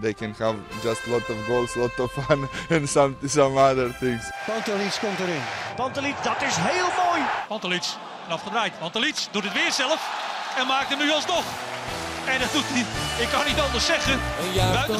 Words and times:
They 0.00 0.12
can 0.12 0.34
have 0.38 0.56
just 0.82 1.06
lot 1.06 1.28
of 1.28 1.36
goals, 1.46 1.76
lot 1.76 1.98
of 2.00 2.10
fun, 2.12 2.48
and 2.70 2.88
some 2.88 3.16
some 3.26 3.56
other 3.56 3.90
things. 3.92 4.30
Pantelic 4.46 4.98
komt 5.00 5.18
erin. 5.20 5.42
Pantelic, 5.76 6.14
dat 6.22 6.42
is 6.42 6.56
heel 6.56 6.88
mooi. 7.04 7.22
Pantelic, 7.48 7.84
afgedraaid. 8.28 8.78
Pantelic 8.78 9.26
doet 9.30 9.44
het 9.44 9.52
weer 9.52 9.72
zelf 9.72 10.00
en 10.58 10.66
maakt 10.66 10.88
hem 10.88 10.98
nu 10.98 11.10
alsnog. 11.10 11.44
En 12.26 12.40
dat 12.40 12.52
doet 12.52 12.64
hij, 12.66 12.84
ik 13.24 13.28
kan 13.28 13.44
niet 13.46 13.60
anders 13.60 13.86
zeggen. 13.86 14.18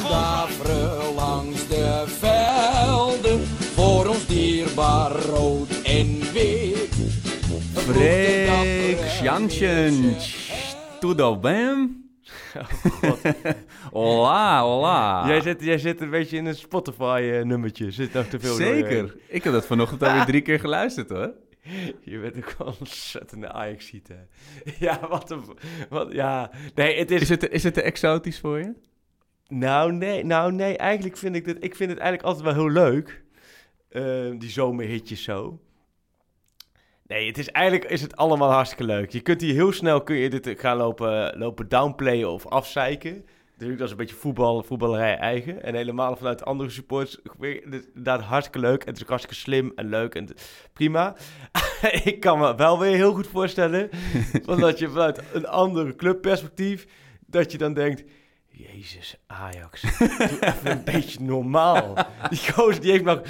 Daveren 0.09 1.13
langs 1.13 1.67
de 1.67 2.03
velden, 2.19 3.47
voor 3.73 4.07
ons 4.07 4.25
dierbaar 4.25 5.11
rood 5.11 5.81
en 5.83 6.31
wit. 6.31 6.95
Freek, 7.73 8.97
Sjantjen, 9.09 10.17
tudo 10.99 11.37
bem? 11.37 12.03
Hola, 14.01 14.61
hola. 14.61 15.27
Jij 15.27 15.41
zit, 15.41 15.61
jij 15.63 15.77
zit 15.77 16.01
een 16.01 16.09
beetje 16.09 16.37
in 16.37 16.45
een 16.45 16.55
Spotify-nummertje. 16.55 17.91
Zit 17.91 18.13
nog 18.13 18.25
te 18.25 18.39
veel 18.39 18.53
Zeker. 18.53 18.89
doorheen. 18.89 19.21
Ik 19.27 19.43
heb 19.43 19.53
dat 19.53 19.65
vanochtend 19.65 20.03
alweer 20.03 20.25
drie 20.25 20.41
keer 20.41 20.59
geluisterd 20.59 21.09
hoor. 21.09 21.33
Je 22.11 22.19
bent 22.19 22.37
ook 22.37 22.55
wel 22.57 22.67
een 22.67 22.75
ontzettende 22.79 23.51
ajax 23.51 23.91
hè. 23.91 24.15
Ja, 24.85 25.07
wat 25.07 25.31
een... 25.31 25.43
Wat, 25.89 26.11
ja, 26.11 26.51
nee, 26.75 26.99
het 26.99 27.11
is... 27.11 27.21
Is 27.21 27.29
het, 27.29 27.49
is 27.49 27.63
het 27.63 27.73
te 27.73 27.81
exotisch 27.81 28.39
voor 28.39 28.59
je? 28.59 28.73
Nou, 29.47 29.91
nee, 29.91 30.25
nou, 30.25 30.51
nee, 30.51 30.77
eigenlijk 30.77 31.17
vind 31.17 31.35
ik 31.35 31.45
dit... 31.45 31.63
Ik 31.63 31.75
vind 31.75 31.89
het 31.89 31.99
eigenlijk 31.99 32.27
altijd 32.27 32.55
wel 32.55 32.63
heel 32.63 32.73
leuk. 32.83 33.23
eh, 33.89 34.39
die 34.39 34.49
zomerhitjes 34.49 35.23
zo. 35.23 35.59
Nee, 37.07 37.27
het 37.27 37.37
is 37.37 37.49
eigenlijk 37.49 37.91
is 37.91 38.01
het 38.01 38.15
allemaal 38.15 38.51
hartstikke 38.51 38.83
leuk. 38.83 39.11
Je 39.11 39.21
kunt 39.21 39.41
hier 39.41 39.53
heel 39.53 39.71
snel 39.71 40.03
kun 40.03 40.15
je 40.15 40.29
dit 40.29 40.59
gaan 40.59 40.77
lopen, 40.77 41.37
lopen 41.37 41.69
downplayen 41.69 42.29
of 42.29 42.47
afzeiken. 42.47 43.25
Natuurlijk, 43.55 43.79
dat 43.79 43.87
is 43.87 43.93
een 43.93 44.05
beetje 44.05 44.21
voetbal, 44.21 44.63
voetballerij 44.63 45.17
eigen. 45.17 45.63
En 45.63 45.75
helemaal 45.75 46.15
vanuit 46.15 46.45
andere 46.45 46.69
is 46.69 47.19
inderdaad 47.39 48.21
hartstikke 48.21 48.59
leuk. 48.67 48.81
En 48.81 48.87
het 48.87 49.01
is 49.01 49.07
hartstikke 49.07 49.41
slim 49.41 49.71
en 49.75 49.89
leuk 49.89 50.15
en 50.15 50.27
prima. 50.73 51.15
ik 52.03 52.19
kan 52.19 52.39
me 52.39 52.55
wel 52.55 52.79
weer 52.79 52.95
heel 52.95 53.13
goed 53.13 53.27
voorstellen... 53.27 53.89
dat 54.45 54.79
je 54.79 54.89
vanuit 54.89 55.21
een 55.33 55.47
andere 55.47 55.95
clubperspectief... 55.95 56.87
dat 57.25 57.51
je 57.51 57.57
dan 57.57 57.73
denkt... 57.73 58.03
Jezus, 58.47 59.17
Ajax, 59.27 59.81
doe 59.97 60.37
even 60.39 60.71
een 60.71 60.83
beetje 60.93 61.19
normaal. 61.21 61.93
Die 62.29 62.51
gozer 62.51 62.81
die 62.81 62.91
heeft, 62.91 63.03
nog, 63.03 63.21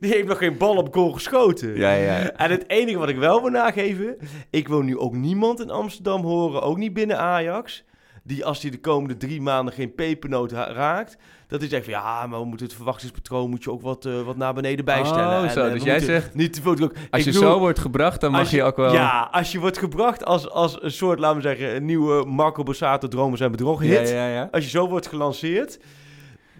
die 0.00 0.12
heeft 0.12 0.28
nog 0.28 0.38
geen 0.38 0.58
bal 0.58 0.76
op 0.76 0.94
goal 0.94 1.12
geschoten. 1.12 1.76
Ja, 1.76 1.92
ja. 1.92 2.30
En 2.30 2.50
het 2.50 2.68
enige 2.68 2.98
wat 2.98 3.08
ik 3.08 3.16
wel 3.16 3.40
wil 3.40 3.50
nageven... 3.50 4.16
ik 4.50 4.68
wil 4.68 4.82
nu 4.82 4.98
ook 4.98 5.14
niemand 5.14 5.60
in 5.60 5.70
Amsterdam 5.70 6.22
horen, 6.22 6.62
ook 6.62 6.76
niet 6.76 6.92
binnen 6.92 7.18
Ajax... 7.18 7.84
die 8.26 8.44
als 8.44 8.62
hij 8.62 8.70
de 8.70 8.80
komende 8.80 9.16
drie 9.16 9.40
maanden 9.40 9.74
geen 9.74 9.94
pepernoot 9.94 10.52
raakt... 10.52 11.16
dat 11.48 11.60
hij 11.60 11.68
zegt 11.68 11.84
van 11.84 11.92
ja, 11.92 12.26
maar 12.26 12.40
we 12.40 12.46
moeten 12.46 12.66
het 12.66 12.74
verwachtingspatroon... 12.74 13.50
moet 13.50 13.64
je 13.64 13.70
ook 13.70 13.82
wat, 13.82 14.04
eh, 14.04 14.22
wat 14.22 14.36
naar 14.36 14.54
beneden 14.54 14.84
bijstellen. 14.84 15.44
Oh, 15.44 15.50
zo, 15.50 15.64
eh, 15.64 15.72
dus 15.72 15.82
jij 15.82 16.00
zegt, 16.00 16.34
Niet 16.34 16.52
te 16.52 16.62
veel. 16.62 16.90
Als 17.10 17.24
je 17.24 17.32
zo 17.32 17.58
wordt 17.58 17.78
gebracht, 17.78 18.20
dan 18.20 18.30
mag 18.30 18.50
je 18.50 18.62
ook 18.62 18.76
wel... 18.76 18.92
Ja, 18.92 19.28
als 19.32 19.52
je 19.52 19.60
wordt 19.60 19.78
gebracht 19.78 20.24
als, 20.24 20.50
als 20.50 20.82
een 20.82 20.90
soort, 20.90 21.18
laten 21.18 21.36
we 21.36 21.42
zeggen... 21.42 21.76
een 21.76 21.84
nieuwe 21.84 22.24
Marco 22.24 22.62
Borsato 22.62 23.08
dromen 23.08 23.38
zijn 23.38 23.50
bedrog 23.50 23.82
ja, 23.82 23.88
hit... 23.88 24.08
ja, 24.08 24.28
ja. 24.28 24.48
Als 24.50 24.64
je 24.64 24.70
zo 24.70 24.88
wordt 24.88 25.06
gelanceerd, 25.06 25.78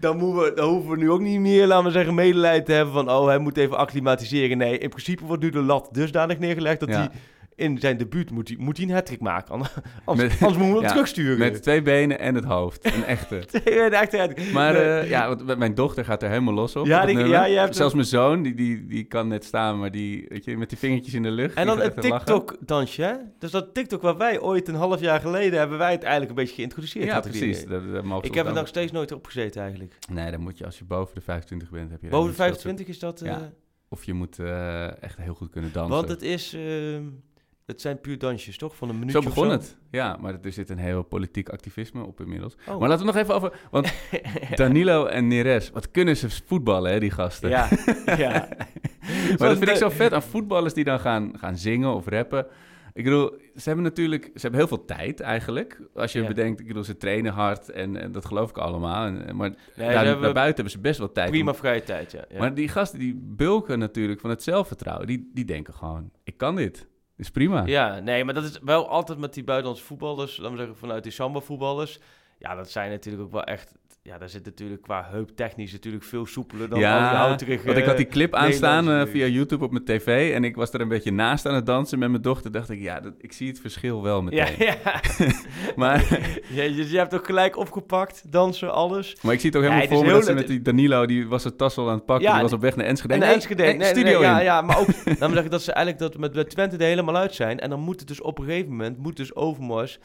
dan, 0.01 0.17
moeten 0.17 0.43
we, 0.43 0.53
dan 0.55 0.69
hoeven 0.69 0.91
we 0.91 0.97
nu 0.97 1.11
ook 1.11 1.21
niet 1.21 1.41
meer, 1.41 1.67
laten 1.67 1.85
we 1.85 1.91
zeggen, 1.91 2.15
medelijden 2.15 2.65
te 2.65 2.73
hebben 2.73 2.95
van, 2.95 3.11
oh, 3.11 3.27
hij 3.27 3.39
moet 3.39 3.57
even 3.57 3.77
acclimatiseren. 3.77 4.59
Nee, 4.59 4.79
in 4.79 4.89
principe 4.89 5.25
wordt 5.25 5.43
nu 5.43 5.51
de 5.51 5.63
lat 5.63 5.89
dusdanig 5.93 6.39
neergelegd 6.39 6.81
dat 6.81 6.89
Ja. 6.89 7.11
In 7.57 7.79
zijn 7.79 7.97
debuut 7.97 8.31
moet 8.31 8.49
hij, 8.49 8.57
moet 8.61 8.77
hij 8.77 8.87
een 8.87 8.93
hat 8.93 9.21
maken. 9.21 9.51
Anders, 9.55 9.75
anders, 10.05 10.39
moeten 10.41 10.59
we 10.59 10.65
hem 10.65 10.81
ja, 10.83 10.89
terugsturen. 10.89 11.39
Met 11.39 11.63
twee 11.63 11.83
benen 11.83 12.19
en 12.19 12.35
het 12.35 12.45
hoofd. 12.45 12.95
Een 12.95 13.05
echte. 13.05 13.45
De 13.53 13.61
echte. 13.91 14.53
Maar 14.53 14.75
eh, 14.75 15.09
ja, 15.09 15.37
want 15.37 15.59
mijn 15.59 15.75
dochter 15.75 16.05
gaat 16.05 16.23
er 16.23 16.29
helemaal 16.29 16.55
los 16.55 16.77
op. 16.77 16.87
Ja, 16.87 17.01
op 17.01 17.07
die- 17.07 17.15
nummer. 17.17 17.33
ja, 17.35 17.47
je 17.47 17.59
hebt 17.59 17.77
Zelfs 17.77 17.93
een- 17.93 17.99
mijn 17.99 18.11
zoon, 18.11 18.43
die, 18.43 18.55
die, 18.55 18.87
die 18.87 19.05
kan 19.05 19.29
net 19.29 19.45
staan, 19.45 19.79
maar 19.79 19.91
die, 19.91 20.27
weet 20.29 20.45
je, 20.45 20.57
met 20.57 20.69
die 20.69 20.79
vingertjes 20.79 21.15
in 21.15 21.23
de 21.23 21.31
lucht. 21.31 21.55
en 21.55 21.67
dan 21.67 21.81
het. 21.81 22.01
TikTok-dansje, 22.01 23.03
hè? 23.03 23.15
Dus 23.39 23.51
dat 23.51 23.75
TikTok 23.75 24.03
waar 24.03 24.17
wij 24.17 24.41
ooit 24.41 24.69
een 24.69 24.75
half 24.75 25.01
jaar 25.01 25.21
geleden 25.21 25.59
hebben 25.59 25.79
wij 25.79 25.93
het 25.93 26.03
eigenlijk 26.03 26.31
een 26.31 26.37
beetje 26.37 26.55
geïntroduceerd. 26.55 27.05
Ja, 27.05 27.21
precies. 27.21 27.65
Dat, 27.67 27.93
dat 27.93 28.05
mogen 28.05 28.29
Ik 28.29 28.35
heb 28.35 28.47
er 28.47 28.53
nog 28.53 28.69
steeds 28.69 28.93
nooit 28.93 29.13
op 29.13 29.27
gezeten 29.27 29.61
eigenlijk. 29.63 29.95
Nee, 30.11 30.31
dan 30.31 30.41
moet 30.41 30.59
je 30.59 30.65
als 30.65 30.79
je 30.79 30.85
boven 30.85 31.15
de 31.15 31.21
25 31.21 31.71
bent, 31.71 31.91
heb 31.91 32.03
je... 32.03 32.09
Boven 32.09 32.31
de 32.31 32.37
dan 32.37 32.47
niet 32.47 32.57
zoveel- 32.61 32.77
25 32.77 32.87
is 32.89 32.99
dat... 32.99 33.21
eh, 33.21 33.37
Of 33.89 34.05
je 34.05 34.13
moet 34.15 34.39
eh, 34.39 35.03
echt 35.03 35.17
heel 35.19 35.35
goed 35.35 35.51
kunnen 35.51 35.73
dansen. 35.73 35.97
want 35.97 36.09
het 36.09 36.23
is... 36.23 36.57
het 37.67 37.81
zijn 37.81 38.01
puur 38.01 38.19
dansjes, 38.19 38.57
toch? 38.59 38.77
Van 38.77 38.89
een 38.89 38.99
minuutje 38.99 39.23
Zo 39.23 39.29
begon 39.29 39.51
het. 39.51 39.77
Ja, 39.91 40.17
maar 40.21 40.39
er 40.43 40.53
zit 40.53 40.71
een 40.71 40.79
heel 40.79 41.03
politiek 41.03 41.49
activisme 41.49 42.03
op 42.05 42.21
inmiddels. 42.21 42.57
Oh. 42.69 42.79
Maar 42.79 42.89
laten 42.89 43.07
we 43.07 43.13
nog 43.13 43.23
even 43.23 43.35
over... 43.35 43.61
Want 43.71 43.93
Danilo 44.55 45.07
en 45.07 45.27
Neres, 45.29 45.71
wat 45.71 45.91
kunnen 45.91 46.17
ze 46.17 46.31
voetballen, 46.47 46.93
hè, 46.93 47.01
die 47.01 47.11
gasten. 47.11 47.49
Ja, 47.51 47.69
ja. 48.07 48.49
maar 49.39 49.49
dat 49.49 49.59
vind 49.59 49.69
ik 49.69 49.77
zo 49.77 49.89
vet 49.89 50.13
aan 50.13 50.23
voetballers 50.23 50.75
die 50.75 50.85
dan 50.85 51.01
gaan, 51.01 51.33
gaan 51.39 51.57
zingen 51.59 51.95
of 51.95 52.07
rappen. 52.07 52.47
Ik 52.93 53.05
bedoel, 53.05 53.31
ze 53.57 53.63
hebben 53.65 53.85
natuurlijk... 53.85 54.25
Ze 54.25 54.41
hebben 54.41 54.59
heel 54.59 54.69
veel 54.69 54.85
tijd 54.85 55.21
eigenlijk. 55.21 55.81
Als 55.95 56.13
je 56.13 56.21
Ja. 56.21 56.27
bedenkt, 56.27 56.61
ik 56.61 56.67
bedoel, 56.67 56.85
ze 56.85 56.97
trainen 56.97 57.33
hard 57.33 57.71
en, 57.71 57.97
en 57.97 58.13
dat 58.13 58.25
geloof 58.25 58.51
ik 58.51 58.59
allemaal. 58.59 59.07
En, 59.07 59.37
maar 59.37 59.51
ze 59.75 59.81
daar, 59.81 60.05
daarbuiten 60.05 60.55
hebben 60.55 60.71
ze 60.71 60.79
best 60.79 60.99
wel 60.99 61.13
tijd. 61.13 61.31
Prima 61.31 61.51
om- 61.51 61.57
vrije 61.57 61.83
tijd, 61.83 62.13
ja. 62.13 62.25
ja. 62.29 62.39
Maar 62.39 62.55
die 62.55 62.69
gasten 62.69 62.99
die 62.99 63.15
bulken 63.23 63.79
natuurlijk 63.79 64.21
van 64.21 64.31
het 64.31 64.43
zelfvertrouwen. 64.43 65.07
Die, 65.07 65.31
die 65.35 65.45
denken 65.45 65.75
gewoon, 65.75 66.11
ik 66.25 66.37
kan 66.37 66.57
dit. 66.57 66.87
Is 67.17 67.31
prima. 67.31 67.63
ja, 67.67 67.99
nee, 67.99 68.25
maar 68.25 68.35
dat 68.35 68.45
is 68.45 68.59
wel 68.63 68.89
altijd 68.89 69.19
met 69.19 69.35
die 69.35 69.45
buitenlandse 69.45 69.85
voetballers, 69.85 70.37
laten 70.37 70.53
we 70.53 70.59
zeggen 70.59 70.77
vanuit 70.77 71.03
die 71.03 71.13
samba-voetballers. 71.13 71.99
Ja, 72.39 72.55
dat 72.55 72.71
zijn 72.71 72.91
natuurlijk 72.91 73.25
ook 73.25 73.33
wel 73.33 73.45
echt... 73.45 73.75
Ja, 74.07 74.19
daar 74.19 74.29
zit 74.29 74.45
natuurlijk 74.45 74.83
qua 74.83 75.07
heuptechnisch 75.11 75.73
natuurlijk 75.73 76.05
veel 76.05 76.27
soepeler 76.27 76.69
dan 76.69 76.85
al 76.85 76.85
die 76.85 77.17
houterige... 77.19 77.67
want 77.67 77.79
ik 77.79 77.85
had 77.85 77.97
die 77.97 78.07
clip 78.07 78.35
aanstaan 78.35 78.91
eh, 78.91 79.07
via 79.07 79.27
YouTube 79.27 79.65
op 79.65 79.71
mijn 79.71 79.85
tv 79.85 80.35
en 80.35 80.45
ik 80.45 80.57
was 80.57 80.73
er 80.73 80.81
een 80.81 80.89
beetje 80.89 81.13
naast 81.13 81.47
aan 81.47 81.55
het 81.55 81.67
dansen 81.67 81.99
met 81.99 82.11
mijn 82.11 82.23
dochter. 82.23 82.53
Dacht 82.53 82.71
ik, 82.71 82.81
ja, 82.81 83.01
dat, 83.01 83.13
ik 83.19 83.33
zie 83.33 83.49
het 83.49 83.61
verschil 83.61 84.03
wel 84.03 84.17
Ja, 84.31 84.45
meteen. 84.49 84.67
ja. 84.67 85.01
Maar, 85.77 86.19
ja 86.57 86.63
je, 86.63 86.91
je 86.91 86.97
hebt 86.99 87.15
ook 87.15 87.27
gelijk 87.27 87.57
opgepakt, 87.57 88.33
dansen, 88.33 88.73
alles. 88.73 89.17
maar 89.23 89.33
ik 89.33 89.41
zie 89.41 89.51
het 89.51 89.59
ook 89.59 89.65
Ja, 89.65 89.71
helemaal 89.71 89.89
het 89.91 89.99
voor 89.99 90.07
me 90.07 90.19
dat 90.19 90.25
ze 90.25 90.35
met 90.35 90.47
die 90.47 90.63
Danilo, 90.63 91.07
die 91.07 91.27
was 91.29 91.43
zijn 91.43 91.57
tas 91.57 91.77
al 91.77 91.89
aan 91.89 91.95
het 91.95 92.05
pakken, 92.07 92.27
Ja, 92.27 92.33
die 92.33 92.43
was 92.43 92.53
op 92.53 92.61
weg 92.61 92.77
naar 92.77 92.87
Enschede. 92.87 93.15
En 93.15 93.21
Nee, 93.21 93.33
Enschede, 93.33 93.63
nee, 93.63 93.71
nee, 93.71 93.79
nee, 93.79 93.89
studio 93.89 94.19
nee, 94.21 94.29
ja, 94.29 94.39
in. 94.39 94.45
ja, 94.45 94.61
maar 94.63 94.79
ook, 94.79 94.87
dan 95.19 95.31
zeggen 95.33 95.51
dat 95.51 95.63
ze 95.63 95.73
eigenlijk 95.73 96.13
dat 96.13 96.21
met, 96.21 96.35
met 96.35 96.51
Twente 96.51 96.77
er 96.77 96.83
helemaal 96.87 97.17
uit 97.17 97.35
zijn. 97.35 97.59
En 97.61 97.71
dan 97.71 97.81
moet 97.81 97.99
het 97.99 98.09
dus 98.09 98.21
op 98.21 98.39
een 98.39 98.45
gegeven 98.45 98.71
moment, 98.71 98.99
moet 98.99 99.17
dus 99.17 99.35
Overmars 99.35 99.99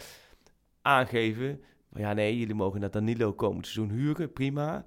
aangeven, 0.81 1.61
van, 1.91 2.01
ja 2.01 2.13
nee, 2.13 2.37
jullie 2.37 2.55
mogen 2.55 2.79
naar 2.79 2.91
Danilo 2.91 3.33
komend 3.33 3.67
seizoen 3.67 3.97
huren, 3.97 4.33
prima. 4.33 4.85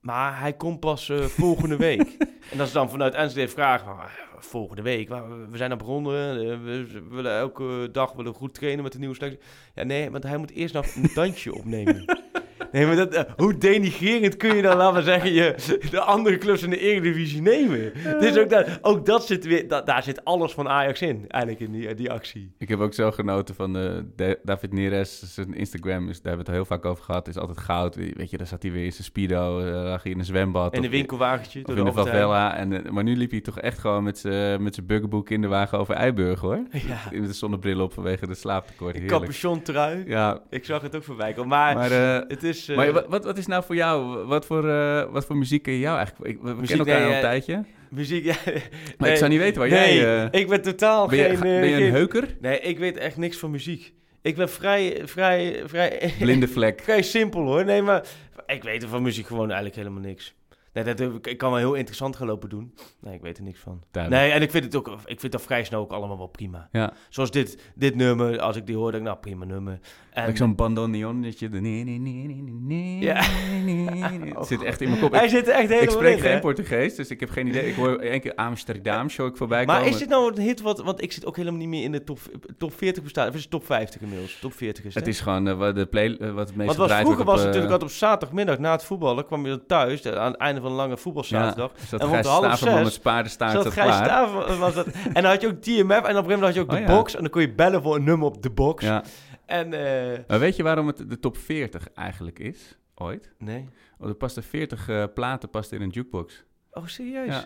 Maar 0.00 0.40
hij 0.40 0.52
komt 0.52 0.80
pas 0.80 1.08
eh, 1.08 1.24
volgende 1.24 1.76
week. 1.76 2.16
en 2.50 2.58
dat 2.58 2.66
is 2.66 2.72
dan 2.72 2.90
vanuit 2.90 3.14
Enschede 3.14 3.48
vragen, 3.48 3.86
van, 3.86 3.98
ah, 3.98 4.10
volgende 4.38 4.82
week, 4.82 5.08
we 5.08 5.56
zijn 5.56 5.70
er 5.70 5.76
begonnen, 5.76 6.40
eh, 6.40 6.62
we, 6.62 6.86
we 6.86 7.04
willen 7.08 7.36
elke 7.36 7.88
dag 7.92 8.12
willen 8.12 8.34
goed 8.34 8.54
trainen 8.54 8.82
met 8.82 8.92
de 8.92 8.98
nieuwe 8.98 9.14
selectie. 9.14 9.40
Ja 9.74 9.82
nee, 9.82 10.10
want 10.10 10.22
hij 10.22 10.36
moet 10.36 10.50
eerst 10.50 10.74
nog 10.74 10.94
een 10.94 11.10
dansje 11.14 11.54
opnemen. 11.54 12.04
Nee, 12.72 12.86
maar 12.86 12.96
dat, 12.96 13.14
eh, 13.14 13.22
hoe 13.36 13.58
denigrerend 13.58 14.36
kun 14.36 14.56
je 14.56 14.62
dan, 14.62 14.76
laten 14.76 14.96
we 14.96 15.02
zeggen, 15.02 15.32
je, 15.32 15.54
de 15.90 16.00
andere 16.00 16.38
clubs 16.38 16.62
in 16.62 16.70
de 16.70 16.78
Eredivisie 16.78 17.42
nemen? 17.42 17.92
Dus 18.20 18.38
ook, 18.38 18.50
dat, 18.50 18.66
ook 18.82 19.06
dat 19.06 19.26
zit 19.26 19.44
weer, 19.44 19.68
da- 19.68 19.80
daar 19.82 20.02
zit 20.02 20.24
alles 20.24 20.52
van 20.52 20.68
Ajax 20.68 21.02
in, 21.02 21.24
eigenlijk 21.28 21.62
in 21.62 21.72
die, 21.72 21.94
die 21.94 22.10
actie. 22.10 22.52
Ik 22.58 22.68
heb 22.68 22.80
ook 22.80 22.94
zo 22.94 23.10
genoten 23.10 23.54
van 23.54 23.72
Da- 24.16 24.34
David 24.42 24.72
Neres. 24.72 25.34
Zijn 25.34 25.54
Instagram, 25.54 26.08
is, 26.08 26.20
daar 26.22 26.34
hebben 26.36 26.44
we 26.46 26.52
het 26.52 26.68
heel 26.68 26.76
vaak 26.76 26.84
over 26.90 27.04
gehad, 27.04 27.28
is 27.28 27.38
altijd 27.38 27.58
goud. 27.58 27.94
Weet 27.94 28.30
je, 28.30 28.36
daar 28.36 28.46
zat 28.46 28.62
hij 28.62 28.72
weer 28.72 28.84
in 28.84 28.92
zijn 28.92 29.04
speedo, 29.04 29.60
eh, 29.60 29.72
lag 29.72 30.02
hij 30.02 30.12
in 30.12 30.18
een 30.18 30.24
zwembad. 30.24 30.72
En 30.74 30.84
een 30.84 30.90
winkelwagentje 30.90 31.58
Of 31.60 31.64
door 31.66 31.76
in 31.78 31.84
de 31.84 31.92
favela. 31.92 32.56
En, 32.56 32.82
maar 32.90 33.04
nu 33.04 33.16
liep 33.16 33.30
hij 33.30 33.40
toch 33.40 33.58
echt 33.60 33.78
gewoon 33.78 34.02
met 34.02 34.18
zijn 34.18 34.62
met 34.62 34.74
zijn 34.74 34.86
buggerboek 34.86 35.30
in 35.30 35.40
de 35.40 35.48
wagen 35.48 35.78
over 35.78 35.94
Eiburg, 35.94 36.40
hoor. 36.40 36.60
Ja, 36.72 36.98
Met 37.20 37.26
de 37.26 37.32
zonnebril 37.32 37.80
op 37.80 37.92
vanwege 37.92 38.26
de 38.26 38.34
slaaptekort. 38.34 38.96
een 38.96 39.06
capuchon 39.06 39.62
trui. 39.62 40.02
Ja, 40.06 40.40
Ik 40.50 40.64
zag 40.64 40.82
het 40.82 40.96
ook 40.96 41.04
voorbij 41.04 41.32
komen. 41.32 41.48
Maar, 41.48 41.74
maar... 41.74 41.90
het 42.28 42.42
is... 42.42 42.51
eh, 42.68 42.76
maar 42.76 42.92
wat, 42.92 43.06
wat, 43.08 43.24
wat 43.24 43.38
is 43.38 43.46
nou 43.46 43.64
voor 43.64 43.74
jou, 43.74 44.24
wat 44.26 44.46
voor, 44.46 44.68
eh, 44.70 45.04
wat 45.10 45.24
voor 45.24 45.36
muziek 45.36 45.62
ken 45.62 45.72
je 45.72 45.78
jou 45.78 45.96
eigenlijk? 45.96 46.30
Ik, 46.30 46.38
we 46.42 46.54
Muziek, 46.54 46.66
kennen 46.66 46.86
elkaar 46.86 47.00
nee, 47.00 47.04
al 47.04 47.10
een 47.10 47.16
eh, 47.16 47.28
tijdje. 47.28 47.64
muziek, 47.90 48.24
ja. 48.30 48.36
Maar 48.44 48.54
nee, 48.98 49.10
ik 49.10 49.16
zou 49.16 49.30
niet 49.30 49.38
weten 49.40 49.60
waar 49.60 49.68
nee, 49.70 49.96
jij... 49.98 50.24
eh, 50.32 50.40
ik 50.40 50.48
ben 50.48 50.62
totaal 50.62 51.06
ben, 51.08 51.18
je, 51.18 51.24
geen... 51.24 51.40
ben 51.40 51.50
eh, 51.62 51.68
je 51.68 51.74
een 51.74 51.80
geen- 51.80 51.92
heuker? 51.92 52.36
Nee, 52.40 52.60
ik 52.60 52.78
weet 52.78 52.96
echt 52.96 53.16
niks 53.16 53.36
van 53.36 53.50
muziek. 53.50 53.92
Ik 54.22 54.36
ben 54.36 54.48
vrij, 54.50 55.00
vrij, 55.04 55.62
vrij... 55.66 56.14
Blinde 56.18 56.48
vlek. 56.48 56.80
Vrij 56.84 57.02
simpel 57.02 57.42
hoor. 57.42 57.64
Nee, 57.64 57.82
maar 57.82 58.04
ik 58.46 58.62
weet 58.62 58.82
er 58.82 58.88
van 58.88 59.02
muziek 59.02 59.26
gewoon 59.26 59.46
eigenlijk 59.46 59.76
helemaal 59.76 60.00
niks. 60.02 60.34
Nee, 60.72 60.84
dat, 60.94 61.26
ik, 61.26 61.38
kan 61.38 61.50
wel 61.50 61.58
heel 61.58 61.74
interessant 61.74 62.16
gaan 62.16 62.26
lopen 62.26 62.48
doen. 62.48 62.74
Nee, 63.00 63.14
ik 63.14 63.20
weet 63.20 63.38
er 63.38 63.42
niks 63.44 63.60
van. 63.60 63.82
Duidelijk. 63.90 64.22
Nee, 64.22 64.32
en 64.32 64.42
ik 64.42 64.50
vind 64.50 64.64
het 64.64 64.76
ook, 64.76 64.88
ik 65.04 65.20
vind 65.20 65.32
dat 65.32 65.42
vrij 65.42 65.64
snel 65.64 65.80
ook 65.80 65.92
allemaal 65.92 66.18
wel 66.18 66.26
prima. 66.26 66.68
Ja. 66.72 66.92
Zoals 67.08 67.30
dit, 67.30 67.72
dit 67.74 67.94
nummer, 67.94 68.40
als 68.40 68.56
ik 68.56 68.66
die 68.66 68.76
hoor, 68.76 68.90
denk 68.90 69.02
ik, 69.02 69.08
nou 69.08 69.20
prima 69.20 69.44
nummer. 69.44 69.78
En 70.10 70.26
Like 70.26 70.36
zo'n 70.36 70.54
bandoneonnetje. 70.54 71.48
de 71.48 71.60
nee, 71.60 71.84
nee, 71.84 71.98
nee, 71.98 72.26
nee, 72.26 72.42
nee, 72.42 72.54
nee, 72.54 72.98
Ja. 73.00 73.26
nee. 73.64 74.34
Het 74.34 74.46
zit 74.52 74.62
echt 74.62 74.80
in 74.80 74.88
mijn 74.88 75.00
kop. 75.00 75.12
hij 75.12 75.24
Ik, 75.24 75.30
zit 75.30 75.48
echt 75.48 75.68
helemaal 75.68 75.82
ik 75.82 75.90
spreek 75.90 76.16
in, 76.16 76.22
geen 76.22 76.32
hè? 76.32 76.40
Portugees, 76.40 76.94
dus 76.94 77.10
ik 77.10 77.20
heb 77.20 77.30
geen 77.30 77.46
idee. 77.46 77.68
Ik 77.68 77.74
hoor 77.74 77.98
één 77.98 78.20
keer 78.20 78.34
Amsterdam, 78.34 79.08
show 79.08 79.26
ik 79.26 79.36
voorbij 79.36 79.64
Maar 79.64 79.76
komen. 79.76 79.92
is 79.92 79.98
dit 79.98 80.08
nou 80.08 80.36
een 80.36 80.42
hit 80.42 80.60
wat, 80.60 80.82
want 80.82 81.02
ik 81.02 81.12
zit 81.12 81.26
ook 81.26 81.36
helemaal 81.36 81.58
niet 81.58 81.68
meer 81.68 81.82
in 81.82 81.92
de 81.92 82.04
top, 82.04 82.18
top 82.58 82.72
40 82.76 83.02
bestaat. 83.02 83.28
Of 83.28 83.34
is 83.34 83.40
het 83.40 83.50
top 83.50 83.66
50 83.66 84.00
inmiddels? 84.00 84.38
Top 84.40 84.52
40 84.52 84.84
is 84.84 84.94
Het 84.94 85.06
is 85.06 85.20
gewoon 85.20 85.48
eh, 85.48 85.56
wat, 85.56 85.74
de 85.74 85.86
play, 85.86 86.16
eh, 86.16 86.32
wat 86.32 86.48
het 86.48 86.56
meest 86.56 86.76
Want 86.76 86.90
was, 86.90 87.00
vroeger 87.00 87.24
was 87.24 87.36
het 87.36 87.46
natuurlijk 87.46 87.66
eh, 87.66 87.72
altijd 87.72 87.90
op 87.90 87.96
zaterdagmiddag 87.96 88.58
na 88.58 88.72
het 88.72 88.84
voetballen, 88.84 89.26
kwam 89.26 89.42
je 89.42 89.48
dan 89.48 89.66
thuis, 89.66 90.02
eh, 90.02 90.14
aan 90.14 90.30
het 90.30 90.40
einde 90.40 90.60
van 90.62 90.70
een 90.70 90.76
lange 90.76 90.96
voetbalzaterdag. 90.96 91.70
Ja, 91.90 91.98
en 91.98 92.06
rond 92.06 92.26
half 92.26 92.58
zes 92.58 92.94
zat 93.34 93.72
Gijs. 93.72 93.94
Staver 93.94 94.58
was 94.58 94.74
dat. 94.74 94.86
En 95.12 95.22
dan 95.22 95.24
had 95.24 95.40
je 95.40 95.46
ook 95.46 95.60
TMF 95.60 95.74
en 95.80 95.86
op 95.86 95.98
een 95.98 96.04
gegeven 96.04 96.22
moment 96.22 96.42
had 96.42 96.54
je 96.54 96.60
ook 96.60 96.70
de 96.70 96.76
Oh 96.76 96.80
ja. 96.80 96.86
box. 96.86 97.14
En 97.14 97.20
dan 97.20 97.30
kon 97.30 97.40
je 97.40 97.52
bellen 97.52 97.82
voor 97.82 97.96
een 97.96 98.04
nummer 98.04 98.26
op 98.26 98.42
de 98.42 98.50
box. 98.50 98.84
Ja. 98.84 99.04
En, 99.46 99.72
eh, 99.72 100.18
Maar 100.28 100.38
weet 100.38 100.56
je 100.56 100.62
waarom 100.62 100.86
het 100.86 101.10
de 101.10 101.18
top 101.18 101.36
40 101.36 101.88
eigenlijk 101.94 102.38
is? 102.38 102.78
Ooit? 102.94 103.32
nee. 103.38 103.68
Want 103.98 104.10
er 104.10 104.16
pasten 104.16 104.42
40 104.42 104.88
eh, 104.88 105.04
platen 105.14 105.50
pasten 105.50 105.76
in 105.76 105.82
een 105.82 105.90
jukebox. 105.90 106.44
Oh, 106.72 106.86
serieus? 106.86 107.26
Ja, 107.26 107.44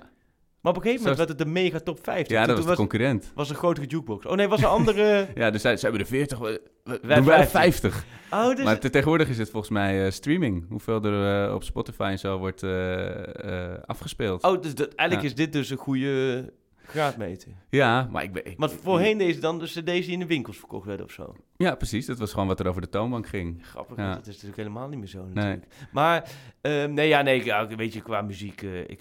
Maar 0.67 0.75
op 0.75 0.81
een 0.85 0.91
gegeven 0.91 1.09
moment 1.11 1.27
werd 1.29 1.39
het 1.39 1.49
de 1.49 1.61
mega 1.61 1.79
top 1.81 1.99
50. 2.03 2.29
ja 2.37 2.45
Toen- 2.45 2.55
dat 2.55 2.65
was 2.65 2.77
toen 2.77 2.85
de 2.85 2.91
concurrent. 2.91 3.33
was 3.35 3.51
een 3.51 3.57
grotere 3.57 3.87
jukebox. 3.87 4.27
Oh 4.27 4.33
nee, 4.37 4.49
was 4.49 4.61
een 4.61 4.67
andere... 4.69 5.27
Ja, 5.35 5.51
dus 5.51 5.61
zij, 5.63 5.77
ze 5.77 5.83
hebben 5.83 6.01
er 6.01 6.07
40, 6.07 6.39
we, 6.39 6.61
Wij 6.85 7.23
wij 7.25 7.47
50. 7.47 7.51
50. 7.51 8.05
Oh, 8.31 8.57
dus... 8.57 8.65
Maar 8.65 8.79
te- 8.79 8.91
tegenwoordig 8.91 9.29
is 9.29 9.39
het 9.39 9.51
volgens 9.51 9.73
mij 9.73 10.05
eh, 10.07 10.11
streaming. 10.11 10.67
Hoeveel 10.69 11.03
er 11.05 11.47
eh, 11.49 11.55
op 11.55 11.63
Spotify 11.63 12.03
en 12.11 12.19
zo 12.19 12.39
wordt 12.39 12.63
eh, 12.63 13.75
afgespeeld. 13.87 14.43
Oh, 14.43 14.63
dus 14.63 14.75
dat, 14.75 14.95
eigenlijk 14.95 15.29
Ja. 15.29 15.35
is 15.35 15.45
dit 15.45 15.53
dus 15.53 15.71
een 15.71 15.77
goede 15.77 16.53
graadmeter. 16.87 17.49
Ja, 17.71 18.09
maar 18.11 18.23
ik 18.23 18.33
ben... 18.33 18.47
ik- 18.47 18.55
Want 18.59 18.73
voorheen 18.83 19.19
deze 19.19 19.41
dan 19.41 19.59
dus 19.59 19.73
deze 19.73 20.11
in 20.11 20.19
de 20.19 20.27
winkels 20.27 20.57
verkocht 20.59 20.87
werden 20.87 21.07
of 21.07 21.13
zo. 21.13 21.35
Ja, 21.57 21.75
precies. 21.75 22.07
Dat 22.07 22.19
was 22.19 22.33
gewoon 22.33 22.47
wat 22.47 22.61
er 22.61 22.69
over 22.69 22.81
de 22.81 22.89
toonbank 22.89 23.27
ging. 23.27 23.67
Grappig, 23.67 23.97
Ja. 23.97 24.15
dat 24.15 24.21
is 24.27 24.33
natuurlijk 24.35 24.57
helemaal 24.57 24.89
niet 24.89 24.99
meer 24.99 25.09
zo 25.09 25.23
Nee, 25.25 25.33
natuurlijk. 25.35 25.67
Maar, 25.93 26.29
ehm, 26.61 26.93
nee, 26.95 27.09
ja, 27.09 27.23
nee, 27.23 27.43
weet 27.77 27.93
je, 27.93 28.01
qua 28.03 28.23
muziek, 28.23 28.63
ik, 28.63 29.01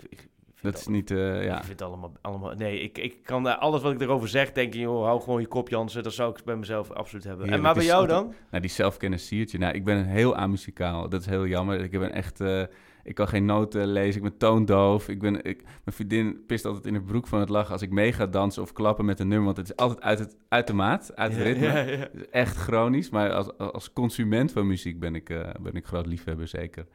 dat 0.65 0.79
is 0.79 0.87
niet... 0.87 1.11
eh, 1.11 1.43
ja. 1.43 1.57
Ik 1.57 1.63
vind 1.63 1.79
het 1.79 1.87
allemaal, 1.87 2.11
allemaal... 2.21 2.53
Nee, 2.55 2.79
ik, 2.79 2.97
ik 2.97 3.17
kan 3.23 3.59
alles 3.59 3.81
wat 3.81 3.91
ik 3.91 4.01
erover 4.01 4.27
zeg, 4.27 4.51
denk 4.51 4.73
ik, 4.73 4.79
joh, 4.79 5.03
hou 5.05 5.21
gewoon 5.21 5.41
je 5.41 5.47
kop, 5.47 5.69
Jansen. 5.69 6.03
Dat 6.03 6.13
zou 6.13 6.31
ik 6.37 6.43
bij 6.43 6.55
mezelf 6.55 6.91
absoluut 6.91 7.23
hebben. 7.23 7.49
En 7.49 7.61
maar 7.61 7.73
bij 7.73 7.85
jou 7.85 8.01
altijd- 8.01 8.19
dan? 8.19 8.33
Nou, 8.49 8.61
die 8.61 8.71
zelfkennis 8.71 9.27
siertje. 9.27 9.57
Nou, 9.57 9.73
ik 9.73 9.83
ben 9.83 10.05
heel 10.05 10.35
amuzikaal. 10.35 11.09
Dat 11.09 11.21
is 11.21 11.27
heel 11.27 11.47
jammer. 11.47 11.79
Ik 11.81 11.91
ben 11.99 12.13
echt... 12.13 12.39
eh, 12.41 12.63
ik 13.03 13.15
kan 13.15 13.27
geen 13.27 13.45
noten 13.45 13.87
lezen. 13.87 14.15
Ik 14.15 14.29
ben 14.29 14.37
toondoof. 14.37 15.09
Ik 15.09 15.19
ben, 15.19 15.35
ik, 15.43 15.63
mijn 15.63 15.95
vriendin 15.95 16.43
pist 16.47 16.65
altijd 16.65 16.85
in 16.85 16.93
de 16.93 17.01
broek 17.01 17.27
van 17.27 17.39
het 17.39 17.49
lachen 17.49 17.71
als 17.73 17.81
ik 17.81 17.91
mee 17.91 18.13
ga 18.13 18.25
dansen 18.25 18.61
of 18.61 18.73
klappen 18.73 19.05
met 19.05 19.19
een 19.19 19.27
nummer. 19.27 19.45
Want 19.45 19.57
het 19.57 19.69
is 19.69 19.75
altijd 19.75 20.01
uit, 20.01 20.19
het, 20.19 20.37
uit 20.49 20.67
de 20.67 20.73
maat, 20.73 21.15
uit 21.15 21.31
het 21.35 21.41
ritme. 21.41 21.65
Ja, 21.65 22.07
echt 22.31 22.55
chronisch. 22.57 23.09
Maar 23.09 23.31
als, 23.33 23.57
als 23.57 23.93
consument 23.93 24.51
van 24.51 24.67
muziek 24.67 24.99
ben 24.99 25.15
ik, 25.15 25.29
eh, 25.29 25.49
ben 25.61 25.73
ik 25.73 25.85
groot 25.85 26.05
liefhebber, 26.05 26.47
zeker. 26.47 26.85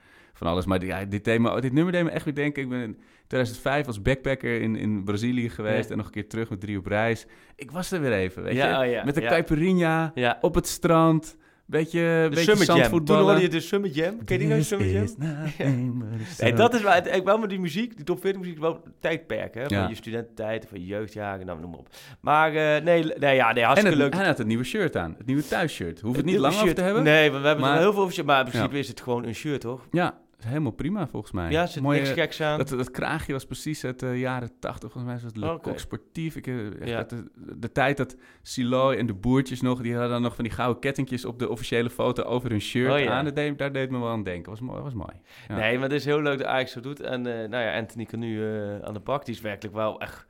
Van 0.40 0.48
alles. 0.48 0.66
Maar 0.66 0.84
ja, 0.84 1.04
dit, 1.04 1.24
thema, 1.24 1.60
dit 1.60 1.72
nummer 1.72 1.92
deed 1.92 2.04
me 2.04 2.10
echt 2.10 2.24
weer 2.24 2.34
denken. 2.34 2.62
Ik 2.62 2.68
ben 2.68 2.80
in 2.82 2.98
2005 3.26 3.86
als 3.86 4.02
backpacker 4.02 4.60
in, 4.60 4.76
in 4.76 5.04
Brazilië 5.04 5.48
geweest. 5.50 5.84
Ja. 5.84 5.90
En 5.90 5.96
nog 5.96 6.06
een 6.06 6.12
keer 6.12 6.28
terug 6.28 6.50
met 6.50 6.60
drie 6.60 6.78
op 6.78 6.86
reis. 6.86 7.26
Ik 7.56 7.70
was 7.70 7.90
er 7.92 8.00
weer 8.00 8.12
even, 8.12 8.42
weet 8.42 8.54
Ja, 8.54 8.82
je. 8.82 8.98
oh 8.98 9.04
met 9.04 9.14
de 9.14 9.20
caipirinha 9.20 10.10
Ja. 10.14 10.38
op 10.40 10.54
het 10.54 10.66
strand. 10.66 11.36
Beetje, 11.66 11.98
De 12.00 12.26
beetje 12.28 12.44
Jam. 12.44 12.56
Toen 12.56 12.64
zandvoetballen. 12.64 13.24
hoorde 13.24 13.40
je 13.40 13.48
de 13.48 13.60
Summer 13.60 13.90
Jam. 13.90 14.24
Ken 14.24 14.38
je 14.40 14.46
die 14.62 14.76
nou, 14.76 15.44
Jam? 15.58 16.04
Nee, 16.40 16.52
dat 16.62 16.74
is 16.74 16.82
wel, 16.82 16.96
ik 16.96 17.24
wel 17.24 17.38
met 17.38 17.48
die 17.50 17.60
muziek, 17.60 17.96
die 17.96 18.04
top 18.04 18.20
40 18.20 18.40
muziek, 18.40 18.58
wel 18.58 18.82
tijdperk, 19.00 19.54
hè? 19.54 19.60
Van 19.68 19.76
Ja. 19.76 19.88
je 19.88 19.94
studententijd, 19.94 20.66
van 20.68 20.80
je 20.80 20.86
jeugdjaren, 20.86 21.46
nou, 21.46 21.60
noem 21.60 21.70
maar 21.70 21.78
op. 21.78 21.88
Maar 22.20 22.48
eh, 22.54 22.82
nee, 22.84 23.04
nee, 23.18 23.34
ja, 23.34 23.52
nee, 23.52 23.60
En 23.62 23.66
hartstikke 23.68 23.96
het, 23.96 23.98
leuk. 23.98 24.14
hij 24.14 24.26
had 24.26 24.38
het 24.38 24.46
nieuwe 24.46 24.64
shirt 24.64 24.96
aan. 24.96 25.14
Het 25.18 25.26
nieuwe 25.26 25.46
thuisshirt. 25.46 26.00
Hoef 26.00 26.16
het 26.16 26.24
niet 26.24 26.34
Een 26.34 26.40
lang 26.40 26.54
over 26.54 26.74
te 26.74 26.82
hebben. 26.82 27.02
Nee, 27.02 27.30
we 27.30 27.36
hebben 27.38 27.60
Maar- 27.64 27.78
heel 27.78 27.92
veel 27.92 28.00
over 28.02 28.14
shirt, 28.14 28.26
maar 28.26 28.44
in 28.44 28.50
principe 28.50 28.74
Ja. 28.74 28.80
is 28.80 28.88
het 28.88 29.00
gewoon 29.00 29.24
een 29.24 29.34
shirt, 29.34 29.60
toch? 29.60 29.86
Ja, 29.90 30.18
helemaal 30.44 30.72
prima 30.72 31.06
volgens 31.08 31.32
mij. 31.32 31.50
Ja, 31.50 31.66
zit 31.66 31.82
Mooie- 31.82 31.98
niks 32.00 32.10
geks 32.12 32.40
aan. 32.42 32.58
Dat, 32.58 32.68
dat 32.68 32.90
kraagje 32.90 33.32
was 33.32 33.44
precies 33.46 33.84
uit 33.84 33.98
de 34.00 34.18
jaren 34.18 34.50
80, 34.60 34.92
volgens 34.92 35.04
mij 35.12 35.22
was 35.22 35.22
het 35.32 35.36
Le 35.36 35.52
Oké. 35.52 35.70
Coq 35.70 35.74
sportief. 35.74 36.36
Ik, 36.36 36.46
eh, 36.46 36.80
echt 36.80 36.88
Ja. 36.88 37.02
de, 37.04 37.24
de 37.58 37.72
tijd 37.72 37.96
dat 37.96 38.16
Siloy 38.42 38.94
en 38.96 39.06
de 39.06 39.14
boertjes 39.14 39.60
nog, 39.60 39.80
die 39.82 39.92
hadden 39.92 40.10
dan 40.10 40.22
nog 40.22 40.34
van 40.34 40.44
die 40.44 40.52
gouden 40.52 40.80
kettingjes 40.80 41.24
op 41.24 41.38
de 41.38 41.48
officiële 41.48 41.90
foto 41.90 42.22
over 42.22 42.50
hun 42.50 42.60
shirt 42.60 42.92
Oh, 42.92 42.98
ja. 42.98 43.10
aan. 43.12 43.24
Dat 43.24 43.34
deed, 43.36 43.58
daar 43.58 43.72
deed 43.72 43.90
me 43.90 43.98
wel 43.98 44.08
aan 44.08 44.22
denken. 44.22 44.50
Was 44.50 44.60
mooi. 44.60 44.80
Was 44.82 44.94
mooi. 44.94 45.12
Ja. 45.48 45.56
Nee, 45.56 45.74
maar 45.74 45.88
het 45.88 45.92
is 45.98 46.04
heel 46.04 46.22
leuk 46.22 46.38
dat 46.38 46.46
Ajax 46.46 46.72
zo 46.72 46.80
doet. 46.80 47.00
En 47.00 47.26
eh, 47.26 47.48
nou 47.48 47.64
ja, 47.64 47.76
Anthony 47.78 48.04
kan 48.04 48.18
nu 48.18 48.44
eh, 48.48 48.78
aan 48.80 48.94
de 48.94 49.00
bak. 49.00 49.24
Die 49.24 49.34
is 49.34 49.40
werkelijk 49.40 49.74
wel 49.76 50.00
echt 50.00 50.26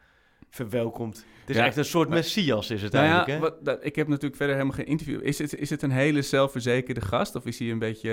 verwelkomd. 0.50 1.16
Het 1.40 1.50
is 1.50 1.56
Ja, 1.56 1.64
echt 1.64 1.76
een 1.76 1.84
soort 1.84 2.08
maar- 2.08 2.16
messias 2.18 2.70
is 2.70 2.82
het 2.82 2.92
Nou 2.92 3.04
ja, 3.04 3.10
eigenlijk, 3.24 3.42
hè? 3.42 3.50
wat, 3.50 3.64
dat, 3.64 3.84
ik 3.84 3.96
heb 3.96 4.08
natuurlijk 4.08 4.36
verder 4.36 4.54
helemaal 4.56 4.76
geen 4.76 4.86
interview. 4.86 5.20
Is 5.26 5.38
het, 5.38 5.54
is 5.56 5.70
het 5.70 5.82
een 5.82 5.90
hele 5.90 6.22
zelfverzekerde 6.22 7.00
gast? 7.00 7.34
Of 7.36 7.46
is 7.46 7.58
hij 7.58 7.70
een 7.70 7.78
beetje, 7.78 8.10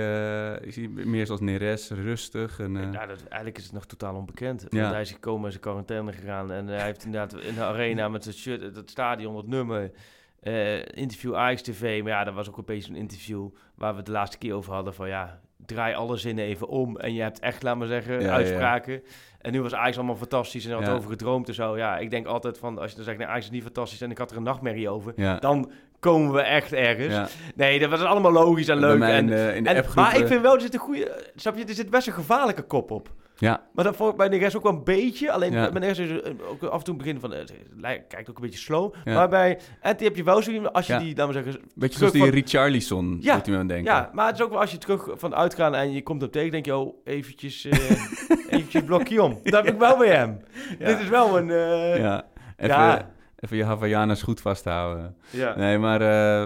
eh, 0.61 0.67
is 0.67 0.75
hij 0.75 0.87
meer 0.87 1.25
zoals 1.25 1.41
Neres, 1.41 1.89
rustig? 1.89 2.59
En, 2.59 2.77
eh, 2.77 2.91
Ja, 2.93 3.05
dat, 3.05 3.23
eigenlijk 3.23 3.57
is 3.57 3.63
het 3.63 3.73
nog 3.73 3.85
totaal 3.85 4.15
onbekend. 4.15 4.65
Ja. 4.69 4.79
Want 4.81 4.91
hij 4.93 5.01
is 5.01 5.11
gekomen 5.11 5.47
en 5.49 5.53
in 5.55 5.59
quarantaine 5.61 6.13
gegaan. 6.13 6.51
En 6.51 6.67
hij 6.67 6.83
heeft 6.85 7.05
inderdaad 7.05 7.41
in 7.43 7.53
de 7.53 7.63
arena 7.63 8.09
met 8.09 8.25
het 8.25 8.35
shirt, 8.35 8.61
het 8.75 8.89
stadion, 8.89 9.35
het 9.37 9.47
nummer, 9.47 9.91
eh, 10.39 10.77
interview 10.85 11.35
Ajax 11.35 11.61
TV. 11.61 12.01
Maar 12.03 12.11
ja, 12.11 12.23
dat 12.23 12.33
was 12.33 12.47
ook 12.49 12.57
een 12.57 12.65
beetje 12.65 12.91
een 12.91 12.97
interview 12.99 13.49
waar 13.75 13.91
we 13.91 13.97
het 13.97 14.05
de 14.05 14.11
laatste 14.11 14.37
keer 14.37 14.53
over 14.53 14.73
hadden. 14.73 14.93
Van 14.93 15.07
ja, 15.07 15.39
draai 15.65 15.93
alle 15.95 16.17
zinnen 16.17 16.45
even 16.45 16.67
om. 16.67 16.97
En 16.97 17.13
je 17.13 17.21
hebt 17.21 17.39
echt, 17.39 17.63
laat 17.63 17.77
maar 17.77 17.87
zeggen, 17.87 18.13
Ja, 18.13 18.25
ja. 18.27 18.33
uitspraken. 18.33 19.01
En 19.41 19.51
nu 19.51 19.61
was 19.61 19.73
Ajax 19.73 19.97
allemaal 19.97 20.15
fantastisch 20.15 20.65
en 20.65 20.71
had 20.71 20.85
Ja. 20.85 20.93
over 20.93 21.09
gedroomd 21.09 21.47
en 21.47 21.53
zo. 21.53 21.77
Ja, 21.77 21.97
ik 21.97 22.09
denk 22.09 22.25
altijd 22.25 22.57
van, 22.57 22.79
als 22.79 22.89
je 22.89 22.95
dan 22.95 23.05
zegt, 23.05 23.17
nee, 23.17 23.27
Ajax 23.27 23.45
is 23.45 23.51
niet 23.51 23.63
fantastisch 23.63 24.01
en 24.01 24.11
ik 24.11 24.17
had 24.17 24.31
er 24.31 24.37
een 24.37 24.43
nachtmerrie 24.43 24.89
over. 24.89 25.39
Dan 25.39 25.71
komen 25.99 26.33
we 26.33 26.41
echt 26.41 26.73
ergens. 26.73 27.35
Nee, 27.55 27.79
dat 27.79 27.89
was 27.89 28.01
allemaal 28.01 28.31
logisch 28.31 28.67
en 28.67 28.77
leuk. 28.77 29.01
en, 29.01 29.17
in 29.17 29.27
de, 29.27 29.51
in 29.55 29.63
de 29.63 29.69
en, 29.69 29.77
appgroep, 29.77 29.95
maar 29.95 30.15
ik 30.15 30.21
eh, 30.21 30.27
vind 30.27 30.41
wel, 30.41 30.53
er 30.55 30.61
zit 30.61 30.73
een 30.73 30.79
goede... 30.79 31.29
Snap 31.35 31.57
je, 31.57 31.65
er 31.65 31.73
zit 31.73 31.89
best 31.89 32.07
een 32.07 32.13
gevaarlijke 32.13 32.61
kop 32.61 32.91
op. 32.91 33.09
Ja, 33.39 33.63
Maar 33.73 33.83
dat 33.83 33.95
vond 33.95 34.11
ik 34.11 34.17
bij 34.17 34.29
de 34.29 34.37
rest 34.37 34.55
ook 34.55 34.63
wel 34.63 34.71
een 34.73 34.83
beetje. 34.83 35.31
Alleen 35.31 35.51
Ja. 35.51 35.71
bij 35.71 35.79
de 35.81 35.87
rest 35.87 35.99
is 35.99 36.09
er 36.09 36.35
ook 36.49 36.63
af 36.63 36.77
en 36.77 36.83
toe 36.83 36.95
begin 36.95 37.19
van... 37.19 37.33
eh, 37.33 37.39
Het 37.39 37.53
lijkt- 37.75 38.07
kijkt 38.07 38.29
ook 38.29 38.35
een 38.35 38.41
beetje 38.41 38.59
slow. 38.59 38.93
Ja. 39.03 39.13
Maar 39.13 39.29
bij 39.29 39.59
heb 39.81 40.15
je 40.15 40.23
wel 40.23 40.41
zo. 40.41 40.63
Als 40.63 40.87
je 40.87 40.93
Ja. 40.93 40.99
die, 40.99 41.15
laten 41.15 41.27
we 41.27 41.33
zeggen... 41.43 41.61
beetje 41.75 41.97
zoals 41.97 42.13
die 42.13 42.21
van- 42.21 42.31
Richarlison, 42.31 43.17
Ja, 43.21 43.35
moet 43.35 43.45
je 43.45 43.51
me 43.51 43.57
aan 43.57 43.67
denken. 43.67 43.93
Ja, 43.93 44.09
maar 44.13 44.25
het 44.27 44.35
is 44.35 44.41
ook 44.43 44.49
wel 44.49 44.59
als 44.59 44.71
je 44.71 44.77
terug 44.77 45.07
van 45.13 45.35
uitgaan 45.35 45.75
en 45.75 45.91
je 45.91 46.03
komt 46.03 46.23
op 46.23 46.31
tegen... 46.31 46.51
denk 46.51 46.65
je, 46.65 46.75
oh, 46.75 46.95
eventjes... 47.03 47.65
eh 47.65 47.79
eventjes 48.53 48.83
blokje 48.83 49.23
om. 49.23 49.39
Dat 49.43 49.53
heb 49.65 49.73
ik 49.73 49.79
wel 49.79 49.97
bij 49.97 50.15
hem. 50.15 50.39
Dit 50.79 50.99
is 50.99 51.09
wel 51.09 51.37
een... 51.37 51.49
eh, 51.49 51.97
Ja, 51.97 52.25
even, 52.57 53.05
even 53.39 53.57
je 53.57 53.63
Havaianas 53.63 54.21
goed 54.23 54.41
vasthouden. 54.41 55.15
ja. 55.29 55.55
Nee, 55.57 55.77
maar 55.77 56.01
eh, 56.01 56.43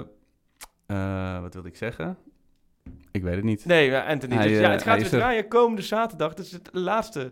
eh, 0.85 1.41
wat 1.41 1.53
wilde 1.53 1.67
ik 1.69 1.75
zeggen? 1.77 2.17
Ik 3.11 3.23
weet 3.23 3.35
het 3.35 3.43
niet. 3.43 3.65
Nee, 3.65 3.97
Anthony. 3.97 4.35
Hij, 4.35 4.47
dus, 4.47 4.55
eh, 4.55 4.61
ja, 4.61 4.71
het 4.71 4.83
gaat 4.83 4.95
weer 5.01 5.05
er. 5.13 5.19
draaien 5.19 5.47
komende 5.47 5.81
zaterdag. 5.81 6.33
Dat 6.33 6.45
is 6.45 6.51
het 6.51 6.69
laatste 6.71 7.31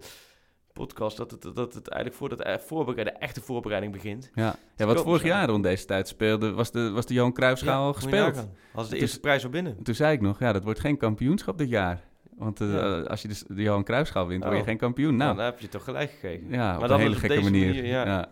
podcast 0.74 1.18
dat 1.18 1.32
het, 1.32 1.42
dat 1.42 1.74
het 1.74 1.88
eigenlijk 1.88 2.16
voordat 2.16 2.38
de 2.38 2.60
voorbereiding, 2.68 3.18
de 3.18 3.26
echte 3.26 3.42
voorbereiding 3.42 3.94
begint. 3.94 4.32
Ja, 4.34 4.56
ja 4.76 4.86
wat 4.86 4.96
Koop 4.96 5.06
vorig 5.06 5.24
jaar 5.24 5.48
rond 5.50 5.64
deze 5.64 5.86
tijd 5.86 6.08
speelde, 6.08 6.52
was 6.52 6.72
de, 6.72 6.90
was 6.92 7.06
de 7.06 7.14
Johan 7.14 7.34
Cruijffschaal 7.34 7.88
je 7.88 7.94
gespeeld. 7.94 8.48
Als 8.74 8.90
de 8.90 8.98
eerste 8.98 9.20
prijs 9.20 9.44
al 9.44 9.50
binnen. 9.50 9.78
En 9.78 9.84
toen 9.84 9.96
zei 9.96 10.14
ik 10.14 10.22
nog, 10.22 10.40
ja, 10.40 10.54
dat 10.54 10.64
wordt 10.64 10.80
geen 10.80 10.98
kampioenschap 10.98 11.58
dit 11.58 11.70
jaar. 11.70 12.02
Want 12.38 12.62
eh, 12.62 12.74
Ja. 12.74 13.00
als 13.00 13.22
je 13.22 13.28
dus 13.28 13.44
de 13.48 13.62
Johan 13.62 13.84
Cruijffschaal 13.84 14.28
wint, 14.28 14.44
word 14.44 14.56
je 14.56 14.62
Oh. 14.62 14.68
geen 14.68 14.78
kampioen. 14.78 15.16
Nou, 15.16 15.24
Nou, 15.24 15.36
dan 15.36 15.46
heb 15.46 15.60
je 15.60 15.68
toch 15.68 15.84
gelijk 15.84 16.12
gekregen. 16.12 16.50
ja, 16.50 16.74
op 16.74 16.80
maar 16.80 16.82
een 16.82 16.88
dan 16.88 17.00
hele 17.00 17.14
op 17.16 17.20
gekke 17.20 17.42
manier. 17.42 17.66
manier, 17.68 17.86
ja. 17.86 18.06
ja. 18.06 18.30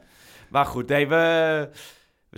Maar 0.50 0.66
goed, 0.66 0.88
nee, 0.88 1.08
we, 1.08 1.70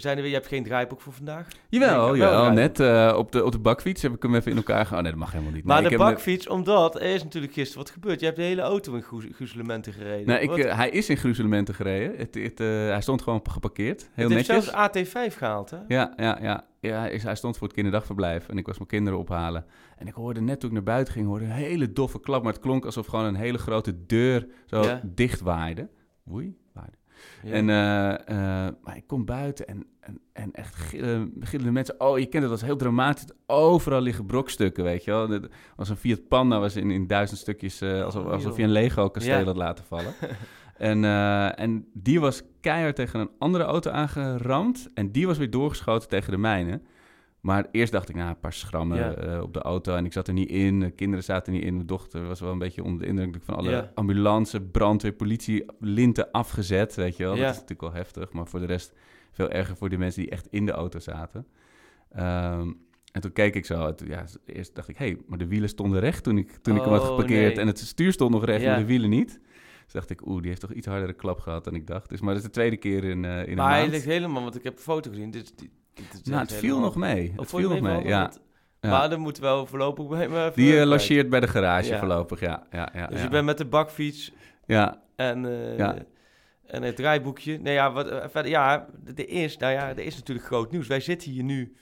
we 0.02 0.06
zijn 0.06 0.16
er 0.18 0.22
weer, 0.24 0.32
je 0.32 0.38
hebt 0.38 0.50
geen 0.50 0.64
draaiboek 0.64 1.02
voor 1.02 1.14
vandaag. 1.14 1.48
Jawel, 1.70 2.16
jawel 2.16 2.42
wel 2.42 2.52
net 2.52 2.80
eh, 2.80 3.14
op, 3.18 3.32
de, 3.32 3.46
op 3.46 3.52
de 3.52 3.60
bakfiets 3.60 4.02
heb 4.02 4.14
ik 4.16 4.22
hem 4.24 4.36
even 4.36 4.52
in 4.52 4.58
elkaar 4.58 4.86
gehouden. 4.86 4.98
Oh 4.98 5.04
nee, 5.04 5.12
dat 5.12 5.20
mag 5.20 5.32
helemaal 5.32 5.54
niet. 5.54 5.64
Maar 5.64 5.82
Nee, 5.82 5.90
de 5.92 5.98
net- 5.98 6.06
bakfiets, 6.08 6.48
omdat 6.48 6.96
er 6.96 7.02
is 7.02 7.24
natuurlijk 7.24 7.54
gisteren 7.54 7.84
wat 7.84 7.92
gebeurd. 7.94 8.20
Je 8.20 8.26
hebt 8.26 8.38
de 8.38 8.44
hele 8.44 8.62
auto 8.62 8.94
in 8.94 9.04
gruzelementen 9.34 9.94
gereden. 9.94 10.28
Nee, 10.28 10.40
ik, 10.42 10.58
eh, 10.58 10.76
hij 10.76 10.90
is 10.90 11.10
in 11.10 11.18
gruzelementen 11.18 11.74
gereden. 11.76 12.18
Het, 12.18 12.36
het, 12.36 12.60
eh, 12.60 12.68
hij 12.68 13.02
stond 13.02 13.22
gewoon 13.22 13.42
geparkeerd. 13.50 14.10
Heel 14.14 14.26
het 14.28 14.34
heeft 14.34 14.48
netjes. 14.48 14.66
zelfs 14.72 15.32
AT5 15.32 15.38
gehaald, 15.38 15.70
hè? 15.70 15.78
Ja, 15.88 16.14
ja, 16.18 16.38
ja. 16.42 16.66
ja 16.80 17.00
hij, 17.00 17.12
is- 17.12 17.24
hij 17.24 17.36
stond 17.36 17.58
voor 17.58 17.66
het 17.68 17.76
kinderdagverblijf 17.76 18.48
en 18.50 18.58
ik 18.58 18.66
was 18.66 18.78
mijn 18.78 18.90
kinderen 18.90 19.20
ophalen. 19.20 19.66
En 19.98 20.08
ik 20.08 20.14
hoorde 20.14 20.42
net 20.42 20.60
toen 20.60 20.70
ik 20.70 20.76
naar 20.76 20.84
buiten 20.84 21.14
ging, 21.14 21.26
hoorde 21.28 21.46
een 21.46 21.52
hele 21.52 21.94
doffe 21.94 22.20
klap. 22.20 22.44
Maar 22.44 22.54
het 22.54 22.62
klonk 22.62 22.86
alsof 22.86 23.06
gewoon 23.08 23.26
een 23.26 23.36
hele 23.36 23.58
grote 23.58 24.06
deur 24.06 24.48
zo 24.66 24.82
Ja. 24.84 25.02
dicht 25.04 25.42
waaide. 25.42 25.90
Oei. 26.32 26.58
Ja. 27.44 27.52
En, 27.52 27.70
eh, 27.70 28.14
eh, 28.14 28.74
maar 28.84 28.96
ik 28.96 29.08
kom 29.08 29.26
buiten 29.26 29.68
en, 29.68 29.86
en, 30.00 30.20
en 30.34 30.52
echt 30.52 30.76
gillen, 30.76 31.34
gillende 31.40 31.72
mensen. 31.72 32.00
Oh, 32.00 32.18
je 32.20 32.26
kent 32.26 32.34
het, 32.34 32.52
dat 32.52 32.60
was 32.60 32.62
heel 32.62 32.78
dramatisch. 32.78 33.26
Overal 33.46 34.02
liggen 34.02 34.26
brokstukken, 34.26 34.84
weet 34.84 35.04
je 35.04 35.12
wel. 35.12 35.30
Het 35.30 35.48
was 35.76 35.90
een 35.90 35.98
Fiat 35.98 36.28
Panda, 36.28 36.60
was 36.60 36.76
in, 36.76 36.92
in 36.92 37.08
duizend 37.08 37.40
stukjes, 37.40 37.82
eh, 37.82 38.04
alsof, 38.04 38.26
Oh, 38.26 38.32
alsof 38.32 38.58
je 38.58 38.64
een 38.64 38.72
Lego-kasteel 38.72 39.40
Ja. 39.40 39.44
had 39.44 39.58
laten 39.58 39.86
vallen. 39.86 40.14
en, 40.78 41.04
en 41.56 41.86
die 41.94 42.20
was 42.20 42.42
keihard 42.62 42.96
tegen 42.96 43.20
een 43.20 43.32
andere 43.40 43.64
auto 43.64 43.92
aangeramd. 43.92 44.90
En 44.94 45.12
die 45.12 45.28
was 45.28 45.38
weer 45.38 45.50
doorgeschoten 45.50 46.10
tegen 46.10 46.32
de 46.32 46.38
mijne. 46.38 46.82
Maar 47.42 47.68
eerst 47.72 47.92
dacht 47.92 48.10
ik, 48.10 48.16
nou, 48.16 48.30
een 48.30 48.40
paar 48.40 48.54
schrammen 48.54 48.98
Ja. 48.98 49.14
eh, 49.14 49.42
op 49.42 49.54
de 49.54 49.62
auto. 49.62 49.96
En 49.96 50.06
ik 50.06 50.14
zat 50.14 50.28
er 50.28 50.34
niet 50.34 50.50
in. 50.50 50.80
De 50.80 50.90
kinderen 50.92 51.24
zaten 51.24 51.54
er 51.54 51.60
niet 51.60 51.68
in. 51.68 51.74
Mijn 51.76 51.88
dochter 51.88 52.28
was 52.28 52.40
wel 52.40 52.52
een 52.52 52.58
beetje 52.58 52.84
onder 52.84 53.02
de 53.02 53.08
indruk 53.08 53.44
van 53.44 53.56
alle 53.56 53.70
Ja. 53.70 53.92
ambulance, 53.96 54.62
brandweer, 54.62 55.14
politie, 55.14 55.66
linten 55.80 56.32
afgezet. 56.32 56.96
Weet 56.96 57.18
je 57.18 57.24
wel. 57.24 57.36
Ja. 57.36 57.40
Dat 57.42 57.50
is 57.50 57.62
natuurlijk 57.62 57.82
wel 57.82 57.94
heftig. 58.02 58.32
Maar 58.32 58.48
voor 58.48 58.60
de 58.60 58.66
rest 58.66 58.94
veel 59.32 59.50
erger 59.50 59.76
voor 59.76 59.90
die 59.90 59.98
mensen 59.98 60.22
die 60.22 60.32
echt 60.32 60.48
in 60.50 60.66
de 60.66 60.72
auto 60.72 61.00
zaten. 61.00 61.46
Ehm, 62.12 62.72
en 63.12 63.22
toen 63.22 63.32
keek 63.32 63.56
ik 63.56 63.66
zo. 63.66 63.88
en 63.88 63.96
toen- 63.96 64.08
ja, 64.08 64.26
eerst 64.46 64.76
dacht 64.76 64.88
ik, 64.88 64.98
hé, 64.98 65.16
maar 65.28 65.38
de 65.38 65.48
wielen 65.48 65.70
stonden 65.70 66.00
recht 66.00 66.24
toen 66.24 66.38
ik, 66.38 66.52
toen 66.52 66.76
ik 66.76 66.82
hem 66.82 66.92
had 66.92 67.02
Oh, 67.02 67.08
geparkeerd. 67.08 67.54
nee. 67.54 67.62
En 67.62 67.68
het 67.68 67.80
stuur 67.80 68.12
stond 68.12 68.32
nog 68.32 68.46
recht, 68.46 68.66
maar 68.66 68.78
de 68.80 68.86
wielen 68.86 69.10
niet. 69.10 69.40
Dus 69.84 69.94
dacht 69.94 70.10
ik, 70.10 70.28
oeh, 70.28 70.40
die 70.40 70.48
heeft 70.50 70.62
toch 70.62 70.74
iets 70.74 70.88
hardere 70.88 71.14
klap 71.14 71.40
gehad 71.40 71.64
dan 71.64 71.76
ik 71.76 71.88
dacht. 71.88 72.10
Dus, 72.10 72.20
maar 72.22 72.30
dat 72.34 72.38
is 72.38 72.44
de 72.48 72.54
tweede 72.54 72.78
keer 72.78 73.04
in, 73.04 73.26
eh 73.26 73.42
in 73.42 73.50
een 73.50 73.56
maar 73.56 73.70
hij 73.70 73.80
maand. 73.80 73.92
ligt 73.92 74.06
helemaal, 74.06 74.42
want 74.44 74.56
ik 74.56 74.64
heb 74.64 74.74
een 74.76 74.80
foto 74.82 75.10
gezien. 75.10 75.32
Dit, 75.32 75.54
dit, 75.60 75.70
is 76.14 76.22
nou, 76.24 76.42
het 76.42 76.52
viel 76.54 76.62
helemaal- 76.62 76.82
nog 76.82 76.96
mee. 76.96 77.30
Oh, 77.32 77.38
Het 77.40 77.52
je 77.52 77.58
viel 77.58 77.70
nog 77.70 77.82
mee, 77.82 78.04
ja. 78.08 78.32
Maar 78.82 79.12
er 79.12 79.20
moet 79.20 79.38
wel 79.38 79.66
voorlopig 79.66 80.08
bij 80.08 80.28
me 80.28 80.52
Die 80.56 80.86
logeert 80.86 81.30
bij 81.30 81.40
de 81.40 81.48
garage 81.48 81.90
Ja. 81.92 82.00
voorlopig, 82.00 82.40
ja. 82.40 82.64
ja, 82.72 82.90
ja 82.94 83.08
Dus 83.08 83.22
je 83.22 83.28
bent 83.28 83.46
met 83.46 83.58
de 83.58 83.66
bakfiets 83.66 84.32
ja. 84.66 85.02
en, 85.16 85.46
eh, 85.78 85.90
en 86.66 86.84
het 86.84 86.96
draaiboekje. 86.96 87.58
Nee, 87.58 87.74
ja, 87.74 87.92
wat, 87.92 88.08
eh, 88.10 88.26
verder, 88.30 88.52
ja, 88.52 88.88
er 89.16 89.30
is, 89.30 89.58
nou 89.58 89.74
ja, 89.74 89.90
er 89.90 90.00
is 90.00 90.16
natuurlijk 90.16 90.48
groot 90.48 90.72
nieuws. 90.72 90.88
Wij 90.88 91.00
zitten 91.00 91.32
hier 91.32 91.44
nu 91.44 91.76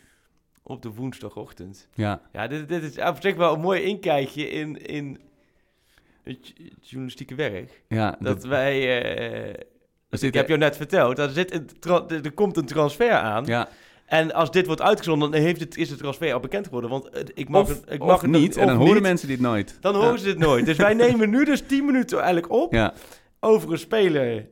op 0.63 0.81
de 0.81 0.89
woensdagochtend. 0.89 1.87
Ja, 1.93 2.21
Ja, 2.31 2.47
dit, 2.47 2.69
dit 2.69 2.83
is 2.83 2.97
op 2.97 3.17
zich 3.21 3.35
wel 3.35 3.53
een 3.53 3.59
mooi 3.61 3.81
inkijkje 3.81 4.49
in, 4.49 4.85
in 4.85 5.19
het 6.23 6.53
het 6.57 6.89
journalistieke 6.89 7.35
werk. 7.35 7.83
ja. 7.87 8.09
Dat 8.19 8.19
dat- 8.19 8.43
wij... 8.43 8.97
er 10.09 10.23
ik 10.23 10.33
heb 10.33 10.47
jou 10.47 10.59
net 10.59 10.77
verteld, 10.77 11.19
er, 11.19 11.29
zit 11.29 11.53
een 11.53 11.69
er 12.23 12.31
komt 12.31 12.57
een 12.57 12.65
transfer 12.65 13.11
aan. 13.11 13.45
ja. 13.45 13.67
En 14.07 14.33
als 14.33 14.51
dit 14.51 14.65
wordt 14.65 14.81
uitgezonden, 14.81 15.31
dan 15.31 15.41
heeft 15.41 15.59
het, 15.59 15.77
is 15.77 15.89
de 15.89 15.95
transfer 15.95 16.33
al 16.33 16.39
bekend 16.39 16.65
geworden. 16.65 16.89
Want 16.89 17.09
ik 17.33 17.49
mag 17.49 17.61
Of, 17.61 17.67
het, 17.69 17.83
ik 17.93 18.01
of 18.01 18.07
mag 18.07 18.21
het 18.21 18.31
nog- 18.31 18.41
niet, 18.41 18.55
en 18.55 18.61
of 18.63 18.67
dan 18.69 18.77
horen 18.77 18.93
niet, 18.93 19.01
mensen 19.03 19.27
dit 19.27 19.39
nooit. 19.39 19.77
Dan 19.81 19.93
Ja. 19.93 19.99
horen 19.99 20.19
ze 20.19 20.25
dit 20.25 20.37
nooit. 20.37 20.65
Dus 20.65 20.77
wij 20.77 20.93
nemen 21.03 21.29
nu 21.29 21.45
dus 21.45 21.61
10 21.67 21.85
minuten 21.85 22.17
eigenlijk 22.17 22.51
op 22.51 22.73
Ja, 22.73 22.93
over 23.39 23.71
een 23.71 23.77
speler, 23.79 24.47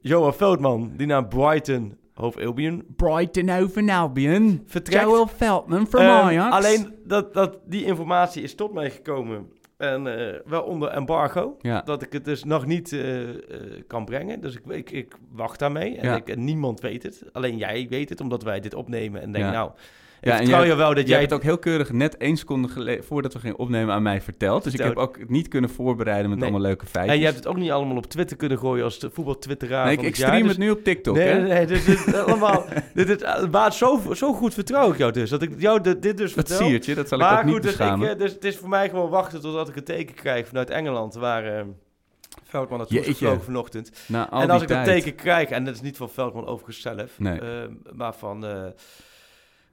Johan 0.00 0.34
Veldman, 0.34 0.92
die 0.96 1.06
naar 1.06 1.26
Brighton, 1.28 1.96
Hove 2.14 2.44
Albion, 2.46 2.84
Brighton 2.96 3.50
over 3.50 3.90
Albion. 3.90 4.62
vertrekt. 4.66 5.04
Joel 5.04 5.26
Veldman 5.36 5.86
from 5.86 6.00
Ehm, 6.00 6.10
Ajax. 6.10 6.54
Alleen 6.56 6.94
dat, 7.04 7.34
dat 7.34 7.58
die 7.66 7.84
informatie 7.84 8.42
is 8.42 8.54
tot 8.54 8.72
mij 8.72 8.90
gekomen. 8.90 9.52
En 9.80 10.18
eh, 10.18 10.38
wel 10.44 10.62
onder 10.62 10.88
embargo. 10.88 11.56
Ja. 11.60 11.80
Dat 11.82 12.02
ik 12.02 12.12
het 12.12 12.24
dus 12.24 12.44
nog 12.44 12.66
niet 12.66 12.92
eh, 12.92 13.28
eh, 13.28 13.36
kan 13.86 14.04
brengen. 14.04 14.40
Dus 14.40 14.54
ik, 14.54 14.66
ik, 14.66 14.90
ik 14.90 15.14
wacht 15.32 15.58
daarmee. 15.58 15.96
En, 15.96 16.08
Ja. 16.08 16.16
ik, 16.16 16.28
en 16.28 16.44
niemand 16.44 16.80
weet 16.80 17.02
het. 17.02 17.24
Alleen 17.32 17.56
jij 17.56 17.86
weet 17.88 18.08
het, 18.08 18.20
omdat 18.20 18.42
wij 18.42 18.60
dit 18.60 18.74
opnemen. 18.74 19.20
En 19.22 19.32
denk, 19.32 19.44
Ja. 19.44 19.50
nou, 19.50 19.70
Ja, 20.20 20.30
en 20.32 20.36
vertrouw 20.36 20.58
jij- 20.60 20.68
je 20.68 20.74
wel 20.74 20.94
dat 20.94 21.08
Jij 21.08 21.20
het 21.20 21.32
ook 21.32 21.42
heel 21.42 21.58
keurig 21.58 21.92
net 21.92 22.16
één 22.16 22.36
seconde 22.36 23.00
voordat 23.06 23.32
we 23.32 23.38
gingen 23.38 23.58
opnemen 23.58 23.94
aan 23.94 24.02
mij 24.02 24.20
verteld. 24.20 24.64
Dus 24.64 24.72
ik 24.72 24.80
heb 24.80 24.96
ook 24.96 25.28
niet 25.28 25.48
kunnen 25.48 25.70
voorbereiden 25.70 26.28
met 26.30 26.38
Nee. 26.38 26.48
allemaal 26.48 26.66
leuke 26.68 26.86
feitjes. 26.86 27.12
En 27.14 27.18
je 27.18 27.24
hebt 27.26 27.36
het 27.36 27.46
ook 27.46 27.56
niet 27.56 27.70
allemaal 27.70 27.96
op 27.96 28.06
Twitter 28.06 28.36
kunnen 28.36 28.58
gooien 28.58 28.84
als 28.84 28.98
de 28.98 29.10
voetbaltwitteraar 29.10 29.84
Nee, 29.84 29.92
ik, 29.92 29.98
van 29.98 30.08
ik 30.08 30.14
het 30.14 30.20
jaar. 30.20 30.28
stream 30.30 30.46
Dus- 30.48 30.56
het 30.56 30.64
nu 30.66 30.70
op 30.70 30.84
TikTok, 30.84 31.14
nee, 31.16 31.26
hè? 31.28 31.38
nee, 31.40 31.52
nee, 31.52 31.66
dus 31.66 31.84
dit 31.84 32.06
is 32.06 32.14
allemaal... 32.26 32.64
dit 32.94 33.08
is, 33.08 33.16
eh, 33.22 33.46
maar 33.50 33.72
zo, 33.72 34.00
zo 34.14 34.32
goed 34.32 34.54
vertrouw 34.54 34.90
ik 34.92 34.98
jou 34.98 35.12
dus. 35.12 35.30
Dat 35.30 35.42
ik 35.42 35.50
jou 35.60 35.80
dit, 35.80 36.02
dit 36.02 36.16
dus 36.16 36.34
Dat 36.34 36.48
vertel. 36.48 36.66
siertje, 36.66 36.94
dat 36.94 37.08
zal 37.08 37.18
ik 37.18 37.24
maar 37.24 37.38
ook 37.38 37.44
niet 37.44 37.52
goed, 37.54 37.62
dus, 37.62 37.72
ik, 37.72 37.78
beschamen. 37.78 38.10
eh, 38.10 38.18
dus 38.18 38.32
het 38.32 38.44
is 38.44 38.56
voor 38.56 38.68
mij 38.68 38.88
gewoon 38.88 39.10
wachten 39.10 39.40
totdat 39.40 39.68
ik 39.68 39.76
een 39.76 39.84
teken 39.84 40.14
krijg 40.14 40.46
vanuit 40.48 40.70
Engeland, 40.70 41.14
waar 41.14 41.44
eh, 41.58 41.64
Veldman 42.44 42.78
naartoe 42.78 43.02
gevlogen 43.02 43.42
vanochtend. 43.44 43.90
Na 44.06 44.28
al 44.30 44.40
en 44.42 44.50
als 44.50 44.62
ik 44.62 44.68
dat 44.68 44.84
tijd. 44.84 45.02
teken 45.02 45.14
krijg, 45.22 45.48
en 45.48 45.64
dat 45.64 45.74
is 45.74 45.80
niet 45.80 45.96
van 45.96 46.10
Veldman 46.10 46.46
overigens 46.46 46.80
zelf, 46.80 47.18
Nee. 47.18 47.40
eh, 47.40 47.46
maar 47.92 48.14
van... 48.14 48.44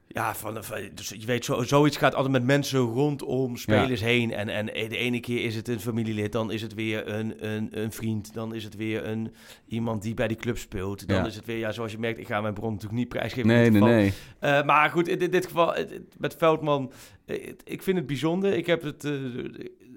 ja, 0.08 0.36
van, 0.36 0.64
van- 0.64 0.90
dus 0.94 1.10
je 1.10 1.26
weet, 1.26 1.46
zo, 1.46 1.64
zoiets 1.64 1.98
gaat 1.98 2.16
altijd 2.16 2.34
met 2.34 2.44
mensen 2.44 2.80
rondom 2.80 3.58
spelers 3.58 4.02
heen. 4.02 4.34
En, 4.34 4.50
en 4.50 4.66
de 4.66 4.98
ene 4.98 5.20
keer 5.20 5.44
is 5.44 5.56
het 5.56 5.68
een 5.68 5.80
familielid, 5.80 6.32
dan 6.32 6.52
is 6.52 6.62
het 6.62 6.74
weer 6.74 7.08
een, 7.08 7.46
een, 7.48 7.68
een 7.82 7.92
vriend. 7.92 8.34
Dan 8.34 8.54
is 8.56 8.64
het 8.64 8.76
weer 8.76 9.06
een, 9.08 9.34
iemand 9.68 10.02
die 10.02 10.14
bij 10.14 10.28
die 10.28 10.38
club 10.38 10.58
speelt. 10.58 11.08
Dan 11.08 11.18
Ja. 11.18 11.26
is 11.26 11.36
het 11.36 11.46
weer, 11.46 11.58
ja, 11.58 11.72
zoals 11.72 11.92
je 11.92 11.98
merkt, 12.00 12.20
ik 12.20 12.28
ga 12.28 12.42
mijn 12.42 12.54
bron 12.54 12.72
natuurlijk 12.72 13.00
niet 13.00 13.10
prijsgeven. 13.10 13.48
Nee, 13.50 13.66
in 13.66 13.74
dit 13.74 13.82
nee, 13.82 14.12
geval. 14.12 14.50
nee. 14.52 14.60
Eh, 14.60 14.66
maar 14.66 14.90
goed, 14.90 15.08
in, 15.08 15.20
in 15.20 15.32
dit 15.32 15.46
geval, 15.46 15.76
met 16.18 16.36
Veldman, 16.38 16.92
eh, 17.26 17.48
ik 17.64 17.84
vind 17.84 17.98
het 17.98 18.08
bijzonder. 18.08 18.54
Ik 18.54 18.66
heb 18.66 18.82
het 18.82 19.04
eh, 19.06 19.12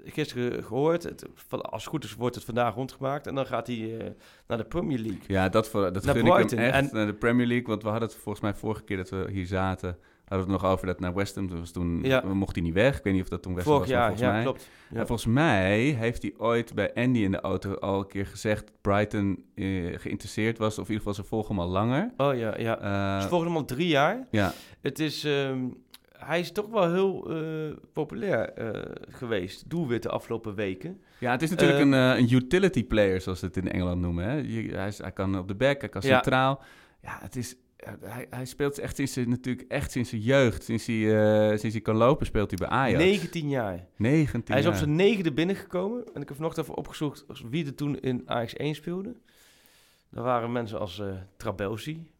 gisteren 0.04 0.64
gehoord. 0.64 1.02
Het, 1.02 1.24
als 1.50 1.82
het 1.82 1.90
goed 1.92 2.04
is, 2.04 2.14
wordt 2.14 2.34
het 2.34 2.44
vandaag 2.44 2.74
rondgemaakt. 2.74 3.26
En 3.26 3.34
dan 3.34 3.46
gaat 3.46 3.66
hij 3.66 3.98
eh, 3.98 4.06
naar 4.46 4.58
de 4.58 4.64
Premier 4.64 4.98
League. 4.98 5.20
Ja, 5.26 5.48
dat, 5.48 5.68
voor, 5.68 5.92
dat 5.92 6.04
Naar 6.04 6.14
gun 6.14 6.26
ik 6.26 6.50
hem 6.50 6.58
echt. 6.58 6.74
En- 6.74 6.88
naar 6.92 7.06
de 7.06 7.14
Premier 7.14 7.46
League, 7.46 7.66
want 7.66 7.82
we 7.82 7.88
hadden 7.88 8.08
het 8.08 8.16
volgens 8.18 8.40
mij 8.44 8.54
vorige 8.54 8.82
keer 8.82 8.96
dat 8.96 9.10
we 9.10 9.26
hier 9.30 9.46
zaten... 9.46 9.88
hadden 10.24 10.46
we 10.46 10.52
het 10.52 10.62
nog 10.62 10.72
over 10.72 10.86
dat 10.86 11.00
naar 11.00 11.14
West 11.14 11.34
Ham, 11.34 11.58
was 11.58 11.70
toen 11.70 12.00
Ja. 12.02 12.20
mocht 12.20 12.54
hij 12.54 12.64
niet 12.64 12.74
weg. 12.74 12.96
Ik 12.98 13.04
weet 13.04 13.12
niet 13.12 13.22
of 13.22 13.28
dat 13.28 13.42
toen 13.42 13.54
West 13.54 13.66
Ham 13.66 13.76
Vorig 13.76 13.90
was, 13.90 13.98
jaar, 13.98 14.08
volgens 14.08 14.28
ja, 14.28 14.34
mij. 14.34 14.42
klopt. 14.42 14.68
Ja. 14.90 14.98
En 15.00 15.06
volgens 15.06 15.26
mij 15.34 15.78
heeft 15.80 16.22
hij 16.22 16.32
ooit 16.38 16.74
bij 16.74 16.94
Andy 16.94 17.18
in 17.18 17.30
de 17.30 17.40
auto 17.40 17.74
al 17.74 17.98
een 18.00 18.06
keer 18.06 18.26
gezegd... 18.26 18.66
dat 18.66 18.74
Brighton 18.80 19.44
eh, 19.54 19.64
geïnteresseerd 19.98 20.58
was, 20.58 20.72
of 20.78 20.88
in 20.88 20.92
ieder 20.94 20.96
geval 21.08 21.14
ze 21.14 21.28
volgen 21.28 21.54
hem 21.54 21.64
al 21.64 21.70
langer. 21.70 22.12
Oh 22.16 22.36
ja, 22.36 22.58
ja. 22.58 22.78
Eh, 23.16 23.22
Ze 23.22 23.28
volgen 23.28 23.46
hem 23.48 23.56
al 23.56 23.64
drie 23.64 23.88
jaar. 23.88 24.26
ja, 24.30 24.52
Het 24.80 24.98
is, 24.98 25.24
ehm, 25.24 25.58
hij 26.24 26.40
is 26.40 26.52
toch 26.52 26.68
wel 26.68 26.92
heel 26.92 27.30
eh, 27.30 27.76
populair 27.92 28.52
eh, 28.52 28.92
geweest. 29.10 29.70
Doelwit 29.70 30.02
de 30.02 30.08
afgelopen 30.08 30.54
weken. 30.54 31.00
Ja, 31.18 31.30
het 31.30 31.42
is 31.42 31.50
natuurlijk 31.50 31.78
Ehm, 31.78 31.92
een, 31.92 32.12
eh, 32.14 32.18
een 32.22 32.32
utility 32.34 32.84
player, 32.84 33.20
zoals 33.20 33.38
ze 33.38 33.44
het 33.46 33.56
in 33.56 33.70
Engeland 33.70 34.00
noemen. 34.00 34.24
Hè? 34.24 34.34
Je- 34.34 34.70
hij, 34.76 34.88
is- 34.88 34.98
hij 34.98 35.12
kan 35.12 35.38
op 35.38 35.48
de 35.48 35.54
back, 35.54 35.80
hij 35.80 35.88
kan 35.88 36.02
centraal. 36.02 36.62
Ja, 37.02 37.18
het 37.20 37.36
is, 37.36 37.56
hij, 38.00 38.26
hij 38.30 38.44
speelt 38.44 38.78
echt 38.78 38.96
sinds 38.96 39.16
natuurlijk 39.16 39.70
echt 39.72 39.90
sinds 39.90 40.10
zijn 40.10 40.20
jeugd. 40.22 40.64
Sinds 40.64 40.86
hij, 40.86 40.96
eh, 41.50 41.58
sinds 41.58 41.74
hij 41.74 41.80
kan 41.84 41.96
lopen, 41.96 42.26
speelt 42.26 42.50
hij 42.58 42.68
bij 42.68 42.76
Ajax. 42.78 43.02
19 43.04 43.48
jaar. 43.48 43.86
19 43.96 44.54
Hij 44.54 44.62
is 44.62 44.68
op 44.68 44.74
zijn 44.74 44.96
negende 44.96 45.32
binnengekomen. 45.32 46.04
En 46.14 46.20
ik 46.22 46.28
heb 46.28 46.36
vanochtend 46.36 46.64
even 46.66 46.78
opgezocht 46.78 47.24
wie 47.50 47.66
er 47.66 47.74
toen 47.74 47.98
in 48.00 48.22
Ajax 48.26 48.54
1 48.56 48.74
speelde. 48.74 49.16
Daar 50.10 50.24
waren 50.24 50.52
mensen 50.52 50.78
als 50.78 50.98
eh 51.00 51.06
Trabelsi. 51.36 52.10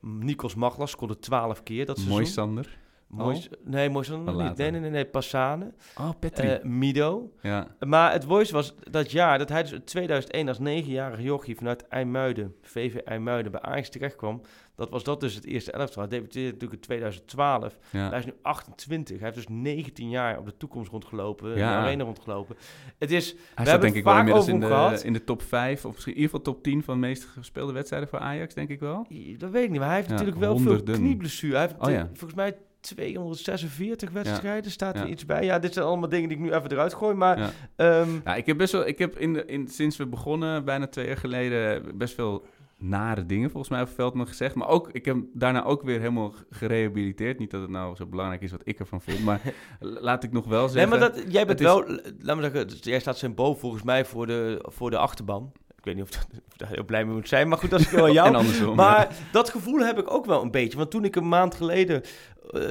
Nikos 0.00 0.54
Maglas 0.54 0.90
scoorde 0.90 1.18
12 1.18 1.62
keer 1.62 1.86
dat 1.86 1.96
seizoen. 1.96 2.18
Mooi 2.18 2.30
Sander. 2.30 2.78
Mooi, 3.08 3.48
nee, 3.64 3.90
mooi 3.90 4.04
Sander 4.04 4.24
Van 4.24 4.34
nog 4.34 4.42
niet. 4.42 4.50
later. 4.50 4.62
Nee, 4.62 4.70
nee, 4.70 4.80
nee, 4.80 4.90
nee. 4.90 5.06
Passane. 5.10 5.72
Oh, 5.98 6.10
Petri. 6.18 6.48
eh, 6.48 6.64
Mido. 6.64 7.32
ja. 7.42 7.66
Maar 7.86 8.12
het 8.12 8.26
mooiste 8.26 8.54
was 8.54 8.74
dat 8.90 9.10
jaar 9.10 9.38
dat 9.38 9.48
hij 9.48 9.62
dus 9.62 9.72
in 9.72 9.84
2001 9.84 10.48
als 10.48 10.58
negenjarige 10.58 11.22
jochie 11.22 11.56
vanuit 11.56 11.88
IJmuiden, 11.88 12.54
VV 12.62 12.94
IJmuiden, 12.96 13.52
bij 13.52 13.60
Ajax 13.60 13.88
terecht 13.90 14.16
kwam. 14.16 14.40
Dat 14.76 14.90
was 14.90 15.04
dat 15.04 15.20
dus 15.20 15.34
het 15.34 15.44
eerste 15.44 15.72
elftal. 15.72 16.02
Hij 16.02 16.10
debuteerde 16.10 16.52
natuurlijk 16.52 16.72
in 16.72 16.86
2012. 16.86 17.78
ja. 17.90 18.08
Hij 18.08 18.18
is 18.18 18.24
nu 18.24 18.32
28. 18.42 19.16
Hij 19.16 19.24
heeft 19.24 19.36
dus 19.48 19.56
19 19.56 20.08
jaar 20.08 20.38
op 20.38 20.44
de 20.46 20.56
toekomst 20.56 20.90
rondgelopen, 20.90 21.48
Ja. 21.56 21.70
de 21.80 21.86
arena 21.86 22.04
rondgelopen. 22.04 22.56
Het 22.98 23.10
is, 23.10 23.26
Hij 23.30 23.36
we 23.36 23.44
staat 23.52 23.66
hebben 23.66 23.80
denk 23.80 23.94
ik 23.94 24.04
wel 24.04 24.18
inmiddels 24.18 24.48
in 24.48 24.60
de, 24.60 24.66
gehad. 24.66 25.02
in 25.02 25.12
de 25.12 25.24
top 25.24 25.42
5, 25.42 25.84
of 25.84 25.92
misschien 25.92 26.14
in 26.14 26.20
ieder 26.20 26.36
geval 26.38 26.52
top 26.54 26.62
10 26.62 26.82
van 26.82 26.94
de 27.00 27.06
meest 27.06 27.24
gespeelde 27.24 27.72
wedstrijden 27.72 28.08
voor 28.08 28.18
Ajax, 28.18 28.54
denk 28.54 28.68
ik 28.68 28.80
wel. 28.80 29.06
dat 29.38 29.50
weet 29.50 29.64
ik 29.64 29.70
niet, 29.70 29.78
maar 29.78 29.88
hij 29.88 29.96
heeft 29.96 30.08
Ja, 30.08 30.14
natuurlijk 30.14 30.40
wel 30.40 30.52
honderden. 30.52 30.94
veel 30.94 31.04
knieblessuur. 31.04 31.52
Hij 31.52 31.60
heeft 31.60 31.74
Oh 31.74 32.04
volgens 32.06 32.34
mij 32.34 32.56
246 32.80 34.10
wedstrijden, 34.10 34.70
staat 34.70 34.94
er 34.96 35.02
Ja. 35.04 35.08
iets 35.08 35.26
bij. 35.26 35.44
Ja, 35.44 35.58
dit 35.58 35.72
zijn 35.72 35.84
allemaal 35.86 36.08
dingen 36.08 36.28
die 36.28 36.38
ik 36.38 36.44
nu 36.44 36.52
even 36.52 36.72
eruit 36.72 36.94
gooi, 36.94 37.14
maar... 37.14 37.38
Ja. 37.38 37.50
ehm, 37.76 38.08
Ja, 38.24 38.34
ik 38.34 38.46
heb 38.46 38.56
best 38.56 38.72
wel, 38.72 38.86
ik 38.86 38.98
heb 38.98 39.18
in 39.18 39.32
de, 39.32 39.44
in, 39.44 39.68
sinds 39.68 39.96
we 39.96 40.06
begonnen, 40.06 40.64
bijna 40.64 40.86
twee 40.86 41.06
jaar 41.06 41.16
geleden, 41.16 41.82
best 41.98 42.14
veel 42.14 42.44
nare 42.80 43.26
dingen 43.26 43.50
volgens 43.50 43.72
mij 43.72 43.82
over 43.82 43.94
Veldman 43.94 44.26
gezegd. 44.26 44.54
Maar 44.54 44.68
ook, 44.68 44.88
ik 44.92 45.04
heb 45.04 45.16
daarna 45.34 45.64
ook 45.64 45.82
weer 45.82 45.98
helemaal 45.98 46.34
gerehabiliteerd. 46.50 47.38
Niet 47.38 47.50
dat 47.50 47.60
het 47.60 47.70
nou 47.70 47.96
zo 47.96 48.06
belangrijk 48.06 48.42
is 48.42 48.50
wat 48.50 48.60
ik 48.64 48.78
ervan 48.78 49.00
vind, 49.00 49.24
maar 49.24 49.40
laat 49.80 50.24
ik 50.24 50.32
nog 50.32 50.46
wel 50.46 50.60
Nee, 50.64 50.68
zeggen. 50.70 50.90
maar 50.90 50.98
dat, 51.12 51.24
jij 51.28 51.46
bent 51.46 51.60
is- 51.60 51.66
wel, 51.66 51.84
laat 52.18 52.36
me 52.36 52.42
zeggen, 52.42 52.68
dus 52.68 52.78
jij 52.82 53.00
staat 53.00 53.18
symbool 53.18 53.54
volgens 53.54 53.82
mij 53.82 54.04
voor 54.04 54.26
de, 54.26 54.58
voor 54.62 54.90
de 54.90 54.98
achterban. 54.98 55.52
Ik 55.78 55.84
weet 55.84 55.94
niet 55.94 56.04
of, 56.04 56.10
dat, 56.10 56.26
of 56.50 56.56
daar 56.56 56.68
heel 56.68 56.84
blij 56.84 57.04
mee 57.04 57.14
moet 57.14 57.28
zijn, 57.28 57.48
maar 57.48 57.58
goed, 57.58 57.70
dat 57.70 57.80
is 57.80 57.90
wel 58.00 58.12
jou. 58.12 58.28
En 58.28 58.34
andersom, 58.34 58.76
maar 58.76 59.00
ja. 59.00 59.08
dat 59.32 59.50
gevoel 59.50 59.78
heb 59.80 59.98
ik 59.98 60.10
ook 60.10 60.24
wel 60.26 60.42
een 60.42 60.50
beetje. 60.50 60.78
Want 60.78 60.90
toen 60.90 61.04
ik 61.04 61.16
een 61.16 61.28
maand 61.28 61.54
geleden 61.54 62.02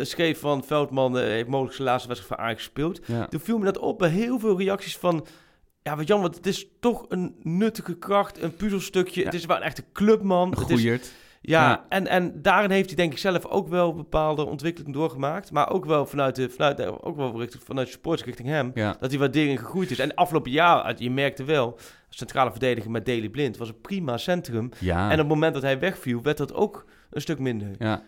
schreef 0.02 0.40
van 0.40 0.64
Veldman 0.64 1.18
eh, 1.18 1.24
heeft 1.24 1.48
mogelijk 1.48 1.76
zijn 1.76 1.88
laatste 1.88 2.08
wedstrijd 2.08 2.36
voor 2.36 2.46
Ajax 2.46 2.64
gespeeld, 2.64 3.00
Ja. 3.06 3.28
toen 3.28 3.40
viel 3.40 3.58
me 3.58 3.66
dat 3.66 3.78
op 3.78 3.98
bij 3.98 4.10
heel 4.10 4.40
veel 4.40 4.58
reacties 4.58 4.98
van... 4.98 5.26
Ja, 5.84 5.96
wat 5.96 6.08
Jan, 6.08 6.22
want 6.22 6.36
het 6.36 6.46
is 6.46 6.68
toch 6.80 7.06
een 7.10 7.36
nuttige 7.42 7.98
kracht, 7.98 8.42
een 8.42 8.56
puzzelstukje. 8.56 9.24
Het 9.24 9.34
is 9.34 9.46
wel 9.46 9.56
een 9.58 9.62
echte 9.64 9.84
clubman. 9.94 10.56
Het 10.60 10.70
is, 10.70 10.84
ja, 10.84 10.98
Ja. 11.42 11.86
En, 11.90 12.08
en 12.08 12.42
daarin 12.42 12.70
heeft 12.72 12.88
hij 12.88 12.96
denk 12.96 13.12
ik 13.12 13.18
zelf 13.18 13.46
ook 13.46 13.68
wel 13.68 13.94
bepaalde 13.96 14.46
ontwikkeling 14.46 14.94
doorgemaakt. 14.94 15.52
Maar 15.52 15.70
ook 15.70 15.86
wel 15.86 16.06
vanuit 16.06 16.36
de, 16.36 16.50
vanuit 16.50 16.78
de, 16.78 17.04
ook 17.04 17.16
wel 17.16 17.40
richting, 17.40 17.64
vanuit 17.64 17.88
de 17.88 17.94
sports 17.94 18.24
richting 18.24 18.48
hem. 18.48 18.72
Ja. 18.74 18.96
Dat 19.00 19.10
hij 19.10 19.20
waardering 19.20 19.60
gegroeid 19.60 19.92
is. 19.92 20.00
En 20.00 20.14
afgelopen 20.16 20.52
jaar, 20.52 20.94
je 20.98 21.12
merkte 21.12 21.44
wel, 21.44 21.78
centrale 22.10 22.50
verdediger 22.52 22.92
met 22.92 23.06
Daley 23.06 23.30
Blind 23.30 23.58
was 23.58 23.70
een 23.70 23.82
prima 23.82 24.18
centrum. 24.18 24.70
Ja. 24.80 25.06
En 25.06 25.12
op 25.12 25.18
het 25.18 25.28
moment 25.28 25.54
dat 25.54 25.64
hij 25.64 25.80
wegviel, 25.80 26.22
werd 26.22 26.38
dat 26.38 26.54
ook 26.54 26.86
een 27.10 27.22
stuk 27.22 27.40
minder. 27.40 27.70
Ja. 27.80 28.04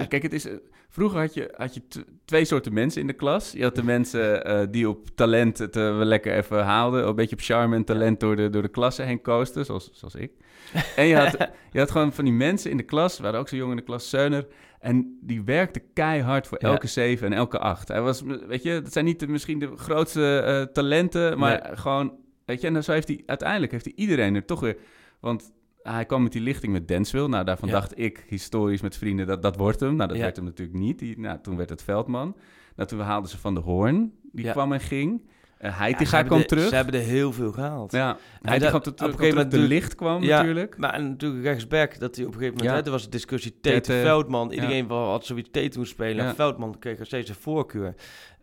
Ja, 0.00 0.06
kijk, 0.06 0.22
het 0.22 0.32
is, 0.32 0.46
eh, 0.46 0.54
vroeger 0.88 1.20
had 1.20 1.34
je, 1.34 1.54
had 1.56 1.74
je 1.74 1.82
twee 2.24 2.44
soorten 2.44 2.72
mensen 2.72 3.00
in 3.00 3.06
de 3.06 3.12
klas. 3.12 3.52
Je 3.52 3.62
had 3.62 3.74
de 3.74 3.84
mensen 3.84 4.44
eh, 4.44 4.66
die 4.70 4.88
op 4.88 5.08
talent 5.14 5.58
het 5.58 5.76
eh, 5.76 5.82
wel 5.82 6.04
lekker 6.04 6.36
even 6.36 6.64
haalden. 6.64 7.06
Een 7.08 7.14
beetje 7.14 7.36
op 7.36 7.42
charme 7.42 7.76
en 7.76 7.84
talent 7.84 8.20
door 8.20 8.36
de, 8.36 8.50
door 8.50 8.62
de 8.62 8.68
klasse 8.68 9.02
heen 9.02 9.22
koosten, 9.22 9.64
zoals, 9.64 9.90
zoals 9.92 10.14
ik. 10.14 10.32
En 10.96 11.06
je 11.06 11.16
had, 11.16 11.48
je 11.70 11.78
had 11.78 11.90
gewoon 11.90 12.12
van 12.12 12.24
die 12.24 12.32
mensen 12.34 12.70
in 12.70 12.76
de 12.76 12.82
klas, 12.82 13.16
we 13.16 13.22
hadden 13.22 13.40
ook 13.40 13.48
zo'n 13.48 13.58
jongen 13.58 13.72
in 13.76 13.80
de 13.80 13.86
klas, 13.86 14.08
Seuner. 14.08 14.46
En 14.80 15.18
die 15.20 15.42
werkte 15.44 15.82
keihard 15.94 16.46
voor 16.46 16.58
Ja. 16.60 16.68
elke 16.68 16.86
zeven 16.86 17.26
en 17.26 17.32
elke 17.32 17.58
acht. 17.58 17.88
Hij 17.88 18.00
was, 18.00 18.22
weet 18.46 18.62
je, 18.62 18.80
dat 18.82 18.92
zijn 18.92 19.04
niet 19.04 19.20
de, 19.20 19.28
misschien 19.28 19.58
de 19.58 19.76
grootste 19.76 20.38
eh, 20.38 20.62
talenten, 20.72 21.38
maar 21.38 21.70
gewoon, 21.74 22.12
weet 22.44 22.60
je, 22.60 22.66
en 22.66 22.72
dan 22.72 22.82
zo 22.82 22.92
heeft 22.92 23.08
hij, 23.08 23.22
uiteindelijk 23.26 23.72
heeft 23.72 23.84
hij 23.84 23.94
iedereen 23.96 24.34
er 24.34 24.44
toch 24.44 24.60
weer, 24.60 24.76
want 25.20 25.52
hij 25.92 26.04
kwam 26.04 26.22
met 26.22 26.32
die 26.32 26.42
lichting 26.42 26.72
met 26.72 26.88
Denswil. 26.88 27.28
Nou, 27.28 27.44
daarvan 27.44 27.68
Ja. 27.68 27.74
dacht 27.74 27.98
ik 27.98 28.24
historisch 28.28 28.80
met 28.80 28.96
vrienden 28.96 29.26
dat 29.26 29.42
dat 29.42 29.56
wordt 29.56 29.80
hem. 29.80 29.94
Nou, 29.96 30.08
dat 30.08 30.16
Ja. 30.16 30.22
werd 30.22 30.36
hem 30.36 30.44
natuurlijk 30.44 30.78
niet. 30.78 30.98
Die, 30.98 31.18
nou, 31.20 31.38
toen 31.42 31.56
werd 31.56 31.68
het 31.70 31.82
Veldman. 31.82 32.36
Nou, 32.76 32.88
toen 32.88 33.00
haalden 33.00 33.30
ze 33.30 33.38
Van 33.38 33.54
de 33.54 33.60
Hoorn. 33.60 34.12
Die 34.32 34.44
Ja. 34.44 34.52
kwam 34.52 34.72
en 34.72 34.80
ging. 34.80 35.22
Uh, 35.60 35.78
Heitinga 35.78 36.22
kwam 36.22 36.38
er- 36.38 36.46
terug. 36.46 36.68
Ze 36.68 36.74
hebben 36.74 36.94
er 36.94 37.00
heel 37.00 37.32
veel 37.32 37.52
gehaald. 37.52 37.92
Ja, 37.92 38.16
dat- 38.42 38.58
kwam 38.58 38.74
op 38.74 38.86
een 38.86 38.92
gegeven 38.94 38.94
terug. 38.96 39.18
De 39.18 39.28
moment 39.28 39.52
licht 39.68 39.94
kwam 39.94 40.26
natuurlijk. 40.26 40.76
Maar 40.78 40.92
en 40.94 41.08
natuurlijk 41.08 41.44
rechtsback, 41.44 41.98
dat 41.98 42.16
hij 42.16 42.24
op 42.24 42.32
een 42.32 42.38
gegeven 42.38 42.58
moment... 42.58 42.78
Hè, 42.78 42.84
er 42.84 42.90
was 42.90 43.04
een 43.04 43.10
discussie, 43.10 43.58
Tate, 43.60 43.92
Veldman. 43.92 44.52
Iedereen 44.52 44.88
had 44.90 45.26
zoiets 45.26 45.48
Tate 45.50 45.66
moeten 45.78 45.86
spelen. 45.86 46.34
Veldman 46.34 46.78
kreeg 46.78 46.98
er 46.98 47.06
steeds 47.06 47.28
een 47.28 47.34
voorkeur. 47.34 47.94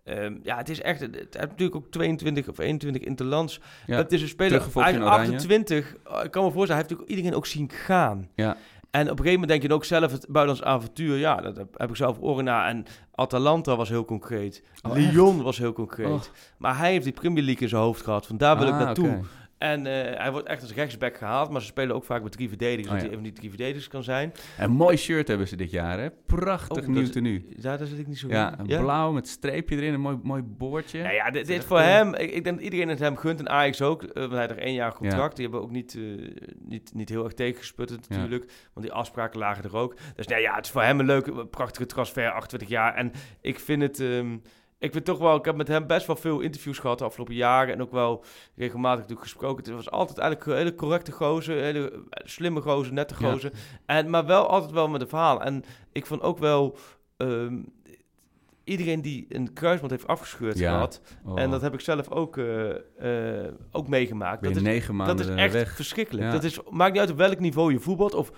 Ehm, 0.04 0.38
ja, 0.44 0.58
het 0.58 0.70
is 0.70 0.82
echt... 0.82 1.00
Het 1.00 1.12
heeft 1.14 1.34
natuurlijk 1.34 1.76
ook 1.76 1.92
22 1.92 2.48
of 2.48 2.58
21 2.60 3.02
interlands. 3.02 3.60
Ja, 3.86 3.98
Het 3.98 4.12
is 4.12 4.22
een 4.22 4.28
speler, 4.28 4.62
in 4.62 4.72
Oranje. 4.76 5.04
28. 5.06 5.96
eh, 6.06 6.24
Ik 6.24 6.32
kan 6.32 6.44
me 6.44 6.52
voorstellen, 6.52 6.68
hij 6.68 6.76
heeft 6.76 6.90
natuurlijk 6.90 7.10
iedereen 7.10 7.34
ook 7.36 7.46
zien 7.46 7.70
gaan. 7.70 8.30
Ja. 8.36 8.58
En 8.92 9.02
op 9.02 9.10
een 9.10 9.18
gegeven 9.18 9.32
moment 9.40 9.50
denk 9.50 9.62
je 9.62 9.74
ook 9.74 9.86
zelf 9.86 10.12
het 10.12 10.26
buitenlands 10.30 10.64
avontuur. 10.64 11.18
Ja, 11.18 11.36
dat 11.36 11.58
heb, 11.58 11.90
ik 11.90 11.96
zelf 11.96 12.18
oren 12.20 12.44
na. 12.44 12.68
En 12.68 12.86
Atalanta 13.16 13.76
was 13.76 13.90
heel 13.90 14.06
concreet. 14.06 14.64
Oh, 14.82 14.94
Lyon 14.94 15.42
was 15.42 15.58
heel 15.58 15.74
concreet. 15.74 16.08
Oh. 16.08 16.22
Maar 16.58 16.78
hij 16.78 16.92
heeft 16.92 17.04
die 17.04 17.14
Premier 17.14 17.44
League 17.44 17.62
in 17.62 17.70
zijn 17.70 17.82
hoofd 17.82 18.02
gehad. 18.04 18.28
Van 18.28 18.38
daar 18.38 18.58
wil 18.58 18.68
ik 18.68 18.74
Ah, 18.74 18.80
naartoe. 18.80 19.20
En 19.62 19.86
eh, 19.86 20.18
hij 20.18 20.32
wordt 20.32 20.48
echt 20.48 20.62
als 20.62 20.74
rechtsback 20.74 21.18
gehaald. 21.18 21.50
Maar 21.50 21.62
ze 21.62 21.68
spelen 21.68 21.96
ook 21.96 22.04
vaak 22.04 22.24
met 22.24 22.32
drie 22.32 22.50
verdedigers. 22.50 22.86
Oh, 22.88 22.92
dat 22.92 23.02
ja. 23.02 23.06
hij 23.06 23.12
even 23.12 23.24
niet 23.24 23.36
drie 23.36 23.50
verdedigers 23.50 23.88
kan 23.88 24.04
zijn. 24.04 24.32
Een 24.58 24.72
mooi 24.72 24.98
shirt 24.98 25.28
hebben 25.28 25.48
ze 25.48 25.56
dit 25.56 25.72
jaar, 25.72 26.00
hè? 26.00 26.10
Prachtig 26.26 26.84
Oh, 26.84 26.90
nieuw 26.90 27.02
dat- 27.04 27.12
tenue. 27.12 27.46
Ja, 27.58 27.78
daar 27.78 27.88
zit 27.88 28.00
ik 28.00 28.08
niet 28.08 28.18
zo 28.18 28.28
Ja, 28.28 28.52
in. 28.60 28.72
een 28.72 28.82
blauw 28.82 29.12
met 29.12 29.28
streepje 29.28 29.76
erin, 29.76 29.94
een 29.94 30.00
mooi, 30.02 30.20
mooi 30.24 30.42
boordje. 30.44 31.02
Nou 31.02 31.14
ja, 31.14 31.32
dit, 31.32 31.46
dit 31.48 31.56
echt, 31.58 31.66
voor 31.66 31.80
eh, 31.80 31.86
hem. 31.86 32.14
Ik, 32.14 32.32
ik 32.32 32.44
denk 32.44 32.56
dat 32.56 32.64
iedereen 32.66 32.88
het 32.90 33.00
hem 33.00 33.16
gunt. 33.18 33.40
En 33.40 33.50
Ajax 33.50 33.82
ook. 33.82 34.04
eh, 34.04 34.14
want 34.14 34.32
hij 34.32 34.40
heeft 34.40 34.54
nog 34.54 34.64
één 34.64 34.74
jaar 34.74 34.94
contract. 34.94 35.36
Die 35.36 35.46
hebben 35.46 35.64
ook 35.64 35.72
niet, 35.72 35.98
niet, 36.60 36.92
niet 36.94 37.10
heel 37.10 37.24
erg 37.24 37.34
tegengesputterd 37.34 38.06
Ja. 38.10 38.16
natuurlijk. 38.16 38.52
Want 38.74 38.86
die 38.86 38.96
afspraken 38.96 39.40
lagen 39.40 39.64
er 39.64 39.76
ook. 39.78 39.96
Dus 40.16 40.28
nee, 40.28 40.42
ja, 40.42 40.56
het 40.56 40.66
is 40.66 40.72
voor 40.72 40.82
hem 40.84 41.00
een 41.00 41.06
leuke, 41.06 41.46
prachtige 41.46 41.86
transfer. 41.86 42.32
28 42.32 42.70
jaar. 42.70 42.94
En 42.96 43.12
ik 43.42 43.60
vind 43.60 43.82
het... 43.82 44.00
ehm, 44.00 44.38
ik 44.82 44.92
vind 44.92 45.06
toch 45.06 45.18
wel... 45.18 45.36
Ik 45.36 45.46
heb 45.46 45.56
met 45.56 45.68
hem 45.68 45.88
best 45.88 46.08
wel 46.08 46.16
veel 46.16 46.40
interviews 46.40 46.80
gehad 46.80 46.98
de 46.98 47.04
afgelopen 47.04 47.36
jaren. 47.36 47.74
En 47.74 47.82
ook 47.82 47.92
wel 47.92 48.24
regelmatig 48.56 49.00
natuurlijk 49.00 49.28
gesproken. 49.28 49.64
Het 49.64 49.74
was 49.74 49.92
altijd 49.92 50.18
eigenlijk 50.18 50.52
een 50.52 50.58
hele 50.58 50.76
correcte 50.76 51.12
gozer. 51.12 51.62
Hele 51.62 52.04
slimme 52.10 52.62
gozer, 52.62 52.94
nette 52.94 53.16
Ja. 53.20 53.32
gozer. 53.32 53.52
En, 53.86 54.10
maar 54.10 54.26
wel 54.26 54.48
altijd 54.48 54.72
wel 54.72 54.88
met 54.88 55.02
een 55.02 55.08
verhaal. 55.08 55.42
En 55.42 55.64
ik 55.92 56.06
vond 56.06 56.22
ook 56.22 56.38
wel... 56.38 56.78
ehm, 57.18 57.60
iedereen 58.64 59.02
die 59.02 59.26
een 59.30 59.54
kruisband 59.54 59.92
heeft 59.92 60.08
afgescheurd 60.08 60.58
Ja. 60.58 60.72
gehad... 60.72 61.02
Oh. 61.26 61.40
En 61.40 61.50
dat 61.52 61.62
heb 61.62 61.74
ik 61.74 61.80
zelf 61.80 62.10
ook, 62.10 62.38
eh, 62.38 62.70
eh, 63.46 63.54
ook 63.72 63.88
meegemaakt. 63.88 64.44
Dat 64.44 64.56
is, 64.56 64.62
negen 64.62 64.98
dat 64.98 65.08
maanden 65.08 65.26
is 65.26 65.32
eh, 65.36 65.44
echt 65.44 65.54
weg. 65.54 65.76
verschrikkelijk. 65.76 66.26
Ja. 66.26 66.32
Dat 66.32 66.44
is, 66.44 66.60
maakt 66.70 66.92
niet 66.92 67.02
uit 67.02 67.12
op 67.12 67.18
welk 67.18 67.40
niveau 67.40 67.72
je 67.72 67.80
voetbalt 67.80 68.14
of, 68.14 68.32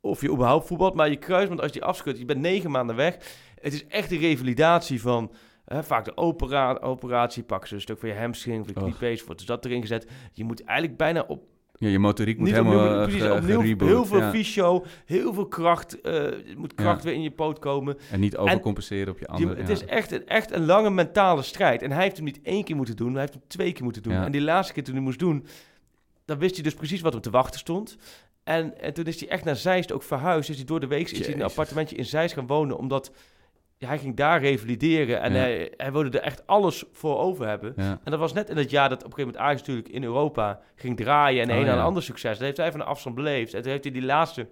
of 0.00 0.20
je 0.20 0.30
überhaupt 0.30 0.66
voetbalt. 0.66 0.94
Maar 0.94 1.10
je 1.10 1.16
kruisband, 1.16 1.60
als 1.60 1.72
je 1.72 1.78
die 1.78 1.88
afschudt, 1.88 2.18
je 2.18 2.24
bent 2.24 2.40
negen 2.40 2.70
maanden 2.70 2.96
weg. 2.96 3.16
Het 3.60 3.72
is 3.72 3.86
echt 3.86 4.10
een 4.10 4.18
revalidatie 4.18 5.00
van... 5.00 5.32
vaak 5.66 6.04
de 6.04 6.16
opera 6.16 6.78
operatie, 6.80 7.42
pakken 7.42 7.68
ze 7.68 7.74
een 7.74 7.80
stuk 7.80 7.98
van 7.98 8.08
je 8.08 8.14
hamstring 8.14 8.60
of 8.60 8.66
je 8.66 8.72
kniepees, 8.72 9.24
wordt 9.24 9.38
dus 9.38 9.46
dat 9.48 9.64
erin 9.64 9.80
gezet. 9.80 10.06
Je 10.32 10.44
moet 10.44 10.64
eigenlijk 10.64 10.98
bijna 10.98 11.24
op 11.28 11.42
Ja, 11.78 11.88
je 11.88 11.98
motoriek 11.98 12.38
moet 12.38 12.50
helemaal 12.50 12.72
opnieuw, 12.78 12.96
eh, 12.98 13.02
precies, 13.02 13.22
ge- 13.22 13.32
opnieuw 13.32 13.60
gereboot, 13.60 13.88
heel 13.88 14.04
veel 14.04 14.18
ja. 14.20 14.30
fysio, 14.30 14.84
heel 15.04 15.34
veel 15.34 15.46
kracht. 15.46 16.00
eh, 16.00 16.14
er 16.24 16.42
moet 16.56 16.74
kracht 16.74 16.98
Ja. 17.02 17.04
weer 17.08 17.14
in 17.14 17.22
je 17.22 17.30
poot 17.30 17.58
komen. 17.58 17.96
En 18.10 18.20
niet 18.20 18.36
overcompenseren 18.36 19.12
op 19.12 19.18
je 19.18 19.24
Je- 19.24 19.32
andere... 19.32 19.56
het 19.60 19.68
ja. 19.68 19.74
is 19.74 19.84
echt 19.84 20.10
een, 20.12 20.26
echt 20.26 20.50
een 20.52 20.64
lange 20.66 20.90
mentale 20.90 21.42
strijd. 21.42 21.82
En 21.82 21.90
hij 21.92 22.02
heeft 22.02 22.16
hem 22.16 22.24
niet 22.24 22.40
één 22.42 22.64
keer 22.64 22.76
moeten 22.76 22.96
doen, 22.96 23.10
hij 23.12 23.20
heeft 23.20 23.32
hem 23.32 23.42
twee 23.46 23.72
keer 23.72 23.84
moeten 23.84 24.02
doen. 24.02 24.12
En 24.12 24.32
die 24.32 24.40
laatste 24.42 24.72
keer 24.74 24.84
toen 24.84 24.94
hij 24.94 25.02
moest 25.02 25.18
doen, 25.18 25.46
dan 26.24 26.38
wist 26.38 26.54
hij 26.54 26.62
dus 26.64 26.74
precies 26.74 27.00
wat 27.00 27.12
hem 27.12 27.22
te 27.22 27.30
wachten 27.30 27.60
stond. 27.60 27.96
En, 28.44 28.80
en 28.80 28.94
toen 28.94 29.04
is 29.04 29.20
hij 29.20 29.28
echt 29.28 29.44
naar 29.44 29.56
Zeist 29.56 29.92
ook 29.92 30.02
verhuisd. 30.02 30.48
Is 30.50 30.56
hij 30.56 30.64
door 30.64 30.80
de 30.80 30.86
week 30.86 31.10
is 31.10 31.18
hij 31.18 31.28
in 31.34 31.40
een 31.40 31.46
appartementje 31.46 31.96
in 31.96 32.04
Zeist 32.04 32.34
gaan 32.34 32.46
wonen, 32.46 32.78
omdat 32.78 33.12
ja, 33.78 33.88
hij 33.88 33.98
ging 33.98 34.16
daar 34.16 34.40
revalideren. 34.40 35.20
En 35.20 35.32
Ja. 35.32 35.38
hij, 35.38 35.72
hij 35.76 35.92
wilde 35.92 36.18
er 36.18 36.24
echt 36.24 36.46
alles 36.46 36.84
voor 36.92 37.18
over 37.18 37.46
hebben. 37.48 37.72
Ja. 37.76 38.00
En 38.04 38.10
dat 38.10 38.18
was 38.20 38.32
net 38.32 38.50
in 38.50 38.56
het 38.56 38.70
jaar 38.70 38.88
dat 38.88 38.98
op 39.04 39.04
een 39.10 39.12
gegeven 39.14 39.26
moment 39.32 39.44
Ajax 39.50 39.60
natuurlijk 39.60 39.88
in 39.88 40.02
Europa 40.04 40.60
ging 40.74 40.96
draaien 40.96 41.42
en 41.42 41.50
Oh, 41.50 41.56
een 41.62 41.68
aan 41.68 41.78
een 41.78 41.84
ander 41.84 42.02
succes. 42.02 42.32
Dat 42.32 42.46
heeft 42.46 42.56
hij 42.56 42.70
van 42.70 42.80
de 42.80 42.86
afstand 42.86 43.14
beleefd. 43.14 43.54
En 43.54 43.62
toen 43.62 43.70
heeft 43.70 43.84
hij 43.84 43.92
die 43.92 44.02
laatste 44.04 44.48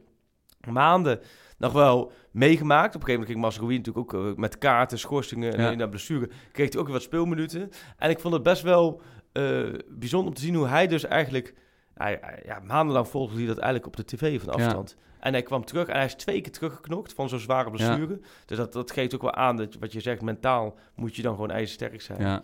maanden 0.71 1.21
nog 1.59 1.73
wel 1.73 2.13
meegemaakt. 2.31 2.95
Op 2.95 3.01
een 3.01 3.07
gegeven 3.07 3.21
moment 3.21 3.31
ging 3.31 3.41
Masrowi 3.41 3.77
natuurlijk 3.77 4.15
ook 4.15 4.25
eh, 4.27 4.35
met 4.37 4.59
kaarten, 4.59 4.99
schorsingen 4.99 5.55
en 5.57 5.79
naar 5.79 5.89
blessure. 5.89 6.29
Kreeg 6.53 6.69
hij 6.71 6.79
ook 6.81 6.85
weer 6.87 6.95
wat 6.95 7.03
speelminuten. 7.05 7.71
En 7.99 8.11
ik 8.11 8.19
vond 8.21 8.35
het 8.35 8.43
best 8.43 8.63
wel 8.63 9.01
eh, 9.33 9.63
bijzonder 9.89 10.29
om 10.29 10.35
te 10.35 10.41
zien 10.43 10.55
hoe 10.55 10.67
hij 10.67 10.87
dus 10.87 11.05
eigenlijk... 11.05 11.55
hij- 11.95 12.43
ja, 12.45 12.61
maandenlang 12.65 13.09
volgde 13.09 13.37
hij 13.37 13.47
dat 13.47 13.59
eigenlijk 13.59 13.87
op 13.87 13.97
de 13.97 14.17
tv 14.17 14.41
van 14.43 14.61
Ja. 14.61 14.83
En 15.25 15.33
hij 15.33 15.43
kwam 15.43 15.65
terug 15.65 15.89
en 15.89 15.97
hij 15.97 16.05
is 16.05 16.15
twee 16.15 16.41
keer 16.41 16.53
teruggeknokt 16.53 17.13
van 17.13 17.29
zo'n 17.29 17.39
zware 17.39 17.71
blessure. 17.71 18.21
Dus 18.47 18.57
dat, 18.57 18.73
dat 18.73 18.91
geeft 18.91 19.15
ook 19.15 19.23
wel 19.23 19.35
aan 19.35 19.57
dat 19.57 19.75
wat 19.81 19.93
je 19.93 20.01
zegt, 20.01 20.23
mentaal 20.23 20.75
moet 20.95 21.17
je 21.17 21.23
dan 21.23 21.35
gewoon 21.35 21.51
ijzersterk 21.51 22.03
zijn. 22.03 22.21
Ja. 22.21 22.43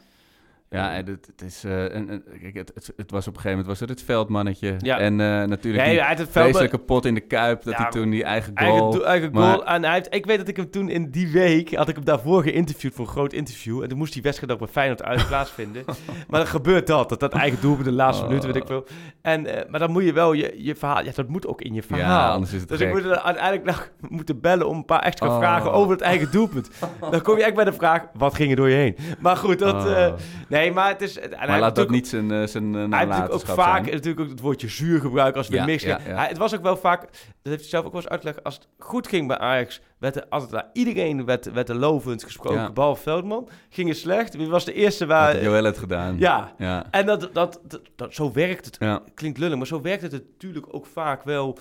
Ja, 0.72 0.92
en 0.92 1.06
het, 1.06 1.26
het 1.26 1.42
is... 1.42 1.64
eh, 1.64 1.94
en, 1.94 2.08
en, 2.10 2.24
kijk, 2.40 2.54
het, 2.54 2.70
het, 2.74 2.92
het 2.96 3.10
was 3.10 3.26
op 3.26 3.34
een 3.34 3.40
gegeven 3.40 3.50
moment 3.50 3.66
was 3.66 3.80
het 3.80 3.88
het 3.88 4.02
veldmannetje. 4.02 4.74
Ja. 4.78 4.98
En 4.98 5.20
eh, 5.20 5.26
natuurlijk 5.44 5.84
Nee, 5.84 5.98
hij 5.98 6.08
had 6.08 6.18
het 6.18 6.28
veld- 6.30 6.44
vreselijke 6.44 6.78
pot 6.78 7.04
in 7.04 7.14
de 7.14 7.20
Kuip. 7.20 7.62
Dat 7.62 7.72
Ja, 7.74 7.82
hij 7.82 7.90
toen 7.90 8.10
die 8.10 8.24
eigen 8.24 8.52
goal... 8.58 8.82
Eigen, 8.92 9.04
eigen 9.04 9.32
maar- 9.32 9.52
goal. 9.54 9.66
En 9.66 9.84
hij 9.84 9.92
heeft, 9.94 10.14
ik 10.14 10.26
weet 10.26 10.38
dat 10.38 10.48
ik 10.48 10.56
hem 10.56 10.70
toen 10.70 10.88
in 10.88 11.10
die 11.10 11.28
week, 11.32 11.74
had 11.74 11.88
ik 11.88 11.94
hem 11.94 12.04
daarvoor 12.04 12.42
geïnterviewd 12.42 12.94
voor 12.94 13.04
een 13.06 13.10
groot 13.10 13.32
interview. 13.32 13.82
En 13.82 13.88
toen 13.88 13.98
moest 13.98 14.12
die 14.12 14.22
wedstrijd 14.22 14.52
ook 14.52 14.58
bij 14.58 14.68
Feyenoord 14.68 15.02
uit 15.02 15.26
plaatsvinden. 15.28 15.82
maar 16.28 16.40
dan 16.40 16.46
gebeurt 16.48 16.86
dat, 16.86 17.08
dat 17.08 17.20
dat 17.20 17.32
eigen 17.32 17.60
doel 17.60 17.76
de 17.82 17.92
laatste 17.92 18.22
Oh. 18.22 18.28
minuut, 18.28 18.44
weet 18.44 18.56
ik 18.56 18.66
veel. 18.66 18.86
En, 19.22 19.46
eh, 19.46 19.70
maar 19.70 19.80
dan 19.80 19.90
moet 19.90 20.04
je 20.04 20.12
wel 20.12 20.32
je, 20.32 20.54
je 20.56 20.74
verhaal, 20.74 21.04
ja, 21.04 21.10
dat 21.14 21.28
moet 21.28 21.46
ook 21.46 21.60
in 21.62 21.74
je 21.74 21.82
verhaal. 21.82 22.32
anders 22.32 22.52
is 22.52 22.60
het 22.60 22.68
dus 22.68 22.78
gek. 22.78 22.88
ik 22.88 22.94
moet 22.94 23.04
er 23.04 23.18
uiteindelijk 23.20 23.64
nog 23.64 23.90
moeten 24.18 24.40
bellen 24.40 24.68
om 24.68 24.76
een 24.76 24.84
paar 24.84 25.02
extra 25.02 25.26
Oh. 25.28 25.38
vragen 25.38 25.72
over 25.72 25.92
het 25.92 26.00
eigen 26.00 26.30
doelpunt. 26.30 26.70
dan 27.10 27.22
kom 27.22 27.36
je 27.36 27.44
echt 27.44 27.54
bij 27.54 27.64
de 27.64 27.72
vraag, 27.72 28.02
wat 28.14 28.34
ging 28.34 28.50
er 28.50 28.56
door 28.56 28.68
je 28.68 28.74
heen? 28.76 28.96
Maar 29.20 29.36
goed, 29.36 29.58
dat... 29.58 29.74
Oh. 29.74 30.04
eh, 30.04 30.12
nee, 30.60 30.72
maar 30.72 30.88
het 30.88 31.02
is... 31.02 31.18
maar 31.46 31.60
laat 31.60 31.74
dat 31.76 31.90
niet 31.90 32.08
zijn, 32.08 32.30
eh, 32.30 32.46
zijn 32.46 32.64
eh, 32.64 32.80
hij 32.88 32.98
heeft 32.98 33.10
natuurlijk 33.10 33.32
ook 33.34 33.40
vaak 33.56 33.82
zijn. 33.84 33.94
natuurlijk 33.94 34.20
ook 34.20 34.28
het 34.28 34.40
woordje 34.40 34.68
zuur 34.68 35.00
gebruiken 35.00 35.38
als 35.38 35.48
we 35.48 35.54
Ja, 35.54 35.64
mixen. 35.64 35.88
ja, 35.88 35.98
ja. 36.06 36.14
Hij- 36.14 36.28
het 36.28 36.38
was 36.38 36.54
ook 36.54 36.62
wel 36.62 36.76
vaak, 36.76 37.00
dat 37.00 37.10
heeft 37.42 37.60
hij 37.60 37.68
zelf 37.68 37.84
ook 37.84 37.92
wel 37.92 38.00
eens 38.00 38.10
uitgelegd, 38.10 38.44
als 38.44 38.54
het 38.54 38.68
goed 38.78 39.08
ging 39.08 39.26
bij 39.28 39.38
Ajax, 39.38 39.80
werd 39.98 40.16
er 40.16 40.26
altijd 40.28 40.50
naar 40.50 40.66
iedereen 40.72 41.24
werd, 41.24 41.52
werd 41.52 41.68
er 41.68 41.74
lovend 41.74 42.24
gesproken, 42.24 42.74
behalve 42.74 43.02
Veldman. 43.02 43.48
Ging 43.68 43.88
het 43.88 43.98
slecht, 43.98 44.36
wie 44.36 44.48
was 44.48 44.64
de 44.64 44.72
eerste 44.72 45.06
waar... 45.06 45.42
Joël 45.42 45.64
het 45.64 45.78
gedaan. 45.78 46.18
Ja, 46.18 46.54
Ja. 46.58 46.86
en 46.90 47.06
dat, 47.06 47.20
dat, 47.32 47.60
dat, 47.66 47.80
dat- 47.96 48.14
zo 48.14 48.32
werkt 48.32 48.64
het. 48.64 48.78
Klinkt 49.14 49.38
lullig, 49.38 49.56
maar 49.56 49.66
zo 49.66 49.80
werkt 49.80 50.02
het 50.02 50.12
natuurlijk 50.12 50.66
ook 50.74 50.86
vaak 50.86 51.22
wel 51.24 51.58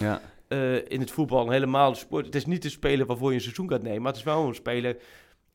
eh, 0.48 0.76
in 0.88 1.00
het 1.00 1.12
voetbal 1.12 1.50
helemaal 1.50 1.92
de 1.92 1.98
sport. 1.98 2.26
Het 2.26 2.36
is 2.36 2.46
niet 2.46 2.62
de 2.62 2.70
speler 2.70 3.06
waarvoor 3.06 3.30
je 3.30 3.36
een 3.36 3.42
seizoen 3.42 3.70
gaat 3.70 3.84
nemen, 3.84 4.02
maar 4.02 4.12
het 4.12 4.20
is 4.20 4.26
wel 4.26 4.48
een 4.48 4.56
speler 4.56 4.96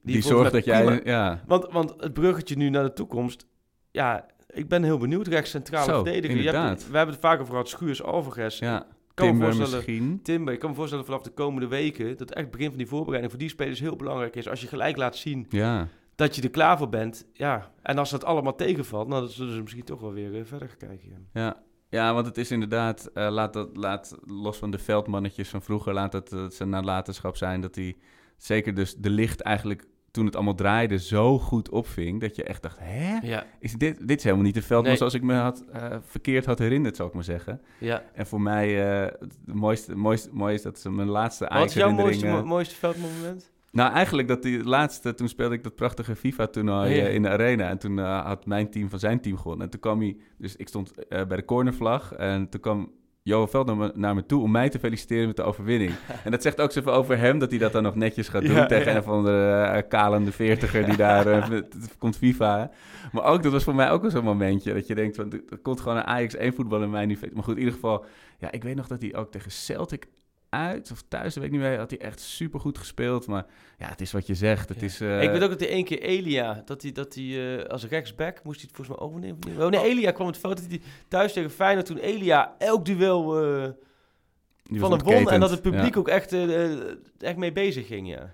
Die, 0.05 0.23
zorgt 0.23 0.53
dat 0.53 0.65
jij... 0.65 0.85
prima- 0.85 1.01
Ja. 1.05 1.43
want, 1.47 1.67
want 1.73 1.95
het 1.99 2.13
bruggetje 2.13 2.57
nu 2.57 2.69
naar 2.71 2.83
de 2.85 2.93
toekomst. 2.93 3.47
Ja, 3.91 4.27
ik 4.49 4.69
ben 4.69 4.83
heel 4.83 4.99
benieuwd. 4.99 5.27
Rechts 5.27 5.51
centrale 5.51 5.85
Zo, 5.93 6.03
verdediger. 6.03 6.37
Je 6.37 6.43
hebt- 6.43 6.57
inderdaad. 6.57 6.91
we 6.91 6.97
hebben 6.97 7.15
het 7.15 7.25
vaker 7.25 7.41
over 7.41 7.53
gehad. 7.53 7.69
Schuurs, 7.69 8.03
Alvarez. 8.03 8.59
ja. 8.59 8.87
kan 9.15 9.27
Timber 9.27 9.57
misschien. 9.57 10.21
Timber. 10.23 10.55
Ik 10.55 10.61
kan 10.61 10.71
me 10.71 10.77
voorstellen 10.77 11.05
vanaf 11.05 11.23
de 11.23 11.31
komende 11.31 11.67
weken... 11.69 12.17
dat 12.17 12.31
echt 12.31 12.43
het 12.43 12.51
begin 12.51 12.69
van 12.69 12.79
die 12.79 12.87
voorbereiding 12.87 13.31
voor 13.33 13.41
die 13.41 13.51
spelers 13.51 13.81
heel 13.81 13.97
belangrijk 13.97 14.37
is. 14.37 14.49
Als 14.49 14.61
je 14.61 14.67
gelijk 14.67 14.97
laat 14.97 15.17
zien 15.17 15.47
Ja. 15.49 15.89
dat 16.15 16.37
je 16.37 16.43
er 16.43 16.51
klaar 16.51 16.79
voor 16.79 16.89
bent. 16.89 17.27
Ja, 17.33 17.71
en 17.83 17.99
als 17.99 18.11
dat 18.11 18.25
allemaal 18.25 18.55
tegenvalt... 18.55 19.09
nou, 19.09 19.21
dan 19.21 19.31
zullen 19.31 19.55
ze 19.55 19.61
misschien 19.63 19.85
toch 19.85 20.01
wel 20.01 20.13
weer 20.13 20.35
eh, 20.39 20.45
verder 20.45 20.69
gaan 20.69 20.89
kijken. 20.89 21.29
ja. 21.33 21.63
Ja. 21.89 22.15
Want 22.15 22.27
het 22.27 22.39
is 22.39 22.51
inderdaad, 22.51 23.11
eh, 23.15 23.29
laat, 23.31 23.53
dat, 23.53 23.77
laat 23.77 24.17
los 24.25 24.57
van 24.59 24.71
de 24.71 24.79
veldmannetjes 24.79 25.49
van 25.49 25.63
vroeger, 25.63 25.93
laat 25.95 26.13
het 26.13 26.35
zijn 26.49 26.69
nalatenschap 26.69 27.37
zijn 27.37 27.61
dat 27.61 27.75
hij 27.75 27.97
zeker 28.37 28.75
dus 28.75 28.95
de 28.97 29.11
licht 29.11 29.41
eigenlijk 29.41 29.85
toen 30.15 30.25
het 30.27 30.35
allemaal 30.35 30.55
draaide 30.55 30.99
zo 30.99 31.39
goed 31.39 31.69
opving 31.71 32.21
dat 32.21 32.37
je 32.37 32.43
echt 32.45 32.63
dacht, 32.63 32.79
hè? 32.81 33.19
Ja. 33.23 33.47
Is 33.61 33.73
dit, 33.73 34.09
dit 34.09 34.19
is 34.19 34.25
helemaal 34.25 34.45
niet 34.45 34.55
de 34.55 34.63
veldman 34.63 34.89
Nee. 34.89 34.97
zoals 34.97 35.15
ik 35.15 35.23
me 35.23 35.35
had, 35.35 35.65
eh, 35.73 35.97
verkeerd 36.05 36.47
had 36.47 36.59
herinnerd, 36.59 36.97
zou 36.97 37.09
ik 37.09 37.15
maar 37.15 37.25
zeggen. 37.25 37.61
Ja. 37.79 38.03
En 38.13 38.27
voor 38.27 38.41
mij, 38.41 38.91
eh, 39.03 39.13
het 39.21 39.37
mooiste, 39.55 39.97
mooiste, 39.97 40.29
mooi 40.33 40.55
is 40.55 40.63
dat 40.63 40.79
ze 40.79 40.91
mijn 40.91 41.09
laatste 41.09 41.47
Wat 41.53 41.65
is 41.65 41.75
jouw 41.75 41.91
mooiste, 41.91 42.27
mo- 42.27 42.45
mooiste 42.45 42.75
veldmoment? 42.75 43.53
Nou, 43.71 43.93
eigenlijk 43.93 44.29
dat 44.29 44.43
die 44.43 44.65
laatste, 44.65 45.15
toen 45.15 45.29
speelde 45.29 45.55
ik 45.55 45.63
dat 45.63 45.75
prachtige 45.75 46.17
FIFA-toernooi 46.17 46.95
Ja. 46.95 47.05
eh, 47.07 47.15
in 47.15 47.23
de 47.23 47.29
arena. 47.29 47.69
En 47.69 47.79
toen 47.79 47.99
had 47.99 48.47
mijn 48.47 48.71
team 48.71 48.91
van 48.91 48.99
zijn 48.99 49.21
team 49.21 49.37
gewonnen. 49.37 49.65
En 49.65 49.71
toen 49.71 49.81
kwam 49.81 50.01
hij, 50.01 50.17
dus 50.39 50.57
ik 50.57 50.69
stond 50.69 50.93
bij 51.09 51.27
de 51.37 51.45
cornervlag. 51.45 52.13
En 52.13 52.49
toen 52.49 52.61
kwam 52.61 52.91
Johan 53.27 53.49
Veld 53.49 53.67
naar 53.67 53.77
me, 53.77 53.93
naar 53.95 54.15
me 54.15 54.27
toe 54.27 54.43
om 54.43 54.51
mij 54.51 54.69
te 54.69 54.79
feliciteren 54.79 55.27
met 55.27 55.37
de 55.37 55.43
overwinning. 55.43 55.93
en 56.25 56.31
dat 56.31 56.43
zegt 56.43 56.61
ook 56.61 56.73
zoveel 56.73 56.93
over 56.93 57.19
hem, 57.19 57.39
dat 57.39 57.51
hij 57.51 57.59
dat 57.59 57.73
dan 57.73 57.83
nog 57.83 57.95
netjes 57.95 58.29
gaat 58.29 58.43
doen 58.43 58.55
Ja, 58.55 58.67
tegen 58.67 58.85
ja. 58.85 58.91
een 58.91 59.03
of 59.03 59.09
andere 59.09 59.63
eh, 59.63 59.89
kalende 59.89 60.33
veertiger 60.33 60.85
die 60.85 60.97
daar 60.97 61.27
eh, 61.27 61.61
komt 61.99 62.17
FIFA. 62.17 62.71
Maar 63.13 63.25
ook, 63.25 63.43
dat 63.43 63.53
was 63.53 63.65
voor 63.65 63.75
mij 63.75 63.91
ook 63.91 64.03
wel 64.03 64.11
zo'n 64.11 64.25
momentje, 64.25 64.75
dat 64.75 64.87
je 64.87 64.95
denkt, 64.95 65.17
van, 65.17 65.33
er 65.33 65.59
komt 65.59 65.81
gewoon 65.81 65.97
een 65.97 66.05
Ajax 66.05 66.35
1 66.35 66.55
voetbal 66.55 66.83
in 66.83 66.91
mij 66.91 67.07
nu. 67.07 67.19
Maar 67.33 67.45
goed, 67.45 67.55
in 67.55 67.59
ieder 67.59 67.75
geval, 67.75 68.05
ja, 68.39 68.51
ik 68.51 68.63
weet 68.63 68.77
nog 68.77 68.87
dat 68.87 69.01
hij 69.01 69.15
ook 69.15 69.31
tegen 69.31 69.51
Celtic 69.51 70.07
uit 70.59 70.91
of 70.91 71.03
thuis, 71.09 71.35
dat 71.35 71.43
weet 71.43 71.53
ik 71.53 71.59
niet 71.59 71.69
meer, 71.69 71.79
had 71.79 71.91
hij 71.91 72.01
echt 72.01 72.21
super 72.21 72.61
goed 72.61 72.79
gespeeld. 72.79 73.27
Maar 73.27 73.47
ja, 73.79 73.87
het 73.89 74.01
is 74.01 74.13
wat 74.13 74.27
je 74.27 74.35
zegt. 74.35 74.69
Het 74.69 74.81
Ja. 74.81 74.87
is, 74.87 75.01
eh, 75.01 75.23
ik 75.23 75.31
weet 75.31 75.43
ook 75.43 75.51
dat 75.51 75.61
hij 75.61 75.69
één 75.69 75.85
keer 75.85 76.03
Elia, 76.03 76.63
dat 76.65 76.83
hij, 76.83 76.93
dat 76.93 77.15
hij 77.15 77.59
eh, 77.59 77.65
als 77.65 77.85
rechtsback 77.87 78.41
moest 78.45 78.61
hij 78.61 78.69
het 78.73 78.77
volgens 78.77 78.97
mij 78.99 79.07
overnemen. 79.09 79.65
Oh 79.65 79.71
nee, 79.71 79.83
Elia 79.91 80.11
kwam 80.11 80.27
het 80.27 80.37
fout 80.39 80.57
dat 80.57 80.67
hij 80.69 80.81
thuis 81.09 81.33
tegen 81.33 81.51
Feyenoord 81.51 81.87
toen 81.87 81.99
Elia 81.99 82.55
elk 82.59 82.85
duel 82.85 83.43
eh, 83.45 83.71
van 84.81 84.91
hem 84.93 85.03
won 85.03 85.31
en 85.31 85.41
dat 85.41 85.51
het 85.51 85.63
publiek 85.63 85.95
Ja. 85.95 86.01
ook 86.01 86.09
echt, 86.09 86.33
eh, 86.33 86.73
eh, 86.73 86.79
echt 87.19 87.37
mee 87.37 87.53
bezig 87.53 87.87
ging, 87.87 88.09
ja. 88.09 88.31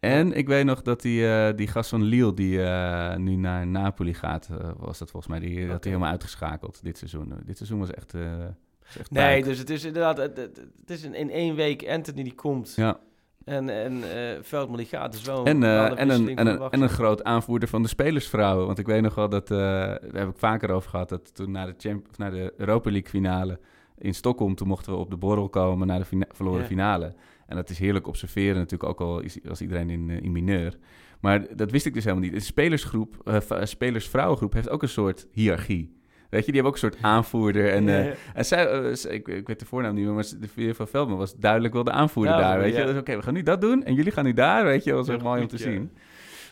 En 0.00 0.32
ik 0.32 0.46
weet 0.46 0.64
nog 0.64 0.82
dat 0.82 1.02
die, 1.02 1.28
eh, 1.28 1.56
die 1.56 1.66
gast 1.66 1.90
van 1.90 2.02
Lille, 2.02 2.34
die 2.34 2.62
eh, 2.62 3.16
nu 3.16 3.36
naar 3.36 3.66
Napoli 3.66 4.14
gaat, 4.14 4.48
eh, 4.50 4.70
was 4.76 4.98
dat 4.98 5.10
volgens 5.10 5.32
mij, 5.32 5.40
die 5.48 5.60
had 5.70 5.84
hij 5.84 5.92
helemaal 5.92 6.10
uitgeschakeld 6.12 6.82
dit 6.82 6.98
seizoen. 6.98 7.34
Dit 7.44 7.56
seizoen 7.56 7.78
was 7.78 7.90
echt, 7.90 8.14
eh 8.14 8.20
was 8.30 8.44
echt 8.44 8.73
Nee, 9.10 9.42
dus 9.44 9.58
het 9.58 9.70
is 9.70 9.84
inderdaad, 9.84 10.16
het, 10.16 10.36
het- 10.36 10.60
is 10.86 11.02
in, 11.02 11.14
in 11.14 11.30
één 11.30 11.54
week 11.54 11.88
Anthony 11.88 12.22
die 12.22 12.34
komt 12.34 12.72
Ja. 12.76 12.98
en, 13.44 13.68
en 13.68 14.16
eh, 14.16 14.38
Veldman 14.42 14.76
die 14.76 14.86
gaat. 14.86 15.12
Dus 15.12 15.22
wel 15.22 15.44
En, 15.46 15.62
eh, 15.62 15.84
en, 16.00 16.10
een, 16.10 16.36
en, 16.38 16.46
een, 16.46 16.70
en 16.70 16.80
een 16.80 16.88
groot 16.88 17.24
aanvoerder 17.24 17.68
van 17.68 17.82
de 17.82 17.88
spelersvrouwen. 17.88 18.66
Want 18.66 18.78
ik 18.78 18.86
weet 18.86 19.02
nog 19.02 19.14
wel 19.14 19.28
dat, 19.28 19.50
eh, 19.50 19.58
daar 19.58 20.00
heb 20.12 20.28
ik 20.28 20.38
vaker 20.38 20.70
over 20.70 20.90
gehad, 20.90 21.08
dat 21.08 21.34
toen 21.34 21.50
naar 21.50 21.66
de, 21.66 21.74
Champ 21.78 22.08
of 22.10 22.18
naar 22.18 22.30
de 22.30 22.54
Europa 22.56 22.90
League 22.90 23.10
finale 23.10 23.58
in 23.98 24.14
Stockholm, 24.14 24.54
toen 24.54 24.68
mochten 24.68 24.92
we 24.92 24.98
op 24.98 25.10
de 25.10 25.16
borrel 25.16 25.48
komen 25.48 25.86
naar 25.86 25.98
de 25.98 26.04
fina- 26.04 26.28
verloren 26.30 26.64
finale. 26.66 27.14
En 27.46 27.56
dat 27.56 27.70
is 27.70 27.78
heerlijk 27.78 28.06
observeren 28.06 28.56
natuurlijk, 28.56 28.90
ook 28.90 29.00
al 29.00 29.20
is, 29.20 29.38
als 29.48 29.60
iedereen 29.60 29.90
in, 29.90 30.10
in 30.10 30.32
mineur. 30.32 30.76
Maar 31.20 31.56
dat 31.56 31.70
wist 31.70 31.86
ik 31.86 31.94
dus 31.94 32.04
helemaal 32.04 32.24
niet. 32.24 32.32
De 32.34 32.40
spelersgroep, 32.40 33.40
spelersvrouwengroep 33.62 34.52
heeft 34.52 34.68
ook 34.68 34.82
een 34.82 34.88
soort 34.88 35.26
hiërarchie. 35.32 35.96
Weet 36.34 36.46
je, 36.46 36.52
die 36.52 36.60
hebben 36.62 36.80
ook 36.80 36.84
een 36.84 36.90
soort 36.90 37.02
aanvoerder. 37.04 37.70
En, 37.72 37.84
Ja, 37.84 37.98
eh, 37.98 38.12
en 38.34 38.44
zij, 38.44 38.66
eh, 38.66 39.12
ik, 39.14 39.28
ik 39.28 39.46
weet 39.46 39.58
de 39.58 39.64
voornaam 39.66 39.94
niet 39.94 40.04
meer, 40.04 40.14
maar 40.14 40.24
de 40.40 40.48
Veer 40.48 40.74
van 40.74 40.88
Veldman 40.88 41.18
was 41.18 41.34
duidelijk 41.36 41.74
wel 41.74 41.84
de 41.84 41.90
aanvoerder 41.90 42.34
Ja, 42.34 42.40
daar. 42.40 42.58
Weet 42.58 42.76
je, 42.76 42.84
Dus, 42.84 42.96
oké, 42.96 43.16
we 43.16 43.22
gaan 43.22 43.34
nu 43.34 43.42
dat 43.42 43.60
doen 43.60 43.84
en 43.84 43.94
jullie 43.94 44.12
gaan 44.12 44.24
nu 44.24 44.32
daar. 44.32 44.64
Weet 44.64 44.84
je, 44.84 44.90
dat 44.90 45.06
was 45.06 45.14
echt 45.14 45.24
mooi 45.24 45.40
om 45.42 45.48
te 45.48 45.58
zien. 45.58 45.90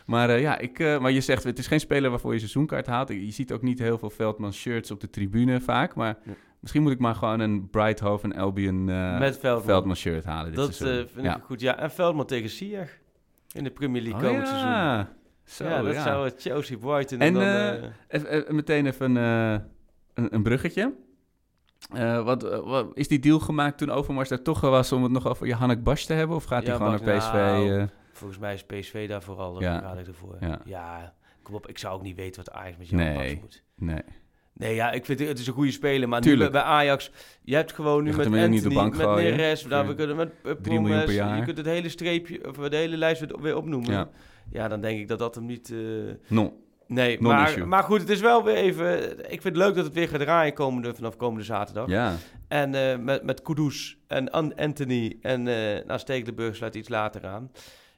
Maar 0.05 0.29
eh, 0.29 0.41
ja, 0.41 0.57
ik, 0.57 0.79
maar 0.99 1.11
je 1.11 1.21
zegt, 1.21 1.43
het 1.43 1.59
is 1.59 1.67
geen 1.67 1.79
speler 1.79 2.09
waarvoor 2.09 2.33
je 2.33 2.39
seizoenkaart 2.39 2.85
haalt. 2.87 3.09
Je 3.09 3.31
ziet 3.31 3.51
ook 3.51 3.61
niet 3.61 3.79
heel 3.79 3.97
veel 3.97 4.09
Veldman 4.09 4.53
shirts 4.53 4.91
op 4.91 5.01
de 5.01 5.09
tribune 5.09 5.61
vaak. 5.61 5.95
Maar 5.95 6.17
Ja. 6.25 6.31
misschien 6.59 6.81
moet 6.81 6.91
ik 6.91 6.99
maar 6.99 7.15
gewoon 7.15 7.39
een 7.39 7.69
Brighthoven 7.69 8.35
Albion 8.35 8.89
eh, 8.89 9.19
Met 9.19 9.37
Veldman. 9.37 9.65
Veldman 9.65 9.95
shirt 9.95 10.23
halen 10.25 10.45
dit 10.45 10.55
Dat 10.55 10.75
vind 10.77 11.09
ja. 11.21 11.35
ik 11.37 11.43
goed. 11.43 11.61
Ja, 11.61 11.77
en 11.79 11.91
Veldman 11.91 12.25
tegen 12.25 12.49
Ziyech 12.49 12.99
in 13.51 13.63
de 13.63 13.69
Premier 13.71 14.01
League 14.01 14.21
Oh, 14.21 14.27
komend 14.27 14.47
ja. 14.47 14.53
seizoen. 14.59 15.07
Zo, 15.45 15.63
ja, 15.67 15.81
dat 15.81 15.95
zou 16.03 16.25
het 16.25 16.35
Chelsea 16.41 16.77
Brighton 16.77 17.19
en, 17.19 17.35
En, 18.07 18.31
dan... 18.47 18.55
meteen 18.55 18.85
even 18.85 19.13
een, 20.13 20.33
een 20.33 20.43
bruggetje. 20.43 20.93
Eh, 21.93 22.23
wat, 22.23 22.43
eh, 22.43 22.59
wat, 22.59 22.87
is 22.93 23.07
die 23.07 23.19
deal 23.19 23.39
gemaakt 23.39 23.77
toen 23.77 23.89
Overmars 23.89 24.29
daar 24.29 24.41
toch 24.41 24.61
was 24.61 24.91
om 24.91 25.03
het 25.03 25.11
nog 25.11 25.27
over 25.27 25.47
Johannek 25.47 25.83
Bas 25.83 26.05
te 26.05 26.13
hebben? 26.13 26.35
Of 26.35 26.43
gaat 26.43 26.67
hij 26.67 26.75
gewoon 26.75 26.91
Bas, 26.91 27.01
naar 27.01 27.17
PSV? 27.17 27.33
nou, 27.33 27.79
eh? 27.79 27.83
Volgens 28.11 28.39
mij 28.39 28.53
is 28.53 28.63
PSV 28.63 29.07
daar 29.07 29.23
vooral 29.23 29.61
Ja. 29.61 29.93
ik 29.93 30.07
ervoor. 30.07 30.37
Ja. 30.39 30.61
Ja. 30.65 31.13
kom 31.41 31.55
op. 31.55 31.67
Ik 31.67 31.77
zou 31.77 31.95
ook 31.95 32.01
niet 32.01 32.15
weten 32.15 32.43
wat 32.45 32.53
Ajax 32.53 32.77
met 32.77 32.89
Jan 32.89 32.99
Nee. 32.99 33.15
Baks 33.17 33.39
moet. 33.41 33.63
nee. 33.75 34.01
Nee, 34.55 34.75
ja, 34.75 34.91
ik 34.91 35.05
vind 35.05 35.19
het, 35.19 35.27
het 35.27 35.39
is 35.39 35.47
een 35.47 35.53
goede 35.53 35.71
speler, 35.71 36.09
maar 36.09 36.19
nu 36.21 36.27
Tuurlijk. 36.27 36.51
bij, 36.51 36.61
Ajax, 36.61 37.11
je 37.41 37.55
hebt 37.55 37.73
gewoon 37.73 38.03
nu 38.03 38.09
met 38.15 38.17
niet 38.17 38.27
Anthony, 38.27 38.57
op 38.57 38.63
de 38.63 38.69
bank 38.69 38.95
met 38.97 39.07
Neres, 39.07 39.63
daar 39.63 39.87
we 39.87 39.95
kunnen 39.95 40.15
met 40.15 40.33
uh, 40.45 40.53
Promes, 40.61 41.15
je 41.15 41.41
kunt 41.45 41.57
het 41.57 41.65
hele 41.65 41.89
streepje, 41.89 42.47
of 42.47 42.69
de 42.69 42.75
hele 42.75 42.97
lijst 42.97 43.25
weer, 43.41 43.55
opnoemen. 43.55 43.91
Ja. 43.91 44.09
Ja. 44.51 44.67
dan 44.67 44.81
denk 44.81 44.99
ik 44.99 45.07
dat 45.07 45.19
dat 45.19 45.35
hem 45.35 45.45
niet... 45.45 45.73
Non. 46.27 46.53
Nee, 46.93 47.21
maar, 47.21 47.67
maar 47.67 47.83
goed, 47.83 47.99
het 47.99 48.09
is 48.09 48.19
wel 48.19 48.43
weer 48.43 48.55
even... 48.55 49.19
Ik 49.19 49.41
vind 49.41 49.43
het 49.43 49.57
leuk 49.57 49.75
dat 49.75 49.85
het 49.85 49.93
weer 49.93 50.07
gaat 50.07 50.19
draaien 50.19 50.53
komende, 50.53 50.95
vanaf 50.95 51.15
komende 51.17 51.43
zaterdag. 51.45 51.87
Ja. 51.87 52.15
En 52.47 52.75
eh, 52.75 52.97
met, 52.97 53.23
met 53.23 53.41
Kudus 53.41 53.97
en 54.07 54.31
An- 54.31 54.55
Anthony 54.55 55.17
en 55.21 55.47
eh 55.47 55.85
nou, 55.85 55.99
Stekelenburg 55.99 56.55
sluit 56.55 56.75
iets 56.75 56.89
later 56.89 57.25
aan. 57.27 57.51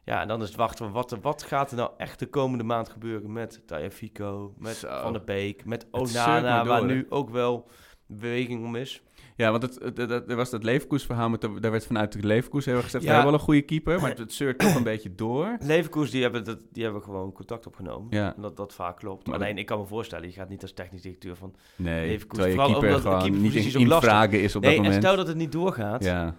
Ja, 0.04 0.22
en 0.22 0.28
dan 0.28 0.42
is 0.42 0.48
het 0.48 0.58
wachten 0.58 0.86
van 0.86 0.94
wat, 0.94 1.18
wat 1.22 1.44
gaat 1.44 1.72
er 1.72 1.78
nou 1.78 1.92
echt 1.98 2.20
de 2.20 2.26
komende 2.26 2.64
maand 2.64 2.90
gebeuren 2.90 3.32
met 3.34 3.62
Tajafico, 3.68 4.54
met 4.58 4.76
Zo. 4.76 5.00
Van 5.02 5.14
der 5.14 5.24
Beek, 5.24 5.66
met 5.66 5.88
Onana, 5.92 6.58
door, 6.58 6.68
waar 6.68 6.82
hè? 6.82 6.86
nu 6.86 7.06
ook 7.10 7.30
wel 7.30 7.68
beweging 8.06 8.66
om 8.66 8.76
is. 8.76 9.02
Ja, 9.38 9.52
want 9.52 9.64
het, 9.64 9.78
het, 9.84 9.98
het- 10.10 10.30
er 10.30 10.36
was 10.36 10.50
dat 10.50 10.64
Leverkusen-verhaal, 10.64 11.30
met 11.30 11.42
de- 11.42 11.60
daar 11.60 11.72
werd 11.72 11.86
vanuit 11.86 12.12
de 12.22 12.28
Leverkusen 12.28 12.68
heel 12.72 12.76
erg 12.82 12.86
gezegd, 12.92 13.04
Ja. 13.04 13.10
we 13.10 13.16
hebben 13.16 13.32
wel 13.32 13.40
een 13.42 13.46
goede 13.46 13.62
keeper, 13.62 14.02
maar 14.02 14.16
het, 14.18 14.34
zeurt 14.34 14.60
toch 14.60 14.76
een 14.76 14.84
beetje 14.94 15.16
door. 15.16 15.58
Leverkusen, 15.60 16.12
die 16.12 16.22
hebben, 16.22 16.44
dat, 16.44 16.58
die 16.72 16.84
hebben 16.84 17.02
gewoon 17.02 17.32
contact 17.32 17.68
opgenomen. 17.68 18.08
Ja. 18.10 18.36
En 18.36 18.42
Dat 18.42 18.58
dat 18.58 18.74
vaak 18.74 18.98
klopt. 18.98 19.28
Maar 19.28 19.36
Alleen, 19.36 19.58
ik 19.58 19.66
kan 19.66 19.80
me 19.80 19.86
voorstellen, 19.86 20.28
je 20.28 20.34
gaat 20.34 20.50
niet 20.50 20.62
als 20.62 20.74
technisch 20.74 21.02
directeur 21.02 21.36
van... 21.36 21.56
Nee, 21.76 22.08
Leverkusen, 22.08 22.50
vooral 22.52 22.68
omdat 22.68 22.82
de 22.82 23.00
gewoon 23.00 23.18
niet 23.18 23.32
keeperpositie 23.32 23.80
in, 23.80 23.88
lastig. 23.88 24.10
vragen 24.10 24.42
is 24.42 24.56
op 24.56 24.62
nee, 24.62 24.70
dat 24.72 24.80
en 24.80 24.86
moment. 24.86 25.04
stel 25.06 25.16
dat 25.16 25.28
het 25.28 25.38
niet 25.38 25.52
doorgaat. 25.52 26.04
Ja, 26.04 26.36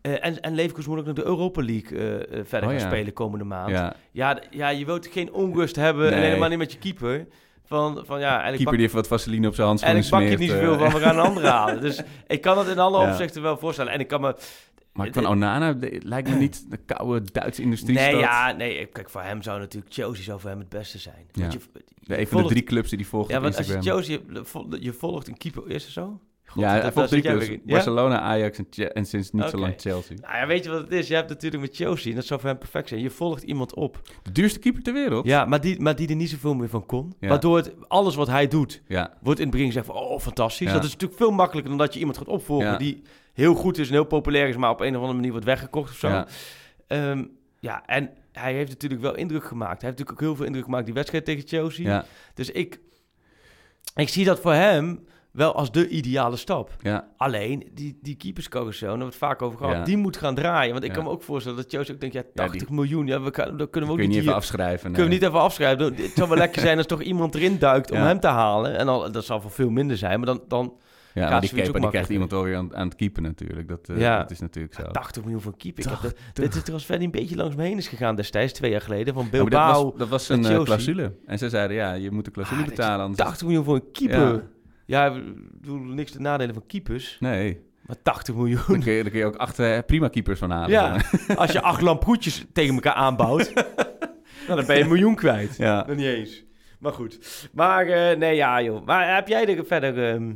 eh, 0.00 0.24
en, 0.26 0.40
en 0.40 0.54
Leverkusen 0.54 0.90
moet 0.90 1.00
ook 1.00 1.06
nog 1.06 1.14
de 1.14 1.24
Europa 1.24 1.62
League 1.62 1.98
eh, 1.98 2.14
eh, 2.14 2.20
verder 2.44 2.68
Oh, 2.68 2.74
gaan 2.74 2.84
ja. 2.84 2.86
spelen 2.94 3.12
komende 3.12 3.44
maand. 3.44 3.70
ja. 4.12 4.40
Ja, 4.50 4.68
je 4.68 4.84
wilt 4.84 5.06
geen 5.06 5.32
onrust 5.32 5.76
hebben, 5.76 6.10
en 6.12 6.18
Nee. 6.18 6.26
helemaal 6.28 6.48
niet 6.48 6.58
met 6.58 6.72
je 6.72 6.78
keeper. 6.78 7.26
Van, 7.66 8.02
van 8.06 8.20
ja, 8.20 8.26
eigenlijk 8.28 8.56
Keeper 8.56 8.72
die 8.72 8.80
heeft 8.82 8.92
wat 8.94 9.06
vaseline 9.06 9.48
op 9.48 9.54
zijn 9.54 9.66
handschoen 9.66 9.90
en 9.90 9.96
ik 9.96 10.08
pak 10.08 10.20
je 10.22 10.36
niet 10.36 10.50
zoveel 10.50 10.78
van, 10.78 10.92
we 10.92 10.98
gaan 10.98 11.18
een 11.18 11.24
andere 11.24 11.46
halen. 11.58 11.80
Dus 11.80 12.00
ik 12.26 12.40
kan 12.40 12.58
het 12.58 12.68
in 12.68 12.78
alle 12.78 13.02
Ja. 13.04 13.10
opzichten 13.10 13.42
wel 13.42 13.56
voorstellen. 13.58 13.92
En 13.92 14.00
ik 14.00 14.08
kan 14.08 14.20
me... 14.20 14.36
Maar 14.92 15.08
van 15.12 15.26
Onana 15.26 15.72
de- 15.72 16.00
lijkt 16.04 16.28
me 16.28 16.34
niet 16.34 16.70
de 16.70 16.76
koude 16.76 17.30
Duitse 17.32 17.62
industrie. 17.62 17.96
Nee, 17.96 18.16
ja, 18.16 18.52
nee, 18.52 18.86
kijk, 18.86 19.10
voor 19.10 19.20
hem 19.20 19.42
zou 19.42 19.58
natuurlijk 19.58 19.92
Chelsea 19.94 20.24
zou 20.24 20.40
voor 20.40 20.50
hem 20.50 20.58
het 20.58 20.68
beste 20.68 20.98
zijn. 20.98 21.26
Ja. 21.32 21.40
Want 21.40 21.52
je, 22.00 22.18
een 22.18 22.26
van 22.26 22.42
de 22.42 22.48
drie 22.48 22.62
clubs 22.62 22.88
die 22.88 22.98
die 22.98 23.06
volgt 23.06 23.30
Ja, 23.30 23.40
want 23.40 23.56
als 23.56 23.66
je. 23.66 23.80
Chelsea, 23.82 24.18
je 24.80 24.92
volgt 24.92 25.28
een 25.28 25.36
keeper, 25.36 25.70
is 25.70 25.84
het 25.84 25.92
zo? 25.92 26.20
God, 26.54 26.62
ja, 26.62 26.90
dat- 26.90 27.10
weer 27.10 27.42
in. 27.42 27.62
Ja? 27.64 27.72
Barcelona, 27.72 28.20
Ajax 28.20 28.58
en, 28.58 28.94
en 28.94 29.04
sinds 29.06 29.30
niet 29.30 29.48
zo 29.48 29.58
lang 29.58 29.74
Chelsea. 29.76 30.16
Nou 30.20 30.36
ja, 30.36 30.46
weet 30.46 30.64
je 30.64 30.70
wat 30.70 30.80
het 30.80 30.92
is? 30.92 31.08
Je 31.08 31.14
hebt 31.14 31.28
natuurlijk 31.28 31.62
met 31.62 31.76
Chelsea, 31.76 32.10
en 32.10 32.16
dat 32.16 32.26
zou 32.26 32.40
voor 32.40 32.48
hem 32.48 32.58
perfect 32.58 32.88
zijn. 32.88 33.00
Je 33.00 33.10
volgt 33.10 33.42
iemand 33.42 33.74
op. 33.74 34.00
De 34.22 34.32
duurste 34.32 34.58
keeper 34.58 34.82
ter 34.82 34.92
wereld. 34.92 35.26
Ja, 35.26 35.44
maar 35.44 35.60
die, 35.60 35.80
maar 35.80 35.96
die 35.96 36.08
er 36.08 36.16
niet 36.16 36.30
zoveel 36.30 36.54
meer 36.54 36.68
van 36.68 36.86
kon. 36.86 37.14
Ja. 37.20 37.28
Waardoor 37.28 37.56
het, 37.56 37.74
alles 37.88 38.14
wat 38.14 38.26
hij 38.28 38.48
doet, 38.48 38.82
Ja, 38.88 39.14
wordt 39.22 39.38
in 39.38 39.44
het 39.46 39.54
begin 39.54 39.66
gezegd 39.68 39.86
van, 39.86 39.94
oh, 39.94 40.20
fantastisch. 40.20 40.72
Dat 40.72 40.84
is 40.84 40.90
natuurlijk 40.92 41.20
veel 41.20 41.30
makkelijker 41.30 41.70
dan 41.70 41.78
dat 41.78 41.92
je 41.92 41.98
iemand 41.98 42.18
gaat 42.18 42.28
opvolgen 42.28 42.78
die 42.78 43.02
heel 43.32 43.54
goed 43.54 43.78
is 43.78 43.86
en 43.88 43.92
heel 43.94 44.04
populair 44.04 44.48
is, 44.48 44.56
maar 44.56 44.70
op 44.70 44.80
een 44.80 44.88
of 44.88 44.94
andere 44.96 45.14
manier 45.14 45.30
wordt 45.30 45.46
weggekocht 45.46 45.90
of 45.90 45.96
zo. 45.96 46.08
Ja. 46.08 46.26
Ja, 46.88 47.24
ja 47.60 47.82
en 47.86 48.10
hij 48.32 48.52
heeft 48.52 48.70
natuurlijk 48.70 49.00
wel 49.02 49.14
indruk 49.16 49.44
gemaakt. 49.44 49.80
Hij 49.80 49.90
heeft 49.90 49.98
natuurlijk 49.98 50.10
ook 50.20 50.26
heel 50.28 50.36
veel 50.36 50.44
indruk 50.46 50.64
gemaakt 50.64 50.84
die 50.84 50.94
wedstrijd 50.94 51.24
tegen 51.24 51.48
Chelsea. 51.48 51.84
ja, 51.88 52.04
Dus 52.34 52.50
ik, 52.50 52.80
ik 53.94 54.08
zie 54.08 54.24
dat 54.24 54.40
voor 54.40 54.52
hem 54.52 55.04
wel 55.34 55.54
als 55.54 55.72
de 55.72 55.88
ideale 55.88 56.36
stap. 56.36 56.76
ja. 56.80 57.08
Alleen, 57.16 57.70
die, 57.74 57.98
die 58.02 58.14
keeperscarousel, 58.16 58.80
daar 58.80 58.88
hebben 58.98 59.06
we 59.06 59.12
het 59.14 59.22
vaak 59.30 59.42
over 59.42 59.58
gehad, 59.58 59.74
Ja. 59.76 59.84
die 59.84 59.96
moet 59.96 60.16
gaan 60.16 60.34
draaien. 60.34 60.72
Want 60.72 60.84
ik 60.84 60.90
Ja. 60.90 60.96
kan 60.96 61.04
me 61.04 61.10
ook 61.10 61.22
voorstellen 61.22 61.58
dat 61.58 61.70
Chelsea 61.70 61.94
ook 61.94 62.00
denkt, 62.00 62.14
ja, 62.14 62.22
Ja, 62.22 62.30
80 62.44 62.66
die- 62.66 62.74
miljoen, 62.76 63.06
ja, 63.06 63.20
we 63.20 63.30
kan, 63.30 63.56
dat 63.56 63.70
kunnen 63.70 63.90
we 63.90 63.94
ook 63.96 64.00
Kun 64.00 64.08
niet 64.08 64.16
hier... 64.18 64.26
even 64.26 64.34
afschrijven. 64.34 64.92
Kunnen 64.92 65.08
we 65.08 65.14
niet 65.14 65.22
even 65.22 65.40
afschrijven? 65.40 65.94
Het 65.94 66.12
zou 66.14 66.28
wel 66.28 66.38
lekker 66.38 66.60
zijn 66.62 66.76
als 66.78 66.86
toch 66.86 67.02
iemand 67.02 67.34
erin 67.34 67.58
duikt 67.58 67.90
om 67.90 67.96
hem 67.98 68.20
te 68.20 68.26
halen. 68.26 68.78
En 68.78 68.88
al, 68.88 69.12
dat 69.12 69.24
zal 69.24 69.40
voor 69.40 69.50
veel 69.50 69.70
minder 69.70 69.96
zijn, 69.96 70.16
maar 70.18 70.26
dan, 70.26 70.42
dan 70.48 70.74
Ja, 71.14 71.20
gaat 71.22 71.30
maar 71.30 71.40
die, 71.40 71.50
keeper, 71.50 71.80
die 71.80 71.88
krijgt 71.90 72.08
iemand 72.10 72.30
makkelijker. 72.30 72.60
wel 72.60 72.68
weer 72.68 72.76
aan, 72.76 72.80
aan 72.82 72.88
het 72.88 72.96
keepen 72.96 73.22
natuurlijk. 73.22 73.68
Dat, 73.68 73.88
eh, 73.88 73.98
Ja. 73.98 74.18
dat 74.18 74.30
is 74.30 74.40
natuurlijk 74.40 74.74
zo. 74.74 74.82
80 74.82 75.22
miljoen 75.22 75.40
voor 75.40 75.56
keeper. 75.56 75.84
Ik 75.84 75.90
heb 75.90 76.00
de, 76.00 76.08
80. 76.08 76.32
dit 76.44 76.54
is 76.54 76.62
transfer 76.62 76.96
die 76.96 77.04
een 77.06 77.10
beetje 77.12 77.36
langs 77.36 77.54
me 77.56 77.62
heen 77.62 77.76
is 77.76 77.88
gegaan 77.88 78.14
destijds, 78.16 78.52
twee 78.52 78.70
jaar 78.70 78.80
geleden, 78.80 79.14
van 79.14 79.24
Ja, 79.24 79.30
Bilbao. 79.30 79.82
dat 79.82 79.82
was, 79.82 79.98
dat 79.98 80.08
was 80.08 80.28
naar 80.28 80.50
een 80.50 80.58
eh, 80.58 80.64
clausule. 80.64 81.14
En 81.26 81.38
ze 81.38 81.48
zeiden, 81.48 81.76
ja, 81.76 81.92
je 81.92 82.10
moet 82.10 82.24
de 82.24 82.30
clausule 82.30 82.60
Ah, 82.62 82.66
betalen. 82.68 83.00
Anders 83.04 83.18
is- 83.18 83.24
80 83.24 83.46
miljoen 83.46 83.64
voor 83.64 83.74
een 83.74 83.90
keeper. 83.92 84.44
Ja. 84.86 85.06
Ik 85.14 85.60
bedoel, 85.60 85.78
niks 85.78 86.10
te 86.10 86.20
nadelen 86.20 86.54
van 86.54 86.66
keepers, 86.66 87.16
Nee, 87.20 87.60
maar 87.86 87.96
80 88.02 88.34
miljoen. 88.34 88.62
dan 88.66 88.80
kun 88.80 88.92
je, 88.92 89.02
dan 89.02 89.10
kun 89.10 89.20
je 89.20 89.26
ook 89.26 89.36
acht 89.36 89.58
eh, 89.58 89.78
prima 89.86 90.08
keepers 90.08 90.38
van 90.38 90.50
halen. 90.50 90.70
Ja, 90.70 91.00
als 91.36 91.52
je 91.52 91.60
acht 91.62 91.80
lamproetjes 91.80 92.44
tegen 92.52 92.74
elkaar 92.74 92.92
aanbouwt, 92.94 93.52
nou, 93.54 93.66
dan 94.56 94.66
ben 94.66 94.76
je 94.76 94.82
een 94.82 94.88
miljoen 94.88 95.14
kwijt. 95.14 95.56
ja. 95.56 95.84
Nog 95.86 95.96
niet 95.96 96.06
eens. 96.06 96.44
Maar 96.78 96.92
goed. 96.92 97.48
Maar 97.52 97.86
eh, 97.86 98.18
nee, 98.18 98.34
ja 98.36 98.62
joh. 98.62 98.84
Maar 98.86 99.14
heb 99.14 99.28
jij 99.28 99.56
er 99.58 99.64
verder 99.66 100.10
ehm, 100.14 100.32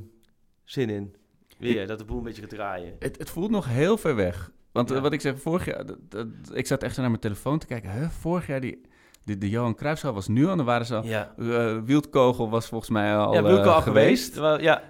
zin 0.65 0.91
in. 0.91 1.15
Weer, 1.59 1.87
dat 1.87 1.99
de 1.99 2.05
boel 2.05 2.19
een 2.19 2.23
beetje 2.25 2.41
gaat 2.41 2.51
draaien. 2.51 2.97
Het, 2.99 3.19
het 3.19 3.31
voelt 3.31 3.51
nog 3.51 3.67
heel 3.69 3.97
ver 3.99 4.15
weg. 4.15 4.53
Want 4.73 4.91
eh, 4.91 5.01
wat 5.01 5.13
ik 5.13 5.21
zeg, 5.21 5.41
vorig 5.41 5.65
jaar... 5.65 5.87
dat- 5.87 5.99
dat- 6.11 6.27
ik 6.53 6.67
zat 6.67 6.83
echt 6.83 6.95
zo 6.95 7.01
naar 7.01 7.11
mijn 7.11 7.23
telefoon 7.23 7.59
te 7.59 7.67
kijken. 7.67 7.93
Huh, 7.93 8.09
vorig 8.11 8.47
jaar, 8.47 8.61
die, 8.61 8.81
de, 9.29 9.39
de 9.39 9.49
Johan 9.49 9.75
Cruijffschaal 9.75 10.13
was 10.13 10.29
nu 10.29 10.47
al. 10.47 10.57
Dan 10.57 10.65
waren 10.65 10.87
ze 10.87 10.95
al... 10.95 11.05
Ja, 11.05 11.35
eh, 11.39 11.79
Wildkogel 11.85 12.51
was 12.51 12.67
volgens 12.67 12.91
mij 12.91 13.17
al, 13.17 13.35
ja 13.35 13.43
Wilco 13.43 13.63
eh, 13.63 13.75
al 13.75 13.81
geweest. 13.81 14.37
Ja, 14.37 14.83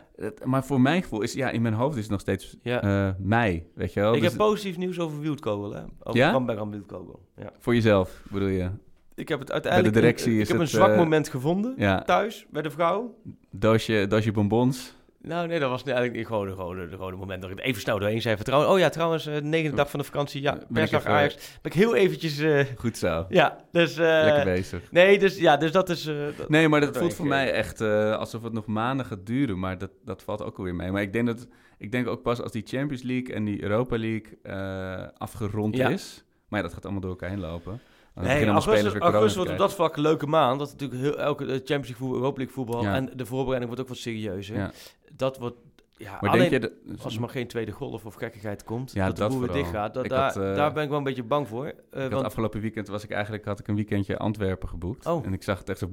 maar 0.44 0.64
voor 0.64 0.80
mijn 0.80 1.02
gevoel 1.02 1.22
is... 1.22 1.32
Ja, 1.32 1.50
in 1.50 1.62
mijn 1.62 1.74
hoofd 1.74 1.96
is 1.96 2.02
het 2.02 2.10
nog 2.10 2.20
steeds 2.20 2.56
ja. 2.62 2.82
eh, 2.82 3.14
mei, 3.18 3.66
weet 3.74 3.92
je 3.92 4.00
wel. 4.00 4.14
ik 4.14 4.20
Dus 4.20 4.28
heb 4.28 4.38
positief 4.38 4.76
nieuws 4.76 4.98
over 4.98 5.20
Wildkogel, 5.20 5.72
hè? 5.72 5.82
Over 6.02 6.20
Ja? 6.20 6.32
Bamberg 6.32 6.58
aan 6.58 6.70
Wildkogel. 6.70 7.22
Ja. 7.36 7.52
Voor 7.58 7.74
jezelf, 7.74 8.22
bedoel 8.30 8.48
je? 8.48 8.70
Ik 9.14 9.28
heb 9.28 9.38
het 9.38 9.52
uiteindelijk... 9.52 9.94
Bij 9.94 10.02
de 10.02 10.06
directie 10.08 10.34
ik 10.34 10.40
is 10.40 10.48
heb 10.48 10.60
een 10.60 10.68
zwak 10.68 10.96
moment 10.96 11.28
gevonden, 11.28 11.74
Ja, 11.76 12.02
thuis, 12.02 12.46
bij 12.50 12.62
de 12.62 12.70
vrouw. 12.70 13.14
doosje, 13.50 14.06
doosje 14.08 14.32
bonbons. 14.32 14.96
Nou, 15.22 15.46
nee, 15.48 15.58
dat 15.58 15.70
was 15.70 15.82
eigenlijk 15.84 16.26
gewoon, 16.26 16.48
gewoon, 16.48 16.88
gewoon 16.90 17.12
een 17.12 17.18
moment 17.18 17.42
dat 17.42 17.50
ik 17.50 17.60
even 17.60 17.80
snel 17.80 17.98
doorheen 17.98 18.20
zei. 18.22 18.36
Vertrouwen. 18.36 18.70
Oh 18.70 18.78
ja, 18.78 18.88
trouwens, 18.88 19.26
eh, 19.26 19.34
de 19.34 19.42
negende 19.42 19.76
dag 19.76 19.90
van 19.90 19.98
de 19.98 20.04
vakantie. 20.04 20.42
Ja, 20.42 20.58
persdag 20.72 21.04
Ajax. 21.04 21.34
Ben 21.34 21.72
ik 21.72 21.78
heel 21.78 21.94
eventjes... 21.94 22.38
eh, 22.38 22.64
Goed 22.76 22.96
zo. 22.96 23.26
ja, 23.28 23.64
dus... 23.72 23.92
eh, 23.96 24.04
Lekker 24.04 24.44
bezig. 24.44 24.92
Nee, 24.92 25.18
dus 25.18 25.38
ja, 25.38 25.56
dus 25.56 25.72
dat 25.72 25.88
is... 25.88 26.06
eh, 26.06 26.14
dat- 26.36 26.48
Nee, 26.48 26.68
maar 26.68 26.80
dat 26.80 26.88
dat 26.94 27.02
voelt 27.02 27.14
voor 27.14 27.24
eh, 27.24 27.30
mij 27.30 27.52
echt 27.52 27.80
eh, 27.80 28.16
alsof 28.16 28.42
het 28.42 28.52
nog 28.52 28.66
maanden 28.66 29.06
gaat 29.06 29.26
duren. 29.26 29.58
Maar 29.58 29.78
dat, 29.78 29.90
dat 30.04 30.22
valt 30.22 30.42
ook 30.42 30.58
alweer 30.58 30.74
mee. 30.74 30.90
Maar 30.92 31.02
ik 31.02 31.12
denk, 31.12 31.26
dat, 31.26 31.46
ik 31.78 31.92
denk 31.92 32.06
ook 32.06 32.22
pas 32.22 32.40
als 32.42 32.52
die 32.52 32.62
Champions 32.66 33.02
League 33.02 33.34
en 33.34 33.44
die 33.44 33.62
Europa 33.62 33.98
League 33.98 34.38
eh, 34.42 35.06
afgerond 35.18 35.76
Ja. 35.76 35.88
is. 35.88 36.24
Maar 36.48 36.58
ja, 36.60 36.64
dat 36.66 36.74
gaat 36.74 36.84
allemaal 36.84 37.00
door 37.02 37.10
elkaar 37.10 37.28
heen 37.30 37.40
lopen. 37.40 37.80
Nee, 38.20 38.46
augustus, 38.46 39.34
wordt 39.34 39.50
op 39.50 39.58
dat 39.58 39.74
vlak 39.74 39.96
een 39.96 40.02
leuke 40.02 40.26
maand. 40.26 40.58
Dat 40.58 40.70
natuurlijk 40.72 41.00
heel, 41.00 41.18
elke 41.18 41.44
eh, 41.44 41.50
Champions 41.50 41.68
League 41.68 41.96
voetbal, 41.96 42.16
Europa 42.16 42.36
League 42.36 42.54
voetbal. 42.54 42.84
En 42.84 43.10
de 43.16 43.26
voorbereiding 43.26 43.66
wordt 43.66 43.82
ook 43.82 43.88
wat 43.88 43.98
serieuzer. 43.98 44.70
Dat 45.12 45.38
wordt... 45.38 45.56
Ja, 45.98 46.18
Maar 46.20 46.30
alleen 46.30 46.50
denk 46.50 46.62
je... 46.62 46.72
Dat, 46.84 47.04
als 47.04 47.14
er 47.14 47.20
maar 47.20 47.28
geen 47.28 47.46
tweede 47.46 47.72
golf 47.72 48.04
of 48.04 48.14
gekkigheid 48.14 48.64
komt, 48.64 48.92
Ja, 48.92 49.06
dat 49.06 49.16
de 49.16 49.22
weer 49.22 49.32
vooral. 49.32 49.56
dicht 49.56 49.70
gaat. 49.70 49.94
Dat, 49.94 50.04
Ik 50.04 50.10
daar, 50.10 50.22
had, 50.22 50.36
eh, 50.36 50.54
daar 50.54 50.72
ben 50.72 50.82
ik 50.82 50.88
wel 50.88 50.98
een 50.98 51.04
beetje 51.04 51.22
bang 51.22 51.48
voor. 51.48 51.72
Had 51.90 52.10
want, 52.10 52.24
afgelopen 52.24 52.60
weekend 52.60 52.88
was 52.88 53.04
ik 53.04 53.10
eigenlijk 53.10 53.44
had 53.44 53.58
ik 53.60 53.68
een 53.68 53.74
weekendje 53.74 54.16
Antwerpen 54.18 54.68
geboekt. 54.68 55.06
Oh. 55.06 55.26
En 55.26 55.32
ik 55.32 55.42
zag 55.42 55.58
het 55.58 55.68
echt 55.68 55.78
zo... 55.78 55.90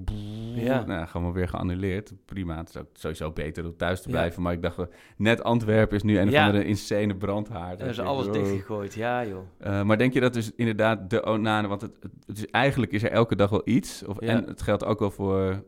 Ja. 0.55 0.85
Nou, 0.85 1.07
gewoon 1.07 1.33
weer 1.33 1.47
geannuleerd. 1.47 2.13
Prima, 2.25 2.57
het 2.57 2.69
is 2.69 2.77
ook 2.77 2.87
sowieso 2.93 3.31
beter 3.31 3.63
door 3.63 3.75
thuis 3.75 4.01
te 4.01 4.09
Ja. 4.09 4.15
blijven. 4.15 4.41
Maar 4.41 4.53
ik 4.53 4.61
dacht, 4.61 4.77
net 5.17 5.43
Antwerpen 5.43 5.95
is 5.95 6.03
nu 6.03 6.19
een 6.19 6.29
Ja. 6.29 6.41
of 6.41 6.45
andere 6.47 6.65
insane 6.65 7.15
brandhaard. 7.15 7.81
er 7.81 7.87
is 7.87 7.99
alles 7.99 8.25
wow. 8.25 8.33
dichtgegooid. 8.33 8.93
Ja, 8.93 9.25
joh. 9.25 9.41
Eh, 9.57 9.81
maar 9.83 9.97
denk 9.97 10.13
je 10.13 10.19
dat 10.19 10.33
dus 10.33 10.51
inderdaad 10.55 11.09
de 11.09 11.25
Onana, 11.25 11.67
want 11.67 11.81
het, 11.81 11.91
het, 12.25 12.37
is 12.37 12.45
eigenlijk 12.47 12.91
is 12.91 13.03
er 13.03 13.11
elke 13.11 13.35
dag 13.35 13.49
wel 13.49 13.61
iets. 13.65 14.03
Of. 14.05 14.17
En 14.19 14.43
het 14.47 14.61
geldt 14.61 14.85
ook 14.85 14.99
wel 14.99 15.11
voor 15.11 15.63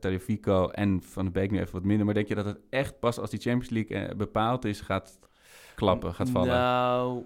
Telefico 0.00 0.68
en 0.68 1.02
Van 1.02 1.24
de 1.24 1.30
Beek 1.30 1.50
nu 1.50 1.58
even 1.58 1.72
wat 1.72 1.84
minder. 1.84 2.04
Maar 2.04 2.14
denk 2.14 2.28
je 2.28 2.34
dat 2.34 2.44
het 2.44 2.58
echt 2.70 2.98
pas 2.98 3.18
als 3.18 3.30
die 3.30 3.40
Champions 3.40 3.70
League 3.70 3.96
eh, 4.08 4.16
bepaald 4.16 4.64
is, 4.64 4.80
gaat 4.80 5.18
klappen, 5.74 6.14
gaat 6.14 6.30
vallen? 6.30 6.48
Nou, 6.48 7.24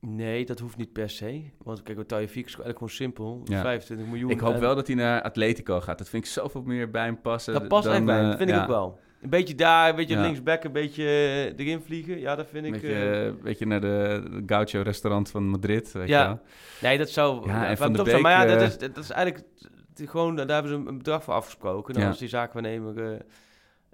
nee, 0.00 0.44
dat 0.44 0.58
hoeft 0.58 0.76
niet 0.76 0.92
per 0.92 1.10
se. 1.10 1.42
Want 1.62 1.82
kijk, 1.82 2.08
Tajefiek 2.08 2.46
is 2.46 2.54
eigenlijk 2.54 2.74
gewoon 2.78 2.92
simpel. 2.92 3.40
Ja. 3.44 3.60
25 3.60 4.06
miljoen. 4.06 4.30
ik 4.30 4.40
hoop 4.40 4.54
En 4.54 4.60
wel 4.60 4.74
dat 4.74 4.86
hij 4.86 4.96
naar 4.96 5.22
Atletico 5.22 5.80
gaat. 5.80 5.98
Dat 5.98 6.08
vind 6.08 6.24
ik 6.24 6.30
zoveel 6.30 6.62
meer 6.62 6.90
bij 6.90 7.04
hem 7.04 7.20
passen. 7.20 7.52
Dat 7.52 7.68
past 7.68 7.84
dan, 7.84 7.94
echt 7.94 8.04
bij 8.04 8.16
hem, 8.16 8.30
eh, 8.30 8.36
vind 8.36 8.48
ik 8.48 8.54
ja, 8.54 8.62
ook 8.62 8.68
wel. 8.68 8.98
Een 9.22 9.30
beetje 9.30 9.54
daar, 9.54 9.88
een 9.88 9.96
beetje 9.96 10.14
Ja. 10.14 10.22
linksback, 10.22 10.64
een 10.64 10.72
beetje 10.72 11.04
erin 11.56 11.80
vliegen. 11.80 12.18
Ja, 12.20 12.34
dat 12.36 12.46
vind 12.48 12.66
Een 12.66 12.74
ik... 12.74 12.80
beetje, 12.80 13.24
eh, 13.36 13.42
beetje 13.42 13.66
naar 13.66 13.80
de, 13.80 14.22
de 14.30 14.42
Gaucho 14.46 14.80
restaurant 14.80 15.30
van 15.30 15.48
Madrid. 15.48 15.92
Weet 15.92 16.08
Ja. 16.08 16.20
je 16.22 16.26
wel. 16.26 16.40
nee, 16.80 16.98
dat 16.98 17.08
zou... 17.10 17.46
Ja, 17.48 17.66
en 17.66 17.76
Van 17.76 17.92
de 17.92 17.98
Beek, 17.98 18.10
zijn. 18.10 18.22
Maar 18.22 18.48
ja, 18.48 18.56
dat 18.56 18.68
is, 18.68 18.78
dat 18.78 18.96
is 18.96 19.10
eigenlijk... 19.10 19.46
gewoon, 20.08 20.36
daar 20.36 20.48
hebben 20.48 20.70
ze 20.72 20.88
een, 20.88 20.98
bedrag 20.98 21.24
voor 21.24 21.34
afgesproken. 21.34 21.94
En 21.94 22.00
Ja. 22.00 22.08
als 22.08 22.18
die 22.18 22.28
zaakwaarnemer 22.28 23.12
eh, 23.12 23.18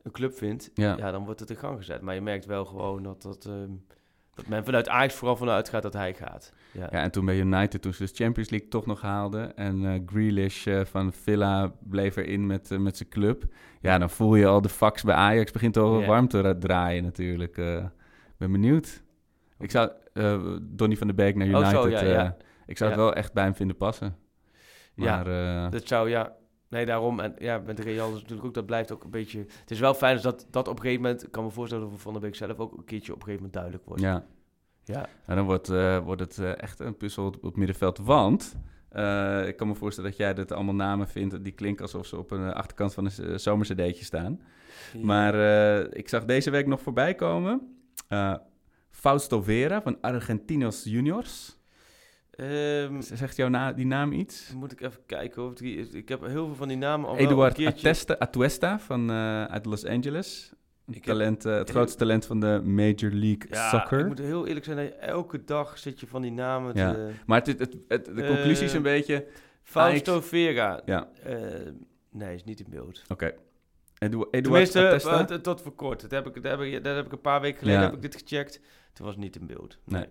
een 0.02 0.10
club 0.12 0.32
vindt, 0.36 0.70
Ja. 0.74 0.96
ja. 0.96 1.10
dan 1.10 1.24
wordt 1.24 1.40
het 1.40 1.50
in 1.50 1.56
gang 1.56 1.76
gezet. 1.78 2.00
Maar 2.00 2.14
je 2.14 2.20
merkt 2.20 2.46
wel 2.46 2.64
gewoon 2.64 3.02
dat, 3.02 3.22
dat, 3.22 3.44
ehm, 3.44 3.70
dat 4.34 4.46
men 4.46 4.64
vanuit 4.64 4.88
Ajax 4.88 5.14
vooral 5.14 5.36
vanuit 5.36 5.68
gaat 5.68 5.82
dat 5.82 5.92
hij 5.92 6.14
gaat. 6.14 6.52
Ja. 6.72 6.88
Ja, 6.90 7.02
en 7.02 7.10
toen 7.10 7.24
bij 7.24 7.38
United, 7.38 7.82
toen 7.82 7.92
ze 7.94 8.04
de 8.04 8.10
Champions 8.14 8.50
League 8.50 8.68
toch 8.68 8.86
nog 8.86 9.00
haalden... 9.00 9.56
en 9.56 9.84
eh 9.92 10.00
Grealish 10.06 10.66
eh, 10.66 10.84
van 10.84 11.12
Villa 11.12 11.72
bleef 11.80 12.16
erin 12.16 12.46
met, 12.46 12.78
met 12.78 12.96
zijn 12.96 13.08
club... 13.08 13.44
ja, 13.80 13.98
dan 13.98 14.10
voel 14.10 14.34
je 14.34 14.46
al 14.46 14.60
de 14.60 14.68
fax 14.68 15.02
bij 15.02 15.14
Ajax 15.14 15.52
begint 15.52 15.76
al 15.76 16.04
warm 16.04 16.28
te 16.28 16.40
ra- 16.40 16.54
draaien 16.58 17.02
natuurlijk. 17.02 17.56
Ik 17.56 18.36
ben 18.36 18.52
benieuwd. 18.52 19.02
Ik 19.58 19.70
zou 19.70 19.90
uh, 20.14 20.56
Donny 20.62 20.96
van 20.96 21.06
de 21.06 21.14
Beek 21.14 21.34
naar 21.36 21.46
Oh, 21.46 21.52
United... 21.52 21.98
zo, 21.98 22.06
ja, 22.06 22.36
ik 22.66 22.76
zou 22.76 22.90
het 22.90 22.98
wel 22.98 23.14
echt 23.14 23.32
bij 23.32 23.44
hem 23.44 23.54
vinden 23.54 23.76
passen. 23.76 24.16
Ja, 24.96 25.16
Maar 25.16 25.26
eh, 25.64 25.70
Dat 25.70 25.86
zou, 25.86 26.08
ja... 26.08 26.36
Nee, 26.68 26.86
daarom. 26.86 27.20
En 27.20 27.34
ja, 27.38 27.62
met 27.66 27.78
Real 27.78 28.08
is 28.08 28.20
natuurlijk 28.20 28.46
ook, 28.46 28.54
dat 28.54 28.66
blijft 28.66 28.92
ook 28.92 29.04
een 29.04 29.10
beetje... 29.10 29.38
Het 29.38 29.70
is 29.70 29.80
wel 29.80 29.94
fijn 29.94 30.20
dat 30.22 30.46
dat 30.50 30.68
op 30.68 30.76
een 30.76 30.82
gegeven 30.82 31.02
moment... 31.02 31.22
Ik 31.22 31.30
kan 31.30 31.44
me 31.44 31.50
voorstellen 31.50 31.84
dat 31.84 31.92
voor 31.92 32.02
Van 32.02 32.12
der 32.12 32.22
Beek 32.22 32.34
zelf 32.34 32.58
ook 32.58 32.72
een 32.72 32.84
keertje 32.84 33.12
op 33.12 33.18
een 33.18 33.24
gegeven 33.24 33.46
moment 33.46 33.52
duidelijk 33.52 33.84
wordt. 33.84 34.02
ja, 34.02 34.24
Ja. 34.84 35.08
En 35.26 35.36
dan 35.36 35.44
wordt, 35.44 35.68
eh, 35.68 35.98
wordt 35.98 36.20
het 36.20 36.38
eh, 36.38 36.62
echt 36.62 36.80
een 36.80 36.96
puzzel 36.96 37.26
op, 37.26 37.42
het 37.42 37.56
middenveld. 37.56 37.98
Want 37.98 38.56
ik 39.46 39.56
kan 39.56 39.68
me 39.68 39.74
voorstellen 39.74 40.10
dat 40.10 40.18
jij 40.18 40.34
dit 40.34 40.52
allemaal 40.52 40.74
namen 40.74 41.08
vindt... 41.08 41.44
die 41.44 41.52
klinken 41.52 41.84
alsof 41.84 42.06
ze 42.06 42.18
op 42.18 42.30
een 42.30 42.52
achterkant 42.52 42.94
van 42.94 43.04
een 43.04 43.40
zomercd'tje 43.40 44.04
staan. 44.04 44.40
Maar 45.02 45.34
ik 45.92 46.08
zag 46.08 46.24
deze 46.24 46.50
week 46.50 46.66
nog 46.66 46.80
voorbij 46.80 47.14
komen... 47.14 47.76
Fausto 48.90 49.42
Vera 49.42 49.82
van 49.82 50.00
Argentinos 50.00 50.84
Juniors. 50.84 51.55
Um, 52.36 53.02
Zegt 53.02 53.36
jouw 53.36 53.48
na 53.48 53.72
die 53.72 53.86
naam 53.86 54.12
iets? 54.12 54.52
Moet 54.54 54.72
ik 54.72 54.80
even 54.80 55.00
kijken. 55.06 55.44
Of 55.44 55.54
die, 55.54 55.90
ik 55.90 56.08
heb 56.08 56.20
heel 56.20 56.46
veel 56.46 56.54
van 56.54 56.68
die 56.68 56.76
namen 56.76 57.08
al 57.08 57.16
Eduard 57.16 57.36
wel 57.36 57.46
een 57.46 57.52
keertje... 57.52 57.88
Atesta, 57.88 58.18
Atuesta 58.18 58.78
van, 58.78 59.10
uh, 59.10 59.44
uit 59.44 59.66
Los 59.66 59.84
Angeles. 59.84 60.52
Ik 60.86 61.04
talent, 61.04 61.42
heb, 61.42 61.52
uh, 61.52 61.58
het 61.58 61.70
grootste 61.70 61.98
talent 61.98 62.26
van 62.26 62.40
de 62.40 62.60
Major 62.64 63.10
League 63.10 63.46
ja, 63.48 63.68
Soccer. 63.70 63.98
ik 63.98 64.06
moet 64.06 64.18
heel 64.18 64.46
eerlijk 64.46 64.64
zijn. 64.64 64.92
Elke 64.92 65.44
dag 65.44 65.78
zit 65.78 66.00
je 66.00 66.06
van 66.06 66.22
die 66.22 66.32
namen 66.32 66.74
ja. 66.74 66.96
Maar 67.26 67.42
het, 67.44 67.58
het, 67.58 67.76
het, 67.88 68.04
de 68.04 68.26
conclusie 68.26 68.64
is 68.64 68.72
een 68.72 68.82
beetje... 68.82 69.26
Fausto 69.62 70.12
Ajax... 70.12 70.28
Vera. 70.28 70.80
Ja. 70.84 71.08
Uh, 71.26 71.34
nee, 72.10 72.34
is 72.34 72.44
niet 72.44 72.60
in 72.60 72.66
beeld. 72.68 73.02
Oké. 73.02 73.12
Okay. 73.12 73.34
Edu 73.98 74.16
Eduard 74.16 74.42
Tenminste, 74.42 74.86
Atesta? 74.86 75.30
uh, 75.30 75.36
tot 75.36 75.62
voor 75.62 75.74
kort. 75.74 76.00
Dat 76.00 76.10
heb 76.10 76.26
ik, 76.26 76.42
dat 76.42 76.58
heb 76.58 76.60
ik, 76.60 76.84
dat 76.84 76.96
heb 76.96 77.06
ik 77.06 77.12
een 77.12 77.20
paar 77.20 77.40
weken 77.40 77.58
geleden 77.58 77.80
ja. 77.80 77.86
heb 77.86 77.94
ik 77.94 78.02
dit 78.02 78.16
gecheckt. 78.16 78.60
Toen 78.92 79.06
was 79.06 79.14
het 79.14 79.24
niet 79.24 79.36
in 79.36 79.46
beeld. 79.46 79.78
Nee. 79.84 80.00
nee. 80.00 80.08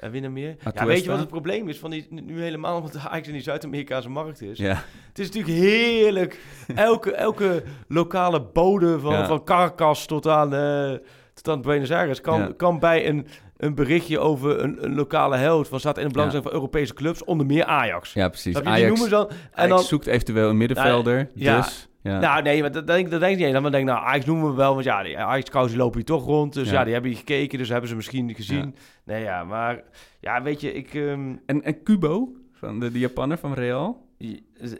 En 0.00 0.10
wie 0.10 0.22
er 0.22 0.30
meer? 0.30 0.56
Ja, 0.74 0.86
weet 0.86 1.04
je 1.04 1.10
wat 1.10 1.18
het 1.18 1.28
probleem 1.28 1.68
is 1.68 1.78
van 1.78 1.90
die, 1.90 2.06
nu 2.10 2.42
helemaal, 2.42 2.76
omdat 2.76 2.96
Ajax 3.08 3.26
in 3.26 3.32
die 3.32 3.42
Zuid-Amerikaanse 3.42 4.08
markt 4.08 4.42
is? 4.42 4.58
Ja. 4.58 4.82
Het 5.08 5.18
is 5.18 5.26
natuurlijk 5.30 5.54
heerlijk. 5.54 6.40
Elke, 6.74 7.12
elke 7.12 7.62
lokale 7.88 8.42
bode 8.42 9.00
van, 9.00 9.12
ja. 9.12 9.26
van 9.26 9.44
Caracas 9.44 10.06
tot 10.06 10.26
aan, 10.26 10.54
uh, 10.54 10.98
tot 11.34 11.48
aan 11.48 11.62
Buenos 11.62 11.90
Aires 11.90 12.20
kan, 12.20 12.40
ja. 12.40 12.52
kan 12.56 12.78
bij 12.78 13.08
een, 13.08 13.26
een 13.56 13.74
berichtje 13.74 14.18
over 14.18 14.60
een, 14.60 14.84
een 14.84 14.94
lokale 14.94 15.36
held 15.36 15.68
van 15.68 15.80
staat 15.80 15.98
in 15.98 16.04
het 16.04 16.12
belang 16.12 16.32
ja. 16.32 16.42
van 16.42 16.52
Europese 16.52 16.94
clubs, 16.94 17.24
onder 17.24 17.46
meer 17.46 17.64
Ajax. 17.64 18.12
Ja, 18.12 18.28
precies. 18.28 18.54
Dat 18.54 18.64
Ajax, 18.64 18.88
noemen 18.88 19.04
ze 19.04 19.10
dan. 19.10 19.28
En 19.28 19.36
Ajax 19.52 19.74
dan, 19.74 19.84
zoekt 19.84 20.06
eventueel 20.06 20.48
een 20.48 20.56
middenvelder, 20.56 21.14
nou, 21.14 21.28
ja, 21.34 21.60
dus... 21.60 21.88
Ja. 22.02 22.18
Nou, 22.18 22.42
nee, 22.42 22.60
maar 22.60 22.72
dat 22.72 22.86
denk, 22.86 23.10
dat 23.10 23.20
denk 23.20 23.38
ik 23.38 23.44
niet. 23.44 23.52
Dan 23.52 23.62
denk 23.62 23.74
ik, 23.74 23.84
nou, 23.84 24.04
Ajax 24.04 24.24
noemen 24.24 24.50
we 24.50 24.56
wel, 24.56 24.72
want 24.72 24.84
ja, 24.84 25.02
die 25.02 25.18
Ajax-kous 25.18 25.74
lopen 25.74 25.96
hier 25.96 26.06
toch 26.06 26.24
rond. 26.24 26.52
Dus 26.52 26.70
ja. 26.70 26.72
ja. 26.72 26.84
die 26.84 26.92
hebben 26.92 27.10
hier 27.10 27.18
gekeken, 27.18 27.58
dus 27.58 27.68
hebben 27.68 27.88
ze 27.88 27.96
misschien 27.96 28.34
gezien. 28.34 28.74
Ja. 28.74 28.82
Nee, 29.04 29.22
ja, 29.22 29.44
maar 29.44 29.82
ja, 30.20 30.42
weet 30.42 30.60
je, 30.60 30.72
ik... 30.72 30.94
Um, 30.94 31.40
en, 31.46 31.62
en 31.62 31.82
Kubo, 31.82 32.32
van 32.52 32.80
de, 32.80 32.90
de 32.90 32.98
Japanner 32.98 33.38
van 33.38 33.54
Real? 33.54 34.08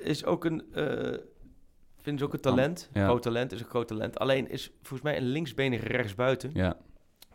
Is 0.02 0.24
ook 0.24 0.44
een... 0.44 0.62
Uh, 0.74 1.16
vind 2.02 2.18
ze 2.18 2.24
ook 2.24 2.32
een 2.32 2.40
talent. 2.40 2.88
Oh, 2.90 3.00
ja. 3.00 3.06
Groot 3.06 3.22
talent, 3.22 3.52
is 3.52 3.60
een 3.60 3.66
groot 3.66 3.88
talent. 3.88 4.18
Alleen 4.18 4.50
is 4.50 4.72
volgens 4.82 5.02
mij 5.02 5.16
een 5.16 5.26
linksbenige 5.26 5.88
rechtsbuiten. 5.88 6.50
Ja. 6.54 6.76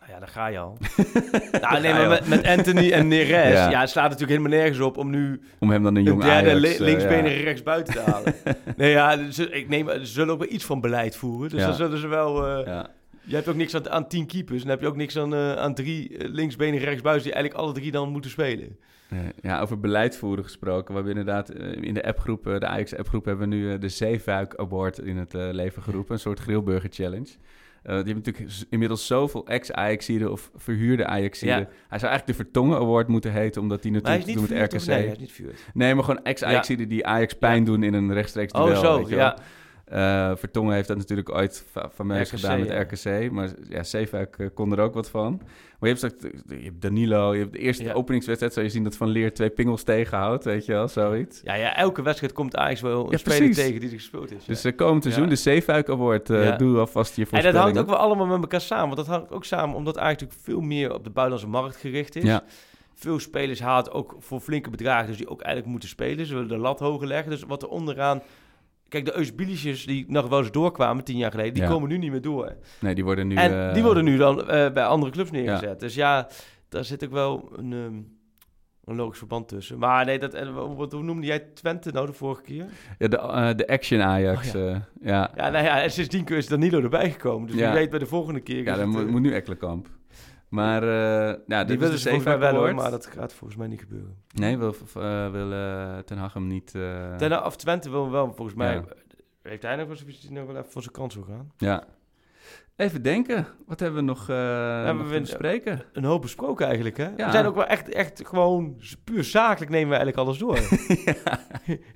Nou 0.08 0.18
ja, 0.18 0.26
daar 0.26 0.34
ga 0.34 0.48
je 0.48 0.58
al. 0.58 0.78
nou, 1.62 1.82
nee, 1.82 1.94
maar 1.94 2.10
met, 2.10 2.28
met, 2.28 2.46
Anthony 2.46 2.91
en 2.91 3.08
Neres, 3.08 3.54
ja. 3.54 3.70
ja, 3.70 3.80
het 3.80 3.89
slaat 3.89 4.10
natuurlijk 4.10 4.39
helemaal 4.39 4.60
nergens 4.60 4.80
op 4.80 4.98
om 4.98 5.10
nu... 5.10 5.41
Om 5.60 5.70
hem 5.70 5.84
dan 5.84 5.96
een 5.96 6.04
jong 6.04 6.22
derde 6.24 6.50
Ajax, 6.50 6.78
li 6.78 6.86
linksbenige 6.86 7.34
uh, 7.34 7.39
ja. 7.39 7.44
rechtsbuiten 7.44 7.94
te 7.94 8.00
halen. 8.00 8.34
nee, 8.78 8.91
ja, 8.91 9.32
ze, 9.32 9.50
ik 9.50 9.70
neem, 9.70 9.89
ze 9.89 10.06
zullen 10.06 10.34
ook 10.34 10.39
wel 10.39 10.52
iets 10.52 10.65
van 10.65 10.82
beleid 10.82 11.15
voeren. 11.15 11.50
Dus 11.50 11.60
ja. 11.60 11.65
dan 11.65 11.76
zullen 11.76 11.98
ze 11.98 12.08
wel... 12.08 12.60
Uh, 12.60 12.65
ja. 12.65 12.88
Je 13.22 13.36
hebt 13.36 13.48
ook 13.48 13.56
niks 13.56 13.76
aan, 13.76 13.89
aan 13.89 14.08
tien 14.08 14.26
keepers. 14.26 14.62
En 14.62 14.68
dan 14.68 14.70
heb 14.70 14.82
je 14.82 14.88
ook 14.88 14.96
niks 14.96 15.18
aan, 15.18 15.34
uh, 15.34 15.54
aan 15.54 15.74
drie 15.74 16.30
linksbenige 16.30 16.86
rechtsbuiten... 16.86 17.24
die 17.24 17.34
eigenlijk 17.34 17.63
alle 17.63 17.74
drie 17.74 17.91
dan 17.91 18.10
moeten 18.10 18.32
spelen. 18.32 18.78
Ja, 19.41 19.62
over 19.62 19.80
beleid 19.80 20.18
voeren 20.18 20.44
gesproken. 20.44 20.88
We 20.88 20.94
hebben 20.94 21.18
inderdaad 21.18 21.50
in 21.82 21.94
de 21.94 22.06
appgroep, 22.06 22.44
de 22.44 22.68
Ajax-appgroep... 22.68 23.26
hebben 23.26 23.50
we 23.50 23.56
nu 23.56 23.78
de 23.78 23.89
Zeefuik 23.89 24.56
Award 24.56 25.00
in 25.00 25.18
het 25.18 25.34
leven 25.34 25.82
geroepen. 25.82 26.13
Een 26.13 26.20
soort 26.20 26.39
grillburger 26.39 26.89
challenge. 26.94 27.30
Uh, 27.88 27.91
die 27.91 28.13
hebben 28.13 28.24
natuurlijk 28.26 28.65
inmiddels 28.69 29.08
zoveel 29.08 29.48
ex-Ajaxiden 29.48 30.32
of 30.32 30.52
verhuurde 30.56 31.06
Ajaxiden. 31.06 31.60
Ja. 31.60 31.67
Hij 31.88 32.00
zou 32.00 32.12
eigenlijk 32.12 32.26
de 32.26 32.43
Vertongen 32.43 32.78
Award 32.78 33.08
moeten 33.08 33.32
heten, 33.32 33.62
omdat 33.62 33.84
hij 33.84 33.91
natuurlijk 33.91 34.26
doet 34.26 34.50
met 34.50 34.74
RKC. 34.74 34.86
Nee, 34.86 34.98
hij 34.98 35.06
is 35.06 35.17
niet. 35.17 35.65
Nee, 35.74 35.95
maar 35.95 36.04
gewoon 36.04 36.24
ex-Ajaxiden 36.24 36.84
ja. 36.84 36.91
die 36.91 37.06
Ajax 37.06 37.34
pijn 37.34 37.63
doen 37.63 37.84
in 37.84 37.93
een 37.93 38.13
rechtstreeks 38.13 38.52
duel. 38.52 38.67
Oh, 38.67 38.78
zo, 38.78 39.06
ja. 39.08 39.38
Eh, 39.86 40.32
Vertongen 40.36 40.74
heeft 40.74 40.88
dat 40.88 40.98
natuurlijk 40.98 41.30
ooit 41.30 41.65
fameus 41.93 42.32
RKC, 42.32 42.39
gedaan 42.39 42.60
met 42.60 42.67
ja. 42.67 42.80
RKC. 42.80 43.32
Maar 43.32 43.50
ja, 43.69 43.84
Zeefuik 43.84 44.36
eh, 44.38 44.48
kon 44.54 44.71
er 44.71 44.80
ook 44.80 44.93
wat 44.93 45.10
van. 45.10 45.32
Maar 45.80 45.89
je 45.89 45.95
hebt, 45.95 46.13
straks- 46.13 46.34
je 46.60 46.63
hebt 46.65 46.82
Danilo, 46.82 47.34
je 47.34 47.39
hebt 47.39 47.52
de 47.52 47.60
eerste 47.60 47.84
Ja. 47.84 47.93
openingswedstrijd... 47.93 48.54
zou 48.54 48.65
je 48.65 48.71
zien 48.71 48.84
dat 48.84 48.95
Van 48.95 49.08
Leer 49.10 49.34
twee 49.34 49.50
pingels 49.50 49.84
tegenhoudt, 49.84 50.43
weet 50.43 50.65
je 50.65 50.71
wel, 50.71 50.88
zoiets. 50.88 51.41
Ja, 51.43 51.54
ja, 51.54 51.76
elke 51.76 52.02
wedstrijd 52.02 52.34
komt 52.34 52.56
Ajax 52.56 52.82
wel 52.82 53.06
een 53.06 53.12
Ja, 53.12 53.17
speler 53.17 53.38
precies. 53.38 53.56
tegen 53.56 53.80
die 53.80 53.89
er 53.89 53.95
gespeeld 53.95 54.32
is. 54.32 54.45
Dus 54.45 54.65
uh, 54.65 54.76
komend 54.76 55.04
seizoen, 55.04 55.30
de 55.30 55.36
Zeefuik 55.36 55.89
Award, 55.89 56.30
eh, 56.30 56.58
doe 56.58 56.78
alvast 56.80 57.15
je 57.15 57.21
en 57.21 57.28
voorspellingen. 57.28 57.54
dat 57.54 57.63
hangt 57.63 57.78
ook 57.78 57.98
wel 57.98 58.06
allemaal 58.06 58.26
met 58.26 58.41
elkaar 58.41 58.62
samen. 58.62 58.95
Want 58.95 59.08
dat 59.08 59.15
hangt 59.17 59.32
ook 59.32 59.45
samen 59.45 59.76
omdat 59.76 59.95
natuurlijk 59.95 60.39
veel 60.41 60.62
meer 60.62 60.93
op 60.93 61.04
de 61.04 61.10
buitenlandse 61.10 61.62
markt 61.62 61.76
gericht 61.76 62.15
is. 62.15 62.39
Veel 62.93 63.19
spelers 63.19 63.60
haalt 63.60 63.91
ook 63.91 64.15
voor 64.19 64.39
flinke 64.39 64.69
bedragen, 64.69 65.08
dus 65.08 65.17
die 65.17 65.30
ook 65.30 65.41
eigenlijk 65.41 65.71
moeten 65.71 65.89
spelen. 65.89 66.26
Ze 66.26 66.34
willen 66.34 66.50
de 66.50 66.58
lat 66.58 66.80
hoger 66.80 67.08
leggen. 67.08 67.30
Dus 67.30 67.43
wat 67.43 67.63
er 67.63 67.69
onderaan... 67.69 68.21
Kijk, 68.89 69.06
de 69.06 69.17
Eusbilisjes 69.17 69.86
die 69.86 70.06
nog 70.08 70.28
wel 70.28 70.39
eens 70.39 70.52
doorkwamen 70.52 71.04
tien 71.04 71.17
jaar 71.17 71.32
geleden, 71.32 71.54
die 71.54 71.63
Ja. 71.63 71.69
komen 71.69 71.89
nu 71.89 71.98
niet 71.98 72.12
meer 72.12 72.21
door. 72.21 72.56
Nee, 72.80 72.95
die 72.95 73.04
worden 73.04 73.28
nu... 73.28 73.36
en 73.36 73.67
eh, 73.67 73.74
die 73.74 73.84
worden 73.84 74.04
nu 74.04 74.17
dan 74.17 74.39
eh, 74.50 74.71
bij 74.71 74.86
andere 74.86 75.12
clubs 75.12 75.32
neergezet. 75.32 75.80
Dus 75.80 75.95
ja, 75.95 76.28
daar 76.69 76.84
zit 76.84 77.04
ook 77.06 77.12
wel 77.12 77.50
een, 77.56 77.74
ehm, 77.74 78.02
een 78.84 78.95
logisch 78.95 79.17
verband 79.17 79.48
tussen. 79.48 79.78
Maar 79.80 80.06
nee, 80.06 80.19
dat, 80.19 80.34
en 80.34 80.76
wat, 80.76 80.91
hoe 80.91 81.04
noemde 81.04 81.26
jij 81.28 81.39
Twente 81.39 81.91
nou 81.91 82.06
de 82.06 82.13
vorige 82.13 82.41
keer? 82.41 82.65
Ja, 82.98 83.08
de, 83.08 83.17
eh, 83.17 83.50
de 83.56 83.67
Action 83.67 84.02
Ajax, 84.02 84.56
Oh, 84.56 84.62
ja. 84.62 84.88
ja. 85.02 85.32
Ja, 85.36 85.50
nou 85.50 85.63
ja, 85.65 85.82
en 85.82 85.91
sindsdien 85.91 86.26
is 86.26 86.48
Danilo 86.48 86.82
erbij 86.82 87.12
gekomen. 87.12 87.48
Dus 87.48 87.56
wie 87.56 87.67
weet 87.69 87.89
bij 87.89 88.00
de 88.00 88.06
volgende 88.06 88.39
keer. 88.39 88.63
Ja, 88.63 88.76
dan 88.76 88.89
moet, 88.89 89.02
eh, 89.02 89.08
moet 89.08 89.21
nu 89.21 89.34
Ekkelenkamp. 89.34 89.88
Maar 90.56 90.84
uh, 90.84 90.89
ja, 91.48 91.63
die 91.63 91.65
dit 91.65 91.80
willen 91.80 92.00
ze 92.00 92.10
Zeefuik 92.10 92.39
wel 92.39 92.56
hoor, 92.56 92.76
maar 92.76 92.91
dat 92.91 93.06
gaat 93.06 93.34
volgens 93.34 93.60
mij 93.60 93.68
niet 93.68 93.80
gebeuren. 93.80 94.15
Nee, 94.34 94.58
wil, 94.58 94.76
uh, 94.98 95.32
wil 95.32 95.52
uh, 95.52 95.98
Ten 95.98 96.18
Hag 96.18 96.34
hem 96.34 96.48
niet... 96.48 96.72
Ten, 97.18 97.46
of 97.46 97.56
Twente 97.56 97.89
wil 97.89 98.02
hem 98.02 98.12
wel, 98.12 98.34
volgens 98.36 98.58
mij 98.58 98.74
Ja. 98.74 98.84
heeft 99.44 99.62
hij 99.63 99.76
nog 99.76 99.88
nog 100.30 100.46
wel 100.46 100.56
even 100.58 100.72
voor 100.72 100.82
zijn 100.82 100.94
kans 100.94 101.15
wil 101.15 101.24
gaan. 101.24 101.52
Ja. 101.58 101.84
Even 102.76 103.02
denken. 103.02 103.48
Wat 103.65 103.80
hebben 103.80 104.00
we 104.00 104.06
nog, 104.06 104.28
Hebben 104.28 104.98
nog 104.98 105.08
we 105.10 105.15
een- 105.15 105.22
bespreken? 105.22 105.82
Een 105.94 106.04
hoop 106.04 106.22
besproken 106.22 106.65
eigenlijk, 106.65 106.98
hè? 106.98 107.10
Ja. 107.18 107.26
We 107.26 107.32
zijn 107.32 107.46
ook 107.46 107.56
wel 107.56 107.65
echt, 107.65 107.89
echt 107.89 108.22
gewoon 108.28 108.76
puur 109.04 109.24
zakelijk 109.24 109.72
nemen 109.72 109.89
we 109.89 109.96
eigenlijk 109.96 110.28
alles 110.28 110.38
door. 110.38 110.56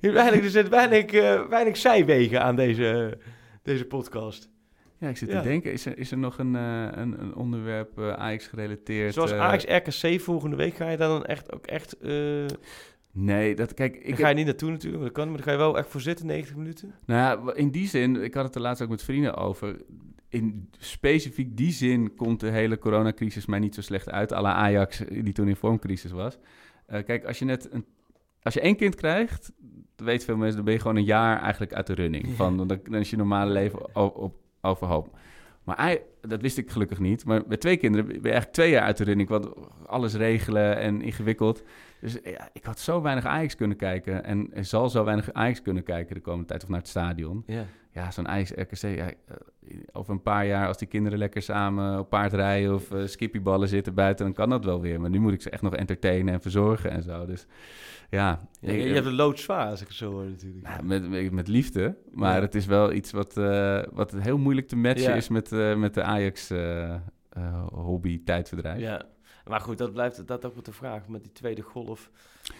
Weinig, 0.00 0.42
er 0.44 0.50
zit 0.50 0.68
weinig, 0.68 1.04
eh, 1.04 1.46
weinig 1.48 1.76
zijwegen 1.76 2.42
aan 2.42 2.56
deze, 2.56 3.18
deze 3.62 3.84
podcast. 3.84 4.49
Ja, 5.00 5.08
ik 5.08 5.16
zit 5.16 5.30
Ja. 5.30 5.42
te 5.42 5.48
denken. 5.48 5.72
Is 5.72 5.86
er, 5.86 5.98
is 5.98 6.10
er 6.10 6.18
nog 6.18 6.38
een, 6.38 6.54
uh, 6.54 6.88
een, 6.90 7.20
een 7.20 7.34
onderwerp 7.34 7.98
uh, 7.98 8.12
Ajax 8.12 8.46
gerelateerd? 8.46 9.14
Zoals 9.14 9.32
uh, 9.32 9.40
Ajax 9.40 9.64
RKC 9.64 10.20
volgende 10.20 10.56
week, 10.56 10.74
ga 10.74 10.88
je 10.90 10.96
daar 10.96 11.08
dan 11.08 11.24
echt 11.24 11.52
ook 11.52 11.66
echt... 11.66 11.98
eh 11.98 12.44
Nee, 13.12 13.54
dat, 13.54 13.74
kijk... 13.74 13.96
ik 13.96 14.16
ga 14.18 14.28
je 14.28 14.34
niet 14.34 14.46
naartoe 14.46 14.70
natuurlijk, 14.70 15.02
dat 15.02 15.12
kan, 15.12 15.26
maar 15.26 15.36
dan 15.36 15.44
ga 15.44 15.52
je 15.52 15.56
wel 15.58 15.78
echt 15.78 15.88
voor 15.88 16.00
zitten, 16.00 16.26
90 16.26 16.56
minuten. 16.56 16.94
Nou 17.06 17.20
ja, 17.46 17.54
in 17.54 17.70
die 17.70 17.88
zin, 17.88 18.22
ik 18.22 18.34
had 18.34 18.44
het 18.44 18.54
er 18.54 18.60
laatst 18.60 18.82
ook 18.82 18.88
met 18.88 19.02
vrienden 19.02 19.36
over. 19.36 19.76
In 20.28 20.68
specifiek 20.78 21.56
die 21.56 21.72
zin 21.72 22.14
komt 22.14 22.40
de 22.40 22.50
hele 22.50 22.78
coronacrisis 22.78 23.46
mij 23.46 23.58
niet 23.58 23.74
zo 23.74 23.80
slecht 23.80 24.10
uit. 24.10 24.32
à 24.32 24.40
la 24.40 24.52
Ajax, 24.52 25.02
die 25.08 25.32
toen 25.32 25.48
in 25.48 25.56
vormcrisis 25.56 26.10
was. 26.10 26.38
Uh, 26.88 27.02
kijk, 27.02 27.24
als 27.24 27.38
je 27.38 27.44
net 27.44 27.72
een, 27.72 27.84
als 28.42 28.54
je 28.54 28.60
één 28.60 28.76
kind 28.76 28.94
krijgt, 28.94 29.52
dat 29.96 30.06
weten 30.06 30.24
veel 30.24 30.36
mensen, 30.36 30.56
dan 30.56 30.64
ben 30.64 30.74
je 30.74 30.80
gewoon 30.80 30.96
een 30.96 31.04
jaar 31.04 31.40
eigenlijk 31.42 31.72
uit 31.72 31.86
de 31.86 31.94
running. 31.94 32.28
Van, 32.36 32.56
dan, 32.56 32.66
dan 32.66 33.00
is 33.00 33.10
je 33.10 33.16
normale 33.16 33.52
leven 33.52 33.96
op, 33.96 34.16
op, 34.16 34.34
overhoop. 34.60 35.18
Maar 35.64 35.96
dat 36.20 36.40
wist 36.40 36.58
ik 36.58 36.70
gelukkig 36.70 36.98
niet. 36.98 37.24
Maar 37.24 37.42
met 37.46 37.60
twee 37.60 37.76
kinderen 37.76 38.06
ben 38.06 38.14
je 38.14 38.22
eigenlijk 38.22 38.52
twee 38.52 38.70
jaar 38.70 38.82
uit 38.82 38.96
de 38.96 39.04
running. 39.04 39.28
Want 39.28 39.48
alles 39.86 40.14
regelen 40.14 40.76
en 40.76 41.02
ingewikkeld. 41.02 41.62
Dus 42.00 42.18
ja, 42.24 42.48
ik 42.52 42.64
had 42.64 42.78
zo 42.78 43.02
weinig 43.02 43.24
Ajax 43.24 43.56
kunnen 43.56 43.76
kijken. 43.76 44.24
En 44.24 44.66
zal 44.66 44.90
zo 44.90 45.04
weinig 45.04 45.32
Ajax 45.32 45.62
kunnen 45.62 45.82
kijken 45.82 46.14
de 46.14 46.20
komende 46.20 46.46
tijd 46.46 46.62
of 46.62 46.68
naar 46.68 46.78
het 46.78 46.88
stadion. 46.88 47.44
Ja, 47.92 48.10
zo'n 48.10 48.28
Ajax-RKC. 48.28 48.82
Ja, 48.96 49.06
eh, 49.06 49.14
over 49.92 50.12
een 50.12 50.22
paar 50.22 50.46
jaar, 50.46 50.66
als 50.66 50.78
die 50.78 50.88
kinderen 50.88 51.18
lekker 51.18 51.42
samen 51.42 51.98
op 51.98 52.08
paard 52.08 52.32
rijden 52.32 52.74
of 52.74 52.90
uh, 52.92 53.06
skippyballen 53.06 53.68
zitten 53.68 53.94
buiten, 53.94 54.24
dan 54.24 54.34
kan 54.34 54.50
dat 54.50 54.64
wel 54.64 54.80
weer. 54.80 55.00
Maar 55.00 55.10
nu 55.10 55.18
moet 55.18 55.32
ik 55.32 55.42
ze 55.42 55.50
echt 55.50 55.62
nog 55.62 55.74
entertainen 55.76 56.34
en 56.34 56.40
verzorgen 56.40 56.90
en 56.90 57.02
zo. 57.02 57.26
Dus 57.26 57.46
ja. 58.10 58.38
ja 58.60 58.72
je, 58.72 58.82
je 58.88 58.94
hebt 58.94 59.06
een 59.06 59.14
loodzwaar, 59.14 59.70
als 59.70 59.80
ik 59.80 59.86
het 59.86 59.96
zo 59.96 60.10
hoor 60.10 60.24
natuurlijk. 60.24 60.66
Nou, 60.68 60.82
met, 60.84 61.32
met, 61.32 61.48
liefde. 61.48 61.96
Maar 62.12 62.34
Ja. 62.36 62.40
het 62.40 62.54
is 62.54 62.66
wel 62.66 62.92
iets 62.92 63.10
wat, 63.12 63.36
uh, 63.36 63.82
wat 63.92 64.12
heel 64.12 64.38
moeilijk 64.38 64.68
te 64.68 64.76
matchen 64.76 65.10
Ja. 65.10 65.14
is 65.16 65.28
met, 65.28 65.52
uh, 65.52 65.76
met 65.76 65.94
de 65.94 66.02
Ajax-hobby-tijdverdrijf. 66.02 68.80
Ja, 68.80 69.02
maar 69.46 69.60
goed, 69.60 69.78
dat 69.78 69.92
blijft 69.92 70.26
dat 70.26 70.44
ook 70.46 70.54
wat 70.54 70.64
de 70.64 70.72
vraag 70.72 71.08
met 71.08 71.22
die 71.22 71.32
tweede 71.32 71.62
golf. 71.62 72.10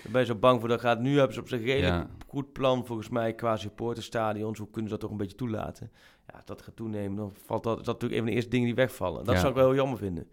Daar 0.03 0.13
ben 0.13 0.21
je 0.21 0.27
zo 0.27 0.35
bang 0.35 0.61
voor 0.61 0.69
dat 0.69 0.81
gaat. 0.81 1.01
Nu 1.01 1.17
hebben 1.17 1.35
ze 1.35 1.41
op 1.41 1.49
zich 1.49 1.59
een 1.61 1.67
redelijk 1.67 1.95
Ja. 1.95 2.07
goed 2.27 2.53
plan 2.53 2.87
volgens 2.87 3.09
mij 3.09 3.35
qua 3.35 3.57
supporterstadions. 3.57 4.59
Hoe 4.59 4.67
kunnen 4.71 4.85
ze 4.91 4.97
dat 4.97 5.01
toch 5.01 5.11
een 5.11 5.17
beetje 5.17 5.37
toelaten? 5.37 5.91
Ja, 6.27 6.35
als 6.35 6.45
dat 6.45 6.63
gaat 6.63 6.77
toenemen, 6.77 7.17
dan 7.17 7.33
valt 7.47 7.63
dat, 7.63 7.79
is 7.81 7.85
dat 7.85 7.95
natuurlijk 7.95 8.13
een 8.13 8.19
van 8.19 8.27
de 8.29 8.35
eerste 8.35 8.51
dingen 8.51 8.67
die 8.67 8.75
wegvallen. 8.75 9.25
Dat 9.25 9.35
Ja. 9.35 9.41
zou 9.41 9.53
ik 9.53 9.57
wel 9.59 9.67
heel 9.67 9.75
jammer 9.77 9.99
vinden. 9.99 10.27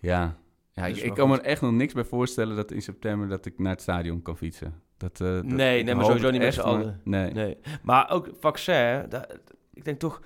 Ja, 0.00 0.36
ja 0.72 0.86
ik, 0.86 0.94
Dus 0.94 1.02
ik 1.02 1.14
kan 1.14 1.28
me 1.28 1.34
goed. 1.34 1.44
echt 1.44 1.60
nog 1.60 1.72
niks 1.72 1.92
bij 1.94 2.04
voorstellen 2.04 2.56
dat 2.56 2.70
in 2.70 2.82
september 2.82 3.28
dat 3.28 3.46
ik 3.46 3.58
naar 3.58 3.72
het 3.72 3.82
stadion 3.82 4.22
kan 4.22 4.36
fietsen. 4.36 4.82
Dat, 4.96 5.20
eh, 5.20 5.26
dat- 5.34 5.44
Nee, 5.44 5.82
nee, 5.82 5.94
maar 5.94 6.04
sowieso 6.04 6.30
niet 6.30 6.40
met 6.40 6.54
z'n 6.54 6.60
allen. 6.60 7.00
Nee. 7.04 7.32
Nee. 7.32 7.56
Maar 7.82 8.10
ook 8.10 8.30
vaccin, 8.40 9.08
ik 9.72 9.84
denk 9.84 9.98
toch... 9.98 10.22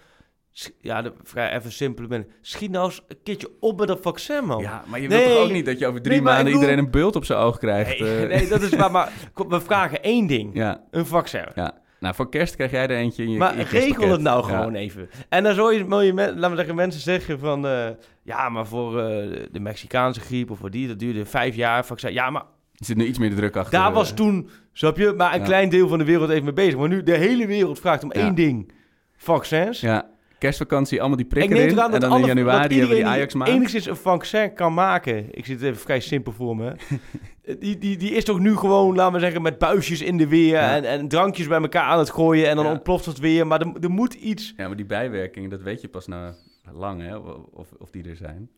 Ja, 0.81 1.03
de, 1.03 1.13
vrij 1.23 1.57
even 1.57 1.73
simpel 1.73 2.07
ben. 2.07 2.27
Schiet 2.41 2.71
nou 2.71 2.85
eens 2.85 3.03
een 3.09 3.17
keertje 3.23 3.51
op 3.61 3.79
met 3.79 3.89
dat 3.89 3.99
vaccin, 4.03 4.45
man. 4.45 4.63
Ja, 4.63 4.83
maar 4.87 5.01
je 5.01 5.09
Nee. 5.09 5.19
wilt 5.25 5.31
toch 5.37 5.45
ook 5.45 5.53
niet 5.53 5.67
dat 5.67 5.79
je 5.79 5.87
over 5.87 6.03
drie 6.03 6.15
Nee, 6.15 6.23
maanden 6.25 6.45
bedoel- 6.45 6.61
iedereen 6.61 6.85
een 6.85 6.91
bult 6.91 7.17
op 7.17 7.25
zijn 7.25 7.39
oog 7.39 7.59
krijgt? 7.59 7.99
Nee, 8.01 8.23
eh. 8.23 8.29
nee, 8.39 8.49
dat 8.49 8.63
is 8.63 8.69
waar. 8.75 8.91
Maar 8.91 9.13
we 9.49 9.61
vragen 9.61 10.03
één 10.03 10.27
ding. 10.27 10.51
Ja, 10.55 10.81
Een 10.91 11.07
vaccin. 11.07 11.45
ja. 11.55 11.81
Nou, 12.01 12.15
voor 12.15 12.29
kerst 12.29 12.55
krijg 12.57 12.71
jij 12.71 12.83
er 12.83 12.91
eentje 12.97 13.23
in 13.23 13.31
je 13.31 13.39
Maar 13.39 13.59
in 13.59 13.65
regel 13.65 14.09
het 14.09 14.21
nou 14.21 14.51
Ja. 14.51 14.57
gewoon 14.57 14.75
even. 14.75 15.09
En 15.29 15.43
dan 15.43 15.55
zou 15.55 15.73
je, 15.75 15.79
je 15.79 16.13
laten 16.15 16.51
we 16.51 16.57
zeggen, 16.57 16.75
mensen 16.75 17.01
zeggen 17.01 17.39
van... 17.39 17.67
eh, 17.67 17.89
ja, 18.23 18.49
maar 18.49 18.67
voor 18.67 19.01
eh, 19.01 19.41
de 19.53 19.61
Mexicaanse 19.61 20.21
griep 20.21 20.51
of 20.51 20.59
voor 20.59 20.71
die, 20.71 20.89
dat 20.89 20.99
duurde 20.99 21.27
vijf 21.27 21.55
jaar. 21.55 21.85
Vaccin. 21.87 22.13
Ja, 22.13 22.31
maar 22.31 22.43
Er 22.75 22.85
zit 22.87 22.97
nu 22.97 23.05
iets 23.07 23.19
meer 23.19 23.31
de 23.31 23.37
druk 23.37 23.57
achter. 23.57 23.79
daar 23.79 23.93
was 23.93 24.13
toen, 24.15 24.49
snap 24.73 24.97
je, 24.97 25.13
maar 25.17 25.33
een 25.35 25.39
Ja. 25.41 25.45
klein 25.47 25.69
deel 25.69 25.89
van 25.89 25.99
de 25.99 26.05
wereld 26.05 26.31
even 26.31 26.45
mee 26.45 26.53
bezig. 26.53 26.77
Maar 26.79 26.89
nu 26.89 27.03
de 27.03 27.17
hele 27.17 27.47
wereld 27.47 27.79
vraagt 27.81 28.03
om 28.05 28.13
Ja. 28.15 28.21
één 28.21 28.35
ding. 28.35 28.73
Vaccins. 29.17 29.81
Ja, 29.81 30.11
kerstvakantie, 30.43 30.99
allemaal 31.01 31.17
die 31.17 31.27
Ik 31.27 31.33
prikken 31.33 31.57
in. 31.57 31.79
En 31.79 32.01
dan 32.01 32.19
in 32.19 32.27
januari 32.27 32.69
hebben 32.79 32.89
we 32.89 32.95
die 33.03 33.07
Ajax 33.07 33.35
maand. 33.35 33.51
enigszins 33.51 33.87
een 33.87 33.97
vaccin 33.97 34.55
kan 34.55 34.75
maken. 34.75 35.27
Ik 35.31 35.47
zit 35.47 35.63
even 35.63 35.81
vrij 35.81 36.01
simpel 36.01 36.33
voor 36.33 36.57
me. 36.57 36.75
die, 37.61 37.79
die, 37.79 37.97
die 37.97 38.11
is 38.11 38.25
toch 38.25 38.39
nu 38.39 38.57
gewoon, 38.57 38.95
laten 38.95 39.15
we 39.15 39.21
zeggen, 39.21 39.43
met 39.43 39.59
buisjes 39.59 40.01
in 40.03 40.17
de 40.19 40.29
weer 40.29 40.47
Ja. 40.61 40.75
en, 40.77 40.85
en 40.85 41.09
drankjes 41.09 41.47
bij 41.49 41.61
elkaar 41.61 41.85
aan 41.85 41.99
het 41.99 42.11
gooien 42.11 42.49
en 42.49 42.57
dan 42.57 42.65
Ja. 42.65 42.71
ontploft 42.71 43.07
het 43.07 43.19
weer. 43.19 43.47
Maar 43.47 43.61
er, 43.61 43.73
er 43.81 43.91
moet 43.91 44.15
iets... 44.15 44.53
Ja, 44.57 44.67
maar 44.67 44.77
die 44.77 44.87
bijwerkingen, 44.87 45.51
dat 45.51 45.63
weet 45.63 45.81
je 45.81 45.89
pas 45.89 46.07
na 46.07 46.35
lang, 46.73 47.01
hè, 47.03 47.17
of, 47.17 47.73
of 47.79 47.91
die 47.91 48.09
er 48.09 48.17
zijn. 48.17 48.51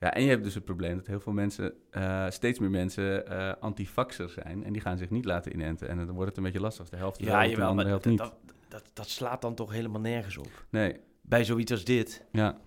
Ja, 0.00 0.14
en 0.14 0.22
je 0.22 0.28
hebt 0.28 0.44
dus 0.44 0.54
het 0.54 0.64
probleem 0.64 0.96
dat 0.96 1.06
heel 1.06 1.20
veel 1.20 1.32
mensen, 1.32 1.72
eh, 1.90 2.24
steeds 2.28 2.58
meer 2.58 2.70
mensen, 2.70 3.26
eh 3.26 3.52
antivaxer 3.60 4.28
zijn. 4.28 4.64
En 4.64 4.72
die 4.72 4.82
gaan 4.82 4.98
zich 4.98 5.10
niet 5.10 5.24
laten 5.24 5.52
inenten. 5.52 5.88
En 5.88 5.96
dan 5.96 6.10
wordt 6.14 6.28
het 6.28 6.36
een 6.36 6.42
beetje 6.42 6.60
lastig. 6.60 6.88
De 6.88 6.96
helft 6.96 7.20
wel, 7.24 7.34
Ja, 7.34 7.48
de 7.48 7.56
maar 7.56 7.66
andere 7.66 7.88
helft 7.88 8.04
niet. 8.04 8.18
dat, 8.18 8.34
dat, 8.68 8.82
dat 8.92 9.08
slaat 9.08 9.42
dan 9.42 9.54
toch 9.54 9.72
helemaal 9.72 10.00
nergens 10.00 10.36
op. 10.38 10.64
Nee, 10.70 10.96
Bij 11.28 11.44
zoiets 11.44 11.72
als 11.72 11.84
dit. 11.84 12.24
ja. 12.32 12.58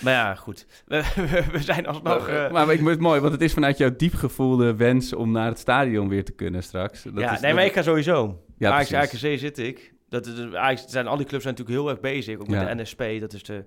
Maar 0.00 0.12
ja, 0.12 0.34
goed. 0.34 0.66
We, 0.86 1.04
we, 1.14 1.44
we 1.52 1.62
zijn 1.62 1.86
alsnog... 1.86 2.26
maar, 2.28 2.44
eh, 2.46 2.52
maar 2.52 2.70
ik 2.70 2.76
vind 2.78 2.88
het 2.88 3.00
mooi, 3.00 3.20
want 3.20 3.32
het 3.32 3.42
is 3.42 3.52
vanuit 3.52 3.78
jouw 3.78 3.96
diep 3.96 4.14
gevoelde 4.14 4.74
wens 4.76 5.12
om 5.12 5.30
naar 5.30 5.46
het 5.48 5.58
stadion 5.58 6.08
weer 6.08 6.24
te 6.24 6.32
kunnen 6.32 6.62
straks. 6.62 7.02
Dat 7.02 7.12
ja, 7.18 7.24
is, 7.24 7.30
nee, 7.30 7.40
dat- 7.40 7.52
maar 7.54 7.64
ik 7.64 7.72
ga 7.72 7.82
sowieso. 7.82 8.42
Ja, 8.58 8.70
Ajax. 8.72 8.92
AKC 8.92 9.38
zit 9.38 9.58
ik. 9.58 9.94
Dat 10.08 10.26
is, 10.26 10.54
Ajax, 10.54 10.84
zijn, 10.86 11.06
al 11.06 11.16
die 11.16 11.26
clubs 11.26 11.42
zijn 11.42 11.54
natuurlijk 11.54 11.80
heel 11.82 11.90
erg 11.94 12.00
bezig. 12.00 12.38
Ook 12.38 12.48
met 12.48 12.60
Ja. 12.60 12.74
de 12.74 12.82
NSP, 12.82 13.02
dat 13.20 13.32
is 13.32 13.42
de... 13.42 13.64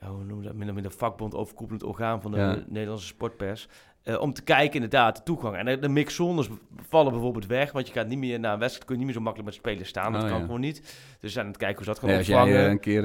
ja, 0.00 0.08
hoe 0.08 0.24
noem 0.24 0.40
je 0.40 0.46
dat? 0.46 0.54
Min 0.56 0.68
of 0.68 0.74
meer 0.74 0.82
de 0.82 0.90
vakbond 0.90 1.34
overkoepelend 1.34 1.82
orgaan 1.82 2.22
van 2.22 2.30
de 2.30 2.36
Ja. 2.38 2.64
Nederlandse 2.66 3.06
sportpers. 3.06 3.68
Eh, 4.04 4.20
om 4.20 4.32
te 4.32 4.42
kijken 4.42 4.74
inderdaad 4.74 5.16
de 5.16 5.22
toegang. 5.22 5.56
En 5.56 5.64
de, 5.64 5.78
de 5.78 5.88
mixzones 5.88 6.48
vallen 6.88 7.12
bijvoorbeeld 7.12 7.46
weg. 7.46 7.72
Want 7.72 7.86
je 7.86 7.92
gaat 7.92 8.06
niet 8.06 8.18
meer 8.18 8.40
na 8.40 8.52
een 8.52 8.58
wedstrijd, 8.58 8.84
kun 8.86 8.94
je 8.94 9.04
niet 9.04 9.06
meer 9.06 9.14
zo 9.18 9.24
makkelijk 9.24 9.50
met 9.50 9.58
spelers 9.60 9.88
staan. 9.88 10.12
Dat 10.12 10.22
Oh, 10.22 10.28
kan 10.28 10.38
ja. 10.38 10.44
gewoon 10.44 10.60
niet. 10.60 10.80
Dus 10.80 10.92
we 11.20 11.28
zijn 11.28 11.44
aan 11.44 11.50
het 11.50 11.60
kijken 11.60 11.76
hoe 11.76 11.84
ze 11.84 11.90
dat 11.90 11.98
gaan 12.00 12.08
Nee, 12.08 12.18
als 12.18 12.26
jij 12.26 12.64
eh, 12.64 12.70
een 12.70 12.80
keer 12.80 13.04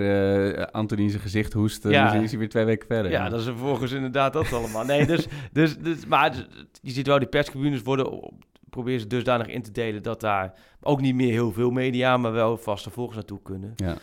eh 0.57 0.65
Anthony 0.71 1.09
zijn 1.09 1.21
gezicht 1.21 1.53
hoest, 1.53 1.83
dan 1.83 1.91
Ja. 1.91 2.05
is 2.05 2.11
hij- 2.13 2.23
is 2.23 2.29
hij 2.29 2.39
weer 2.39 2.49
twee 2.49 2.65
weken 2.65 2.87
verder. 2.87 3.11
Ja, 3.11 3.29
dat 3.29 3.39
is 3.39 3.45
vervolgens 3.45 3.91
inderdaad 3.91 4.33
dat 4.33 4.53
allemaal. 4.53 4.85
Nee, 4.85 5.05
dus, 5.05 5.27
dus, 5.51 5.77
dus, 5.77 6.05
maar 6.05 6.45
je 6.81 6.91
ziet 6.91 7.07
wel, 7.07 7.19
die 7.19 7.27
perstribunes 7.27 7.81
worden, 7.81 8.31
proberen 8.69 8.99
ze 8.99 9.07
dusdanig 9.07 9.47
in 9.47 9.61
te 9.61 9.71
delen 9.71 10.03
dat 10.03 10.19
daar 10.21 10.53
ook 10.81 11.01
niet 11.01 11.15
meer 11.15 11.31
heel 11.31 11.51
veel 11.51 11.69
media, 11.71 12.17
maar 12.17 12.31
wel 12.31 12.57
vaste 12.57 12.89
volgers 12.89 13.15
naartoe 13.15 13.39
kunnen. 13.43 13.73
Ja. 13.75 13.95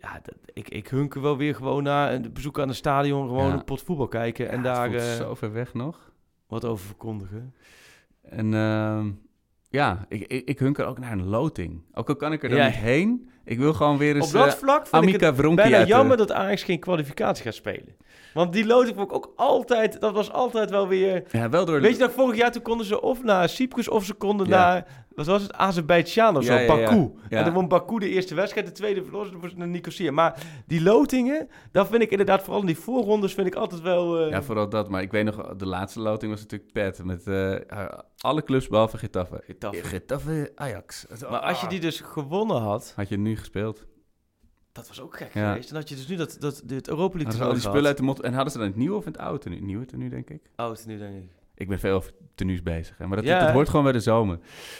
Ja, 0.00 0.20
dat, 0.22 0.34
ik, 0.52 0.68
ik 0.68 0.88
hunker 0.88 1.20
wel 1.22 1.36
weer 1.36 1.54
gewoon 1.54 1.82
naar 1.82 2.12
een 2.12 2.30
bezoek 2.32 2.60
aan 2.60 2.68
het 2.68 2.76
stadion, 2.76 3.28
gewoon 3.28 3.46
Ja. 3.46 3.52
een 3.52 3.64
pot 3.64 3.82
voetbal 3.82 4.08
kijken 4.08 4.48
en 4.50 4.56
Ja, 4.56 4.62
daar 4.62 4.94
eh, 4.94 5.00
zo 5.14 5.34
ver 5.34 5.52
weg 5.52 5.74
nog. 5.74 6.12
Wat 6.54 6.64
over 6.64 6.86
verkondigen. 6.86 7.54
En 8.22 8.54
ehm, 8.54 9.10
ja, 9.70 10.04
ik, 10.08 10.26
ik, 10.26 10.48
ik 10.48 10.58
hunker 10.58 10.84
ook 10.86 10.98
naar 10.98 11.12
een 11.12 11.24
loting. 11.26 11.82
Ook 11.92 12.08
al 12.08 12.16
kan 12.16 12.32
ik 12.32 12.42
er 12.42 12.48
dan 12.48 12.58
Ja. 12.58 12.66
niet 12.66 12.74
heen. 12.74 13.28
Ik 13.44 13.58
wil 13.58 13.72
gewoon 13.74 13.98
weer 13.98 14.14
eens 14.16 14.26
Op 14.26 14.32
dat 14.32 14.46
eh, 14.46 14.52
vlak 14.52 14.86
vind 14.86 15.02
ik 15.02 15.08
Amica 15.08 15.26
het 15.26 15.36
Wronki 15.36 15.56
bijna 15.62 15.84
jammer 15.84 16.16
dat 16.16 16.32
Ajax 16.32 16.62
geen 16.62 16.78
kwalificatie 16.78 17.44
gaat 17.44 17.54
spelen. 17.54 17.96
Want 18.34 18.52
die 18.52 18.66
loting 18.66 18.96
vond 18.96 19.08
ik 19.10 19.16
ook 19.16 19.32
altijd, 19.36 20.00
dat 20.00 20.12
was 20.12 20.32
altijd 20.32 20.70
wel 20.70 20.88
weer... 20.88 21.24
Ja, 21.30 21.48
wel 21.48 21.64
door... 21.64 21.80
Weet 21.80 21.96
je 21.96 22.02
nog, 22.02 22.12
vorig 22.12 22.36
jaar 22.36 22.52
toen 22.52 22.62
konden 22.62 22.86
ze 22.86 23.00
of 23.00 23.22
naar 23.22 23.48
Cyprus 23.48 23.88
of 23.88 24.04
ze 24.04 24.14
konden 24.14 24.46
Ja. 24.48 24.56
naar, 24.56 25.03
Wat 25.14 25.26
was 25.26 25.42
het? 25.42 25.52
Azerbeidzjan 25.52 26.36
of 26.36 26.44
zo, 26.44 26.54
Ja. 26.54 26.66
Baku. 26.66 27.10
Ja. 27.30 27.38
En 27.38 27.44
dan 27.44 27.52
won 27.52 27.68
Baku 27.68 27.98
de 27.98 28.08
eerste 28.08 28.34
wedstrijd, 28.34 28.66
de 28.66 28.72
tweede 28.72 29.02
verloor 29.04 29.26
ze 29.26 29.56
naar 29.56 29.68
Nicosia. 29.68 30.12
Maar 30.12 30.42
die 30.66 30.82
lotingen, 30.82 31.48
dat 31.72 31.88
vind 31.88 32.02
ik 32.02 32.10
inderdaad, 32.10 32.42
vooral 32.42 32.60
in 32.60 32.66
die 32.66 32.78
voorrondes, 32.78 33.34
vind 33.34 33.46
ik 33.46 33.54
altijd 33.54 33.80
wel... 33.80 34.18
eh, 34.24 34.30
Ja, 34.30 34.42
vooral 34.42 34.68
dat. 34.68 34.88
Maar 34.88 35.02
ik 35.02 35.10
weet 35.10 35.24
nog, 35.24 35.56
de 35.56 35.66
laatste 35.66 36.00
loting 36.00 36.30
was 36.32 36.40
natuurlijk 36.40 36.72
pet. 36.72 37.04
Met 37.04 37.26
eh, 37.26 37.86
alle 38.18 38.42
clubs 38.44 38.68
behalve 38.68 38.98
Getafe. 38.98 39.40
Getafe. 39.44 39.82
Getafe 39.84 40.52
Ajax. 40.54 41.06
Maar 41.30 41.40
als 41.40 41.60
je 41.60 41.66
die 41.66 41.80
dus 41.80 42.00
gewonnen 42.00 42.60
had, 42.60 42.92
Had 42.96 43.08
je 43.08 43.18
nu 43.18 43.36
gespeeld? 43.36 43.86
dat 44.72 44.88
was 44.88 45.00
ook 45.00 45.16
gek 45.16 45.34
Ja. 45.34 45.48
geweest. 45.48 45.68
Dan 45.68 45.78
had 45.78 45.88
je 45.88 45.94
dus 45.94 46.06
nu 46.08 46.16
dat, 46.16 46.36
dat, 46.40 46.62
dit 46.64 46.88
Europa 46.88 47.16
League 47.18 47.24
Hadden 47.24 47.38
ze 47.40 47.44
al 47.44 47.52
die 47.52 47.60
spullen 47.62 47.86
uit 47.86 47.96
de 47.96 48.02
mot... 48.02 48.20
En 48.20 48.32
hadden 48.32 48.52
ze 48.52 48.58
dan 48.58 48.66
het 48.66 48.76
nieuwe 48.76 48.96
of 48.96 49.04
het 49.04 49.18
oude 49.18 49.38
tenue? 49.38 49.56
Het 49.58 49.66
nieuwe 49.66 49.84
tenue, 49.84 50.08
denk 50.08 50.30
ik. 50.30 50.40
het 50.56 50.78
is 50.78 50.84
nu 50.84 50.98
denk 50.98 51.14
ik. 51.16 51.30
Ik 51.54 51.68
ben 51.68 51.78
veel 51.78 52.02
tenues 52.34 52.62
bezig. 52.62 52.98
Hè. 52.98 53.06
Maar 53.06 53.16
dat, 53.16 53.26
Ja, 53.26 53.38
dat 53.38 53.48
hè? 53.48 53.54
hoort 53.54 53.68
gewoon 53.68 53.84
bij 53.84 53.92
de 53.92 54.00
zomer. 54.00 54.38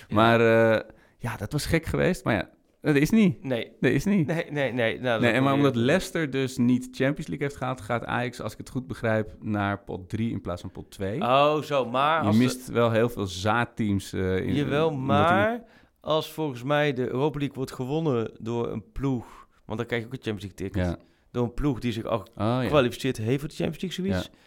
Maar 0.09 0.41
eh, 0.41 0.81
ja, 1.19 1.37
dat 1.37 1.53
was 1.53 1.67
gek 1.67 1.85
geweest. 1.87 2.25
Maar 2.25 2.35
ja, 2.35 2.51
dat 2.81 2.95
is 2.97 3.11
niet. 3.11 3.45
Nee, 3.45 3.73
Dat 3.81 3.91
is 3.91 4.05
niet. 4.05 4.27
nee, 4.27 4.47
nee, 4.51 4.73
nee. 4.73 5.01
Nou, 5.01 5.21
Nee, 5.21 5.33
en 5.33 5.43
maar 5.43 5.55
omdat 5.55 5.77
Leicester 5.77 6.31
dus 6.31 6.57
niet 6.57 6.89
Champions 6.91 7.27
League 7.27 7.47
heeft 7.47 7.57
gehaald, 7.57 7.81
gaat 7.81 8.05
Ajax, 8.05 8.41
als 8.41 8.53
ik 8.53 8.59
het 8.59 8.69
goed 8.71 8.87
begrijp, 8.87 9.35
naar 9.41 9.79
pot 9.85 10.09
3 10.09 10.31
in 10.31 10.41
plaats 10.41 10.61
van 10.61 10.71
pot 10.71 10.91
2. 10.91 11.21
Oh, 11.21 11.59
zo, 11.63 11.87
maar... 11.87 12.21
je 12.21 12.27
als 12.27 12.37
mist 12.37 12.69
wel 12.69 12.91
heel 12.91 13.09
veel 13.09 13.27
zaadteams. 13.27 14.13
eh 14.13 14.37
in, 14.37 14.55
Jawel, 14.55 14.91
maar 14.93 15.63
als 16.01 16.33
volgens 16.33 16.63
mij 16.63 16.93
de 16.93 17.07
Europa 17.09 17.39
League 17.39 17.57
wordt 17.57 17.73
gewonnen 17.73 18.31
door 18.41 18.73
een 18.73 18.93
ploeg... 18.93 19.47
Want 19.65 19.79
dan 19.79 19.87
krijg 19.87 20.03
je 20.03 20.09
ook 20.09 20.15
een 20.15 20.23
Champions 20.23 20.55
League 20.55 20.71
ticket. 20.71 20.99
Ja. 21.01 21.07
Door 21.31 21.45
een 21.45 21.55
ploeg 21.55 21.79
die 21.79 21.93
zich 21.93 22.05
al 22.05 22.19
Oh, 22.19 22.27
ja. 22.37 22.61
gekwalificeerd 22.63 23.17
heeft 23.17 23.41
voor 23.41 23.49
de 23.49 23.55
Champions 23.55 23.83
League, 23.97 24.05
zoiets. 24.13 24.31
Ja. 24.33 24.39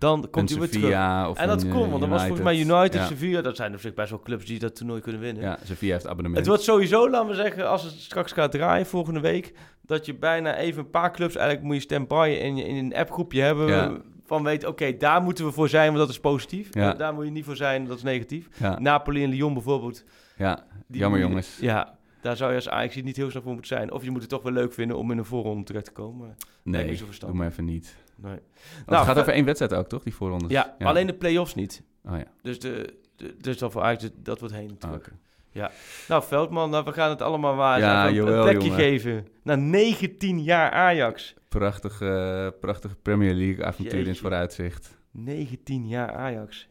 Dan 0.00 0.30
komt 0.30 0.50
hij 0.50 0.58
weer 0.58 0.70
terug. 0.70 1.28
Of 1.28 1.38
En 1.38 1.48
dat 1.48 1.62
een, 1.62 1.68
eh, 1.68 1.74
komt, 1.74 1.88
want 1.88 2.00
dat 2.00 2.10
was 2.10 2.20
volgens 2.20 2.42
mij 2.42 2.58
United. 2.58 2.94
Ja. 2.94 3.06
Sevilla. 3.06 3.40
Dat 3.40 3.56
zijn 3.56 3.74
op 3.74 3.80
zich 3.80 3.94
best 3.94 4.10
wel 4.10 4.20
clubs 4.20 4.46
die 4.46 4.58
dat 4.58 4.76
toernooi 4.76 5.00
kunnen 5.00 5.20
winnen. 5.20 5.42
Ja, 5.42 5.58
Sevilla 5.64 5.92
heeft 5.92 6.06
abonnement. 6.06 6.38
Het 6.38 6.46
wordt 6.46 6.62
sowieso, 6.62 7.10
laten 7.10 7.28
we 7.28 7.34
zeggen, 7.34 7.68
als 7.68 7.82
het 7.82 7.92
straks 7.92 8.32
gaat 8.32 8.52
draaien 8.52 8.86
volgende 8.86 9.20
week... 9.20 9.52
dat 9.82 10.06
je 10.06 10.14
bijna 10.14 10.56
even 10.56 10.82
een 10.82 10.90
paar 10.90 11.12
clubs... 11.12 11.36
eigenlijk 11.36 11.66
moet 11.66 11.76
je 11.76 11.80
standby 11.80 12.38
in, 12.40 12.56
in 12.58 12.76
een 12.76 12.94
appgroepje 12.94 13.42
hebben... 13.42 13.66
Ja. 13.66 13.96
van 14.26 14.42
weten, 14.42 14.68
oké, 14.68 14.96
daar 14.96 15.22
moeten 15.22 15.44
we 15.44 15.52
voor 15.52 15.68
zijn, 15.68 15.86
want 15.86 15.98
dat 15.98 16.08
is 16.08 16.20
positief. 16.20 16.68
Ja. 16.70 16.92
Daar 16.92 17.14
moet 17.14 17.24
je 17.24 17.30
niet 17.30 17.44
voor 17.44 17.56
zijn, 17.56 17.86
dat 17.86 17.96
is 17.96 18.02
negatief. 18.02 18.48
Napoli 18.78 19.22
en 19.22 19.30
Lyon 19.30 19.52
bijvoorbeeld. 19.52 20.04
ja. 20.36 20.64
die 20.86 21.00
jammer 21.00 21.20
jongens. 21.20 21.58
Ja, 21.60 21.98
daar 22.20 22.36
zou 22.36 22.50
je 22.50 22.56
als 22.56 22.68
Ajax 22.68 23.02
niet 23.02 23.16
heel 23.16 23.30
snel 23.30 23.42
voor 23.42 23.52
moeten 23.52 23.76
zijn. 23.76 23.92
Of 23.92 24.04
je 24.04 24.10
moet 24.10 24.20
het 24.20 24.30
toch 24.30 24.42
wel 24.42 24.52
leuk 24.52 24.72
vinden 24.72 24.96
om 24.96 25.10
in 25.10 25.18
een 25.18 25.24
voorronde 25.24 25.64
terecht 25.64 25.84
te 25.84 25.92
komen. 25.92 26.36
Nee, 26.62 27.00
doe 27.18 27.32
maar 27.32 27.46
even 27.46 27.64
niet. 27.64 27.96
Nee. 28.22 28.32
Nou, 28.32 28.38
het 28.86 28.96
gaat 28.96 29.06
ver- 29.06 29.18
over 29.20 29.32
één 29.32 29.44
wedstrijd 29.44 29.74
ook, 29.74 29.88
toch? 29.88 30.02
Die 30.02 30.14
voorrondes. 30.14 30.50
Ja, 30.50 30.74
alleen 30.78 31.06
de 31.06 31.14
play-offs 31.14 31.54
niet. 31.54 31.82
Oh 32.04 32.16
ja, 32.16 32.24
Dus, 32.42 32.60
de, 32.60 32.94
de, 33.16 33.36
dus 33.40 33.58
dan 33.58 33.70
voor 33.70 33.82
Ajax, 33.82 34.08
dat 34.16 34.38
wordt 34.40 34.54
heen 34.54 34.76
en 34.80 34.88
oh, 34.88 34.94
oké. 34.94 35.10
Nou, 36.08 36.22
Veldman, 36.22 36.70
nou, 36.70 36.84
we 36.84 36.92
gaan 36.92 37.10
het 37.10 37.22
allemaal 37.22 37.74
eens 37.74 37.82
Ja, 37.84 38.02
een- 38.02 38.08
een 38.08 38.14
jawel, 38.14 38.42
plekje 38.42 38.62
jongen. 38.68 38.78
geven. 38.80 39.26
Na 39.42 39.54
19 39.54 40.42
jaar 40.42 40.70
Ajax. 40.70 41.34
Prachtige, 41.48 42.54
prachtige 42.60 42.94
Premier 42.94 43.34
League 43.34 43.64
avontuur 43.64 44.00
in 44.00 44.08
het 44.08 44.18
vooruitzicht. 44.18 44.98
19 45.10 45.88
jaar 45.88 46.12
Ajax. 46.14 46.68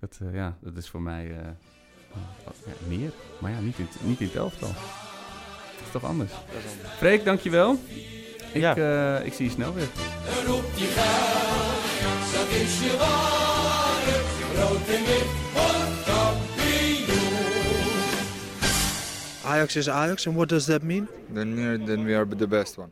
Dat, 0.00 0.18
eh, 0.22 0.34
ja, 0.34 0.56
dat 0.60 0.76
is 0.76 0.88
voor 0.88 1.02
mij 1.02 1.30
eh, 1.30 1.36
oh, 2.14 2.52
ja, 2.66 2.72
meer. 2.96 3.10
Maar 3.40 3.50
ja, 3.50 3.60
niet 3.60 3.78
in, 3.78 3.84
het- 3.90 4.00
niet 4.06 4.20
in 4.20 4.26
het 4.26 4.36
elftal. 4.36 4.68
Dat 4.68 5.86
is 5.86 5.90
toch 5.92 6.04
anders. 6.04 6.30
Dat 6.30 6.40
is 6.64 6.70
anders. 6.72 6.90
Freek, 6.96 7.24
dankjewel. 7.24 7.76
Ik, 8.52 8.60
Ja. 8.60 8.76
eh, 8.76 9.26
ik 9.26 9.32
zie 9.32 9.44
je 9.44 9.50
snel 9.50 9.74
weer. 9.74 9.88
Roep 10.46 10.64
die 10.76 10.86
geld, 10.86 12.32
dat 12.32 12.48
is 12.62 12.80
je 12.80 12.96
ware. 12.98 14.18
Rood 14.56 14.88
en 14.88 15.04
wit 15.04 15.24
wordt 15.52 16.04
kampioen. 16.04 17.28
Ajax 19.44 19.76
is 19.76 19.88
Ajax, 19.88 20.26
and 20.26 20.36
what 20.36 20.48
does 20.48 20.64
that 20.64 20.82
mean? 20.82 21.08
Then 21.34 21.54
we 21.56 21.62
are, 21.62 21.84
then 21.84 22.04
we 22.04 22.14
are 22.16 22.26
the 22.36 22.46
best 22.46 22.78
one. 22.78 22.88